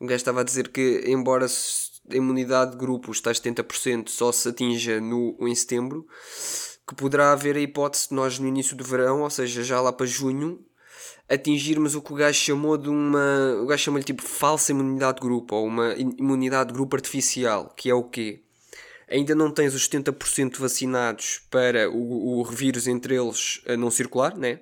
Um 0.00 0.06
gajo 0.06 0.16
estava 0.16 0.42
a 0.42 0.44
dizer 0.44 0.68
que, 0.68 1.04
embora 1.06 1.46
a 1.46 2.14
imunidade 2.14 2.72
de 2.72 2.76
grupo, 2.76 3.10
tais 3.22 3.40
70%, 3.40 4.08
só 4.08 4.30
se 4.32 4.48
atinja 4.48 5.00
no, 5.00 5.36
em 5.40 5.54
setembro, 5.54 6.06
que 6.88 6.94
poderá 6.94 7.32
haver 7.32 7.54
a 7.54 7.60
hipótese 7.60 8.08
de 8.08 8.14
nós 8.14 8.38
no 8.38 8.48
início 8.48 8.74
do 8.74 8.82
verão, 8.82 9.20
ou 9.20 9.28
seja, 9.28 9.62
já 9.62 9.78
lá 9.78 9.92
para 9.92 10.06
junho, 10.06 10.64
atingirmos 11.28 11.94
o 11.94 12.00
que 12.00 12.12
o 12.14 12.16
gajo 12.16 12.38
chamou 12.38 12.78
de 12.78 12.88
uma. 12.88 13.60
O 13.62 13.66
gajo 13.66 13.84
chama-lhe 13.84 14.04
tipo 14.04 14.22
falsa 14.22 14.72
imunidade 14.72 15.20
de 15.20 15.26
grupo, 15.26 15.54
ou 15.54 15.66
uma 15.66 15.94
imunidade 15.94 16.68
de 16.68 16.74
grupo 16.74 16.96
artificial, 16.96 17.74
que 17.76 17.90
é 17.90 17.94
o 17.94 18.04
quê? 18.04 18.42
Ainda 19.10 19.34
não 19.34 19.50
tens 19.50 19.74
os 19.74 19.88
70% 19.88 20.58
vacinados 20.58 21.40
para 21.50 21.90
o, 21.90 22.40
o 22.40 22.44
vírus 22.44 22.86
entre 22.86 23.14
eles 23.14 23.62
não 23.78 23.90
circular, 23.90 24.36
né? 24.36 24.60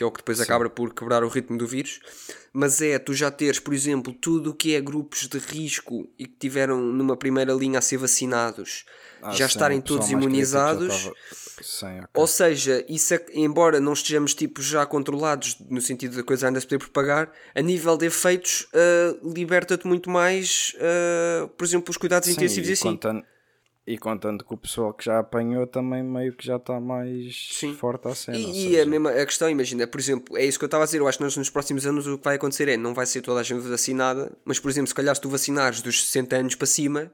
que 0.00 0.04
é 0.04 0.06
o 0.06 0.10
que 0.10 0.20
depois 0.20 0.38
Sim. 0.38 0.44
acaba 0.44 0.70
por 0.70 0.94
quebrar 0.94 1.22
o 1.22 1.28
ritmo 1.28 1.58
do 1.58 1.66
vírus, 1.66 2.00
mas 2.54 2.80
é 2.80 2.98
tu 2.98 3.12
já 3.12 3.30
teres, 3.30 3.58
por 3.60 3.74
exemplo, 3.74 4.14
tudo 4.14 4.50
o 4.50 4.54
que 4.54 4.74
é 4.74 4.80
grupos 4.80 5.28
de 5.28 5.36
risco 5.36 6.08
e 6.18 6.24
que 6.26 6.36
tiveram 6.38 6.80
numa 6.80 7.18
primeira 7.18 7.52
linha 7.52 7.80
a 7.80 7.82
ser 7.82 7.98
vacinados, 7.98 8.86
ah, 9.20 9.30
já 9.32 9.46
sim, 9.46 9.52
estarem 9.52 9.78
todos 9.78 10.10
imunizados. 10.10 11.10
Sim, 11.62 11.98
okay. 11.98 12.08
Ou 12.14 12.26
seja, 12.26 12.84
isso 12.88 13.14
é, 13.14 13.24
embora 13.34 13.80
não 13.80 13.92
estejamos 13.92 14.34
tipo 14.34 14.62
já 14.62 14.84
controlados 14.86 15.56
no 15.68 15.80
sentido 15.80 16.16
da 16.16 16.22
coisa 16.22 16.46
ainda 16.46 16.60
se 16.60 16.66
poder 16.66 16.78
propagar, 16.78 17.30
a 17.54 17.60
nível 17.60 17.96
de 17.96 18.06
efeitos 18.06 18.68
uh, 18.72 19.34
liberta-te 19.34 19.86
muito 19.86 20.10
mais, 20.10 20.74
uh, 20.76 21.48
por 21.48 21.64
exemplo, 21.64 21.90
os 21.90 21.96
cuidados 21.96 22.28
sim, 22.28 22.34
intensivos 22.34 22.68
e, 22.68 22.70
e 22.70 22.74
assim. 22.74 22.88
Contando 22.88 23.24
e 23.86 23.98
contando 23.98 24.44
que 24.44 24.54
o 24.54 24.56
pessoal 24.56 24.94
que 24.94 25.04
já 25.04 25.18
apanhou 25.18 25.66
também 25.66 26.02
meio 26.02 26.32
que 26.32 26.46
já 26.46 26.56
está 26.56 26.78
mais 26.78 27.48
Sim. 27.54 27.74
forte 27.74 28.06
à 28.06 28.14
cena. 28.14 28.38
E, 28.38 28.68
seja... 28.68 28.82
a 28.82 28.86
mesma 28.86 29.10
a 29.10 29.26
questão, 29.26 29.50
imagina, 29.50 29.86
por 29.86 29.98
exemplo, 29.98 30.36
é 30.36 30.44
isso 30.44 30.58
que 30.58 30.64
eu 30.64 30.68
estava 30.68 30.84
a 30.84 30.86
dizer. 30.86 31.00
Eu 31.00 31.08
acho 31.08 31.18
que 31.18 31.24
nós, 31.24 31.36
nos 31.36 31.50
próximos 31.50 31.84
anos 31.86 32.06
o 32.06 32.16
que 32.16 32.24
vai 32.24 32.36
acontecer 32.36 32.68
é 32.68 32.76
não 32.76 32.94
vai 32.94 33.06
ser 33.06 33.20
toda 33.20 33.40
a 33.40 33.42
gente 33.42 33.66
vacinada, 33.66 34.30
mas 34.44 34.60
por 34.60 34.70
exemplo, 34.70 34.86
se 34.86 34.94
calhar 34.94 35.14
se 35.14 35.20
tu 35.20 35.28
vacinares 35.28 35.82
dos 35.82 36.04
60 36.04 36.36
anos 36.36 36.54
para 36.54 36.66
cima, 36.66 37.10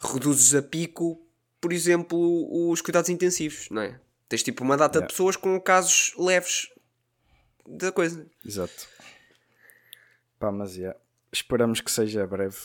reduzes 0.00 0.54
a 0.54 0.62
pico, 0.62 1.20
por 1.60 1.72
exemplo, 1.72 2.70
os 2.70 2.80
cuidados 2.80 3.10
intensivos, 3.10 3.68
não 3.70 3.82
é? 3.82 4.00
Tens 4.28 4.42
tipo 4.42 4.62
uma 4.62 4.76
data 4.76 5.00
de 5.00 5.06
pessoas 5.08 5.36
com 5.36 5.58
casos 5.60 6.14
leves 6.18 6.70
da 7.66 7.90
coisa. 7.90 8.26
Exato. 8.44 8.88
Pá, 10.38 10.52
mas 10.52 10.76
yeah. 10.76 10.98
esperamos 11.32 11.80
que 11.80 11.90
seja 11.90 12.26
breve 12.26 12.58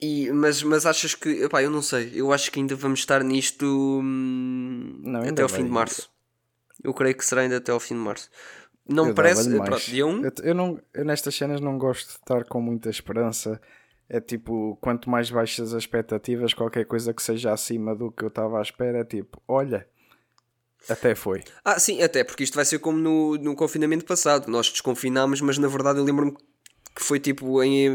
e, 0.00 0.30
mas, 0.30 0.62
mas 0.62 0.84
achas 0.84 1.14
que. 1.14 1.44
Epá, 1.44 1.62
eu 1.62 1.70
não 1.70 1.80
sei. 1.80 2.12
Eu 2.14 2.32
acho 2.32 2.50
que 2.50 2.60
ainda 2.60 2.74
vamos 2.74 3.00
estar 3.00 3.22
nisto 3.24 3.64
hum, 4.02 5.00
não, 5.02 5.20
até 5.20 5.42
ao 5.42 5.48
fim 5.48 5.64
de 5.64 5.70
março. 5.70 6.10
Eu 6.84 6.92
creio 6.92 7.16
que 7.16 7.24
será 7.24 7.42
ainda 7.42 7.56
até 7.56 7.72
ao 7.72 7.80
fim 7.80 7.94
de 7.94 8.00
março. 8.00 8.30
Não 8.86 9.08
eu 9.08 9.14
parece. 9.14 9.48
Pronto, 9.48 9.78
dia 9.78 10.06
1. 10.06 10.10
Um... 10.10 10.24
Eu, 10.24 10.32
eu, 10.42 10.54
não, 10.54 10.80
eu 10.92 11.04
nestas 11.04 11.34
cenas 11.34 11.60
não 11.60 11.78
gosto 11.78 12.08
de 12.08 12.12
estar 12.12 12.44
com 12.44 12.60
muita 12.60 12.90
esperança. 12.90 13.60
É 14.08 14.20
tipo, 14.20 14.78
quanto 14.80 15.10
mais 15.10 15.30
baixas 15.30 15.74
as 15.74 15.82
expectativas, 15.82 16.54
qualquer 16.54 16.84
coisa 16.84 17.12
que 17.12 17.22
seja 17.22 17.52
acima 17.52 17.94
do 17.94 18.10
que 18.10 18.22
eu 18.22 18.28
estava 18.28 18.58
à 18.58 18.62
espera, 18.62 18.98
é 18.98 19.04
tipo, 19.04 19.42
olha, 19.48 19.86
até 20.88 21.14
foi. 21.14 21.42
Ah, 21.64 21.78
sim, 21.78 22.02
até 22.02 22.22
porque 22.22 22.44
isto 22.44 22.54
vai 22.54 22.64
ser 22.64 22.78
como 22.78 22.98
no, 22.98 23.36
no 23.36 23.56
confinamento 23.56 24.04
passado. 24.04 24.48
Nós 24.48 24.70
desconfinámos, 24.70 25.40
mas 25.40 25.58
na 25.58 25.66
verdade 25.68 25.98
eu 25.98 26.04
lembro-me 26.04 26.36
que 26.94 27.02
foi 27.02 27.20
tipo 27.20 27.62
em, 27.62 27.90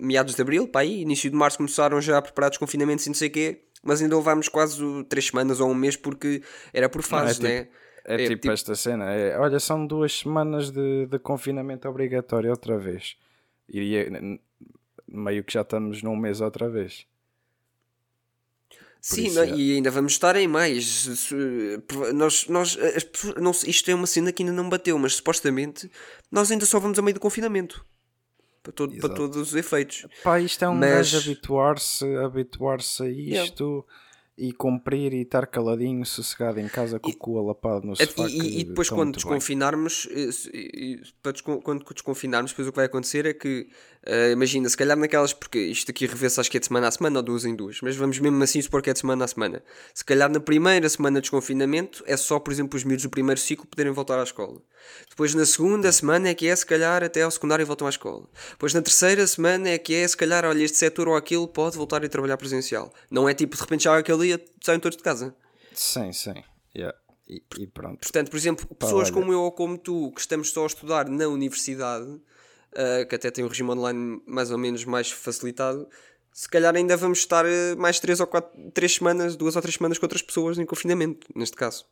meados 0.00 0.34
de 0.34 0.40
abril, 0.40 0.66
para 0.68 0.82
aí, 0.82 1.02
início 1.02 1.30
de 1.30 1.36
março 1.36 1.58
começaram 1.58 2.00
já 2.00 2.16
a 2.18 2.22
preparar 2.22 2.50
desconfinamentos 2.50 3.04
e 3.04 3.10
não 3.10 3.14
sei 3.14 3.28
o 3.28 3.32
quê, 3.32 3.62
mas 3.82 4.00
ainda 4.00 4.16
levámos 4.16 4.48
quase 4.48 4.80
três 5.04 5.26
semanas 5.26 5.60
ou 5.60 5.70
um 5.70 5.74
mês 5.74 5.96
porque 5.96 6.42
era 6.72 6.88
por 6.88 7.02
fases, 7.02 7.38
não 7.38 7.50
é? 7.50 7.64
Tipo, 7.64 7.76
É, 8.06 8.14
é 8.14 8.16
tipo, 8.18 8.40
tipo, 8.40 8.52
esta 8.52 8.74
cena: 8.74 9.12
é, 9.12 9.38
olha, 9.38 9.58
são 9.58 9.86
duas 9.86 10.12
semanas 10.20 10.70
de, 10.70 11.06
de 11.06 11.18
confinamento 11.18 11.88
obrigatório 11.88 12.50
outra 12.50 12.78
vez. 12.78 13.16
Iria, 13.68 14.08
meio 15.08 15.44
que 15.44 15.52
já 15.52 15.62
estamos 15.62 16.02
num 16.02 16.16
mês 16.16 16.40
outra 16.40 16.68
vez. 16.68 17.06
Sim, 19.00 19.30
não, 19.30 19.42
é. 19.42 19.50
e 19.50 19.74
ainda 19.74 19.90
vamos 19.90 20.12
estar 20.12 20.34
em 20.34 20.48
mais. 20.48 21.30
Nós, 22.12 22.48
nós, 22.48 22.76
não, 23.40 23.52
isto 23.52 23.90
é 23.90 23.94
uma 23.94 24.06
cena 24.06 24.32
que 24.32 24.42
ainda 24.42 24.52
não 24.52 24.68
bateu, 24.68 24.98
mas 24.98 25.14
supostamente 25.14 25.88
nós 26.30 26.50
ainda 26.50 26.66
só 26.66 26.80
vamos 26.80 26.98
a 26.98 27.02
meio 27.02 27.14
do 27.14 27.20
confinamento 27.20 27.84
para, 28.64 28.72
todo, 28.72 28.96
para 28.96 29.14
todos 29.14 29.36
os 29.36 29.54
efeitos. 29.54 30.06
Pá, 30.24 30.40
isto 30.40 30.64
é 30.64 30.68
um 30.68 30.74
mas... 30.74 31.14
habituar-se 31.14 32.04
habituar 32.16 32.80
a 32.80 32.82
isto. 32.82 33.04
Yeah 33.04 34.05
e 34.38 34.52
cumprir 34.52 35.14
e 35.14 35.22
estar 35.22 35.46
caladinho, 35.46 36.04
sossegado 36.04 36.60
em 36.60 36.68
casa 36.68 37.00
com 37.00 37.08
e, 37.08 37.12
o 37.12 37.16
cu 37.16 37.38
alapado 37.38 37.86
no 37.86 37.96
sofá. 37.96 38.28
E, 38.28 38.60
e 38.60 38.64
depois, 38.64 38.90
quando 38.90 39.14
desconfinarmos, 39.14 40.06
e, 40.12 41.00
quando 41.42 41.84
desconfinarmos, 41.92 42.50
depois 42.50 42.68
o 42.68 42.72
que 42.72 42.76
vai 42.76 42.84
acontecer 42.84 43.24
é 43.24 43.32
que, 43.32 43.66
uh, 44.06 44.32
imagina, 44.32 44.68
se 44.68 44.76
calhar 44.76 44.96
naquelas, 44.96 45.32
porque 45.32 45.58
isto 45.58 45.90
aqui 45.90 46.06
revê-se 46.06 46.38
acho 46.38 46.50
que 46.50 46.58
é 46.58 46.60
de 46.60 46.66
semana 46.66 46.88
a 46.88 46.90
semana 46.90 47.18
ou 47.18 47.22
duas 47.22 47.46
em 47.46 47.56
duas, 47.56 47.80
mas 47.80 47.96
vamos 47.96 48.18
mesmo 48.18 48.42
assim 48.42 48.60
supor 48.60 48.82
que 48.82 48.90
é 48.90 48.92
de 48.92 48.98
semana 48.98 49.24
a 49.24 49.28
semana. 49.28 49.62
Se 49.94 50.04
calhar 50.04 50.30
na 50.30 50.40
primeira 50.40 50.86
semana 50.88 51.18
de 51.18 51.22
desconfinamento 51.22 52.04
é 52.06 52.16
só, 52.16 52.38
por 52.38 52.52
exemplo, 52.52 52.76
os 52.76 52.84
miúdos 52.84 53.04
do 53.04 53.10
primeiro 53.10 53.40
ciclo 53.40 53.66
poderem 53.66 53.92
voltar 53.92 54.18
à 54.18 54.22
escola. 54.22 54.60
Depois 55.08 55.34
na 55.34 55.46
segunda 55.46 55.90
semana 55.92 56.28
é 56.28 56.34
que 56.34 56.46
é, 56.46 56.54
se 56.54 56.66
calhar, 56.66 57.02
até 57.02 57.22
ao 57.22 57.30
secundário 57.30 57.66
voltam 57.66 57.86
à 57.86 57.90
escola. 57.90 58.28
Depois 58.50 58.74
na 58.74 58.82
terceira 58.82 59.26
semana 59.26 59.68
é 59.70 59.78
que 59.78 59.94
é, 59.94 60.06
se 60.06 60.16
calhar, 60.16 60.44
olha, 60.44 60.62
este 60.62 60.76
setor 60.76 61.08
ou 61.08 61.16
aquilo 61.16 61.48
pode 61.48 61.76
voltar 61.76 62.04
a 62.04 62.08
trabalhar 62.08 62.36
presencial. 62.36 62.92
Não 63.10 63.28
é 63.28 63.34
tipo, 63.34 63.56
de 63.56 63.62
repente 63.62 63.84
já 63.84 63.96
aquele 63.96 64.26
dia 64.26 64.44
saem 64.62 64.80
todos 64.80 64.96
de 64.96 65.02
casa. 65.02 65.34
Sim, 65.72 66.12
sim. 66.12 66.42
Yeah. 66.74 66.96
E, 67.28 67.42
e, 67.58 67.66
pronto. 67.66 68.00
Portanto, 68.00 68.30
por 68.30 68.36
exemplo, 68.36 68.66
pessoas 68.76 69.10
como 69.10 69.32
eu 69.32 69.42
ou 69.42 69.52
como 69.52 69.76
tu, 69.76 70.12
que 70.12 70.20
estamos 70.20 70.50
só 70.50 70.62
a 70.62 70.66
estudar 70.66 71.08
na 71.08 71.26
universidade, 71.26 72.06
uh, 72.06 73.08
que 73.08 73.14
até 73.14 73.30
tem 73.30 73.44
um 73.44 73.48
regime 73.48 73.70
online 73.70 74.22
mais 74.26 74.50
ou 74.50 74.58
menos 74.58 74.84
mais 74.84 75.10
facilitado, 75.10 75.88
se 76.32 76.48
calhar 76.48 76.74
ainda 76.76 76.96
vamos 76.96 77.18
estar 77.18 77.44
uh, 77.44 77.76
mais 77.76 77.98
3 77.98 78.20
ou 78.20 78.26
4, 78.26 78.70
3 78.72 78.94
semanas, 78.94 79.36
2 79.36 79.56
ou 79.56 79.62
3 79.62 79.74
semanas 79.74 79.98
com 79.98 80.04
outras 80.04 80.22
pessoas 80.22 80.58
em 80.58 80.66
confinamento, 80.66 81.26
neste 81.34 81.56
caso. 81.56 81.86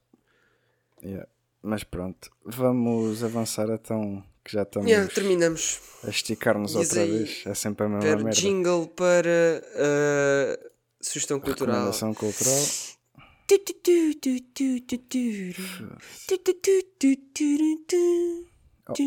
Yeah. 1.02 1.28
Mas 1.66 1.82
pronto, 1.82 2.30
vamos 2.44 3.24
avançar 3.24 3.70
então, 3.70 4.22
que 4.44 4.52
já 4.52 4.64
estamos 4.64 4.86
yeah, 4.86 5.10
terminamos. 5.10 5.80
a 6.02 6.10
esticar-nos 6.10 6.74
outra 6.74 7.00
aí, 7.00 7.10
vez. 7.10 7.42
É 7.46 7.54
sempre 7.54 7.86
a 7.86 7.88
mesma 7.88 8.16
merda. 8.16 8.30
jingle 8.32 8.86
para 8.88 9.64
uh, 9.64 10.70
sugestão 11.00 11.40
cultural. 11.40 11.74
Recomendação 11.74 12.12
cultural. 12.12 12.54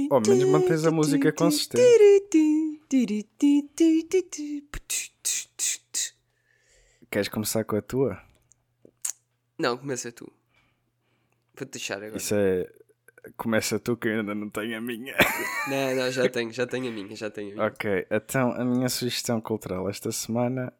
Oh, 0.10 0.16
ao 0.16 0.22
menos 0.22 0.49
mantens 0.49 0.84
a 0.84 0.89
música 0.89 1.32
consistente. 1.32 1.86
Queres 7.12 7.28
começar 7.28 7.64
com 7.66 7.76
a 7.76 7.82
tua? 7.84 8.20
Não, 9.60 9.78
começa 9.78 10.12
tu. 10.12 10.34
Vou-te 11.58 11.72
deixar 11.72 11.97
agora. 11.97 12.18
Isso 12.18 12.36
é. 12.36 12.70
Começa 13.36 13.80
tu 13.80 13.97
que 13.97 14.08
eu 14.08 14.20
ainda 14.20 14.34
não 14.34 14.49
tenho 14.49 14.78
a 14.78 14.82
minha. 14.82 15.14
Não, 15.68 15.95
não, 15.95 16.10
já 16.10 16.30
tenho, 16.30 16.53
já 16.53 16.66
tenho 16.66 16.88
a 16.88 16.91
minha, 16.93 17.14
já 17.14 17.30
tenho 17.30 17.49
a 17.49 17.53
minha. 17.55 17.66
Ok, 17.68 18.08
então 18.10 18.53
a 18.53 18.64
minha 18.64 18.88
sugestão 18.88 19.41
cultural 19.41 19.89
esta 19.89 20.14
semana 20.14 20.72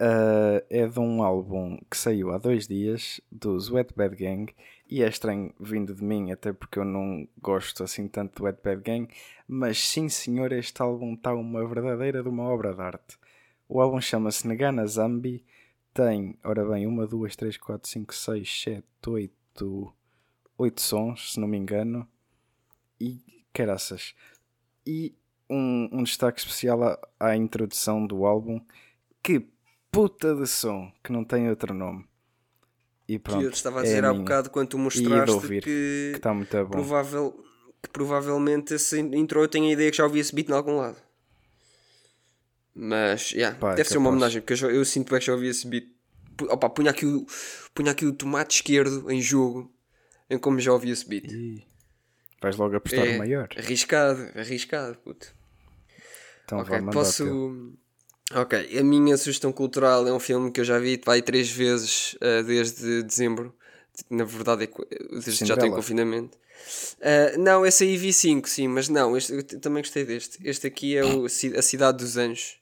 uh, 0.00 0.64
é 0.68 0.84
de 0.84 0.98
um 0.98 1.22
álbum 1.22 1.78
que 1.88 1.96
saiu 1.96 2.32
há 2.32 2.38
dois 2.38 2.66
dias, 2.66 3.20
dos 3.30 3.70
Wet 3.70 3.94
Bad 3.94 4.16
Gang, 4.16 4.52
e 4.90 5.04
é 5.04 5.08
estranho 5.08 5.54
vindo 5.60 5.94
de 5.94 6.02
mim, 6.02 6.32
até 6.32 6.52
porque 6.52 6.80
eu 6.80 6.84
não 6.84 7.28
gosto 7.40 7.84
assim 7.84 8.08
tanto 8.08 8.38
do 8.38 8.44
Wet 8.46 8.58
Bad 8.62 8.82
Gang, 8.82 9.08
mas 9.46 9.78
sim 9.78 10.08
senhor, 10.08 10.50
este 10.50 10.82
álbum 10.82 11.14
está 11.14 11.32
uma 11.32 11.64
verdadeira 11.66 12.20
de 12.20 12.28
uma 12.28 12.44
obra 12.44 12.74
de 12.74 12.80
arte. 12.80 13.16
O 13.68 13.80
álbum 13.80 14.00
chama-se 14.00 14.48
Negana 14.48 14.84
Zambi, 14.86 15.44
tem, 15.92 16.36
ora 16.42 16.64
bem, 16.64 16.84
uma, 16.84 17.06
duas, 17.06 17.36
três, 17.36 17.56
quatro, 17.56 17.88
cinco, 17.88 18.12
seis, 18.12 18.62
sete, 18.62 18.84
oito 19.06 19.43
oito, 19.54 19.92
oito 20.58 20.80
sons, 20.80 21.32
se 21.32 21.40
não 21.40 21.46
me 21.46 21.56
engano. 21.56 22.08
E 23.00 23.20
caraças. 23.52 24.14
E 24.86 25.14
um, 25.48 25.88
um 25.92 26.02
destaque 26.02 26.40
especial 26.40 26.82
à, 26.82 26.98
à 27.18 27.36
introdução 27.36 28.06
do 28.06 28.26
álbum. 28.26 28.60
Que 29.22 29.46
puta 29.90 30.34
de 30.34 30.46
som, 30.46 30.92
que 31.02 31.12
não 31.12 31.24
tem 31.24 31.48
outro 31.48 31.72
nome. 31.72 32.04
E 33.06 33.18
pronto, 33.18 33.40
que 33.40 33.46
eu 33.46 33.50
te 33.50 33.56
estava 33.56 33.80
a 33.80 33.82
é 33.82 33.84
dizer 33.84 34.04
é 34.04 34.06
há 34.06 34.14
bocado 34.14 34.50
quando 34.50 34.68
tu 34.68 34.78
mostraste 34.78 35.30
ouvir, 35.30 35.62
que, 35.62 36.10
que, 36.12 36.16
está 36.16 36.32
muito 36.32 36.56
bom. 36.64 36.70
Provável, 36.70 37.44
que 37.82 37.88
provavelmente 37.90 38.74
esse 38.74 38.98
intro 38.98 39.42
eu 39.42 39.48
tenho 39.48 39.66
a 39.66 39.72
ideia 39.72 39.90
que 39.90 39.96
já 39.98 40.04
ouvi 40.04 40.20
esse 40.20 40.34
beat 40.34 40.48
em 40.48 40.52
algum 40.52 40.76
lado. 40.76 40.96
Mas, 42.74 43.32
yeah, 43.32 43.56
Pá, 43.58 43.74
deve 43.74 43.88
ser 43.88 43.98
uma 43.98 44.08
homenagem, 44.08 44.40
porque 44.40 44.64
eu, 44.64 44.70
eu 44.70 44.84
sinto 44.84 45.14
que 45.14 45.20
já 45.20 45.34
ouvi 45.34 45.48
esse 45.48 45.66
beat 45.66 45.93
opa, 46.42 46.68
punha, 46.70 46.90
aqui 46.90 47.06
o, 47.06 47.26
punha 47.74 47.92
aqui 47.92 48.06
o 48.06 48.12
tomate 48.12 48.56
esquerdo 48.56 49.10
em 49.10 49.20
jogo, 49.20 49.72
em 50.28 50.38
como 50.38 50.60
já 50.60 50.72
ouvi 50.72 50.90
esse 50.90 51.06
beat. 51.08 51.30
E 51.30 51.64
vais 52.40 52.56
logo 52.56 52.76
apostar 52.76 53.06
é, 53.06 53.18
maior. 53.18 53.48
Arriscado, 53.56 54.30
arriscado, 54.34 54.96
puto. 54.98 55.34
Então 56.44 56.60
okay, 56.60 56.80
posso. 56.92 57.72
Ok, 58.32 58.78
a 58.78 58.82
minha 58.82 59.16
sugestão 59.16 59.52
cultural 59.52 60.06
é 60.08 60.12
um 60.12 60.18
filme 60.18 60.50
que 60.50 60.60
eu 60.60 60.64
já 60.64 60.78
vi 60.78 61.00
vai 61.04 61.22
três 61.22 61.50
vezes 61.50 62.14
uh, 62.14 62.42
desde 62.42 63.02
dezembro. 63.02 63.54
Na 64.10 64.24
verdade, 64.24 64.64
é 64.64 64.68
desde 65.12 65.44
já 65.44 65.56
tem 65.56 65.70
confinamento. 65.70 66.36
Uh, 66.98 67.38
não, 67.38 67.64
esse 67.64 67.84
aí 67.84 67.96
vi 67.96 68.12
5, 68.12 68.48
sim, 68.48 68.66
mas 68.66 68.88
não, 68.88 69.16
este, 69.16 69.32
eu 69.32 69.60
também 69.60 69.82
gostei 69.82 70.04
deste. 70.04 70.38
Este 70.42 70.66
aqui 70.66 70.96
é 70.96 71.04
o, 71.04 71.26
A 71.26 71.62
Cidade 71.62 71.98
dos 71.98 72.16
Anjos 72.16 72.56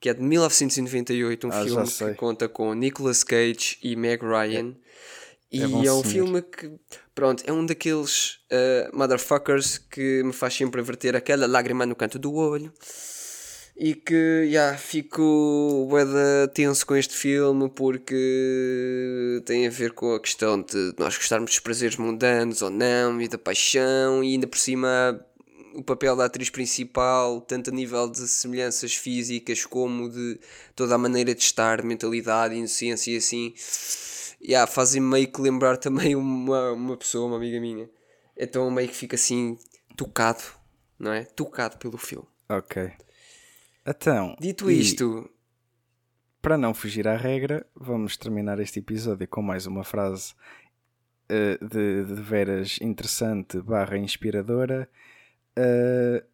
que 0.00 0.08
é 0.08 0.14
de 0.14 0.22
1998, 0.22 1.46
um 1.46 1.50
ah, 1.52 1.62
filme 1.62 1.86
que 1.86 2.14
conta 2.14 2.48
com 2.48 2.72
Nicolas 2.72 3.22
Cage 3.22 3.76
e 3.82 3.94
Meg 3.94 4.24
Ryan. 4.24 4.70
É. 4.70 4.90
E 5.52 5.60
é, 5.62 5.86
é 5.86 5.92
um 5.92 6.02
filme 6.02 6.40
que, 6.42 6.70
pronto, 7.14 7.42
é 7.46 7.52
um 7.52 7.66
daqueles 7.66 8.38
uh, 8.50 8.96
motherfuckers 8.96 9.78
que 9.78 10.22
me 10.22 10.32
faz 10.32 10.54
sempre 10.54 10.80
verter 10.80 11.16
aquela 11.16 11.46
lágrima 11.46 11.84
no 11.84 11.94
canto 11.94 12.18
do 12.18 12.32
olho. 12.32 12.72
E 13.76 13.94
que, 13.94 14.44
já, 14.44 14.50
yeah, 14.50 14.78
fico 14.78 15.86
bué 15.88 16.04
tenso 16.48 16.86
com 16.86 16.94
este 16.94 17.14
filme 17.14 17.68
porque 17.70 19.42
tem 19.46 19.66
a 19.66 19.70
ver 19.70 19.92
com 19.92 20.14
a 20.14 20.20
questão 20.20 20.60
de 20.60 20.94
nós 20.98 21.16
gostarmos 21.16 21.50
dos 21.50 21.60
prazeres 21.60 21.96
mundanos 21.96 22.60
ou 22.62 22.70
não 22.70 23.20
e 23.20 23.26
da 23.26 23.38
paixão 23.38 24.22
e 24.22 24.34
ainda 24.34 24.46
por 24.46 24.58
cima 24.58 25.18
o 25.74 25.82
papel 25.82 26.16
da 26.16 26.24
atriz 26.24 26.50
principal, 26.50 27.40
tanto 27.40 27.70
a 27.70 27.72
nível 27.72 28.08
de 28.10 28.26
semelhanças 28.26 28.94
físicas 28.94 29.64
como 29.64 30.10
de 30.10 30.38
toda 30.74 30.94
a 30.94 30.98
maneira 30.98 31.34
de 31.34 31.42
estar, 31.42 31.82
mentalidade, 31.82 32.54
inocência 32.54 33.12
e 33.12 33.16
assim, 33.16 33.54
yeah, 34.42 34.70
fazem 34.70 35.00
meio 35.00 35.30
que 35.30 35.40
lembrar 35.40 35.76
também 35.76 36.14
uma, 36.16 36.72
uma 36.72 36.96
pessoa, 36.96 37.26
uma 37.26 37.36
amiga 37.36 37.60
minha. 37.60 37.88
Então 38.36 38.70
meio 38.70 38.88
que 38.88 38.96
fica 38.96 39.16
assim 39.16 39.58
tocado, 39.96 40.42
não 40.98 41.12
é? 41.12 41.24
Tocado 41.24 41.76
pelo 41.78 41.98
filme. 41.98 42.26
Ok. 42.48 42.90
Então. 43.86 44.36
Dito 44.40 44.70
isto. 44.70 45.30
Para 46.42 46.56
não 46.56 46.72
fugir 46.72 47.06
à 47.06 47.16
regra, 47.16 47.66
vamos 47.76 48.16
terminar 48.16 48.58
este 48.60 48.78
episódio 48.78 49.28
com 49.28 49.42
mais 49.42 49.66
uma 49.66 49.84
frase 49.84 50.32
uh, 51.30 51.64
de, 51.64 52.04
de 52.04 52.14
veras 52.14 52.78
interessante 52.80 53.60
barra 53.60 53.98
inspiradora 53.98 54.88
Uh, 55.60 56.24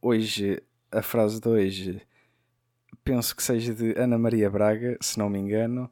hoje, 0.00 0.62
a 0.92 1.02
frase 1.02 1.40
de 1.40 1.48
hoje, 1.48 2.02
penso 3.02 3.34
que 3.34 3.42
seja 3.42 3.74
de 3.74 3.98
Ana 3.98 4.16
Maria 4.16 4.48
Braga, 4.48 4.96
se 5.00 5.18
não 5.18 5.28
me 5.28 5.38
engano, 5.38 5.90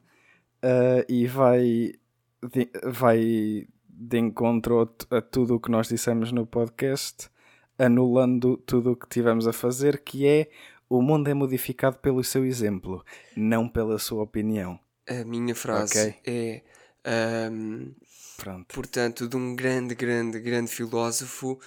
uh, 0.63 1.05
e 1.09 1.27
vai 1.27 1.93
de, 2.41 2.69
vai 2.83 3.67
de 3.89 4.17
encontro 4.17 4.89
a 5.09 5.21
tudo 5.21 5.55
o 5.55 5.59
que 5.59 5.69
nós 5.69 5.89
dissemos 5.89 6.31
no 6.31 6.45
podcast, 6.45 7.29
anulando 7.77 8.55
tudo 8.55 8.91
o 8.93 8.95
que 8.95 9.09
tivemos 9.09 9.45
a 9.45 9.53
fazer, 9.53 10.01
que 10.01 10.25
é 10.25 10.49
o 10.89 11.01
mundo 11.01 11.27
é 11.27 11.33
modificado 11.33 11.97
pelo 11.97 12.23
seu 12.23 12.45
exemplo, 12.45 13.03
não 13.35 13.67
pela 13.67 13.99
sua 13.99 14.23
opinião. 14.23 14.79
A 15.07 15.25
minha 15.25 15.53
frase 15.53 16.09
okay? 16.09 16.15
é. 16.25 17.49
Um, 17.51 17.93
Pronto. 18.37 18.73
Portanto, 18.73 19.27
de 19.27 19.35
um 19.35 19.55
grande, 19.55 19.95
grande, 19.95 20.39
grande 20.39 20.69
filósofo 20.69 21.59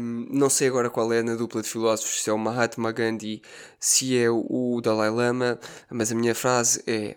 um, 0.00 0.26
não 0.30 0.48
sei 0.48 0.68
agora 0.68 0.90
qual 0.90 1.12
é 1.12 1.22
na 1.22 1.34
dupla 1.34 1.62
de 1.62 1.68
filósofos, 1.68 2.22
se 2.22 2.30
é 2.30 2.32
o 2.32 2.38
Mahatma 2.38 2.92
Gandhi, 2.92 3.42
se 3.78 4.16
é 4.16 4.30
o 4.30 4.80
Dalai 4.82 5.10
Lama, 5.10 5.58
mas 5.90 6.12
a 6.12 6.14
minha 6.14 6.34
frase 6.34 6.82
é. 6.86 7.16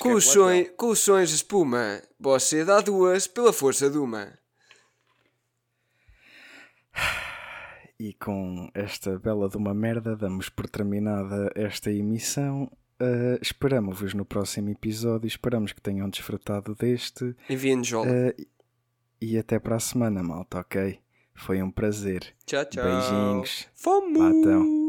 Com, 0.00 0.10
é 0.10 0.14
os 0.14 0.24
sonhos, 0.24 0.70
com 0.76 0.90
os 0.90 1.00
sonhos 1.00 1.30
de 1.30 1.36
espuma, 1.36 2.00
você 2.18 2.64
dá 2.64 2.80
duas 2.80 3.26
pela 3.26 3.52
força 3.52 3.90
de 3.90 3.98
uma. 3.98 4.32
E 7.98 8.12
com 8.14 8.70
esta 8.74 9.18
bela 9.18 9.48
de 9.48 9.56
uma 9.56 9.74
merda, 9.74 10.16
damos 10.16 10.48
por 10.48 10.68
terminada 10.68 11.50
esta 11.54 11.90
emissão. 11.90 12.70
Uh, 13.00 13.38
Esperamos-vos 13.40 14.14
no 14.14 14.24
próximo 14.24 14.70
episódio. 14.70 15.26
Esperamos 15.26 15.72
que 15.72 15.80
tenham 15.80 16.08
desfrutado 16.08 16.74
deste. 16.74 17.34
Enviem-nos 17.48 17.92
uh, 17.92 18.34
e 19.20 19.38
até 19.38 19.58
para 19.58 19.76
a 19.76 19.80
semana, 19.80 20.22
malta, 20.22 20.58
ok? 20.58 21.01
Foi 21.34 21.62
um 21.62 21.70
prazer. 21.70 22.34
Tchau, 22.46 22.64
tchau. 22.64 22.84
Beijinhos. 22.84 23.68
Fomos! 23.74 24.18
Batão. 24.18 24.82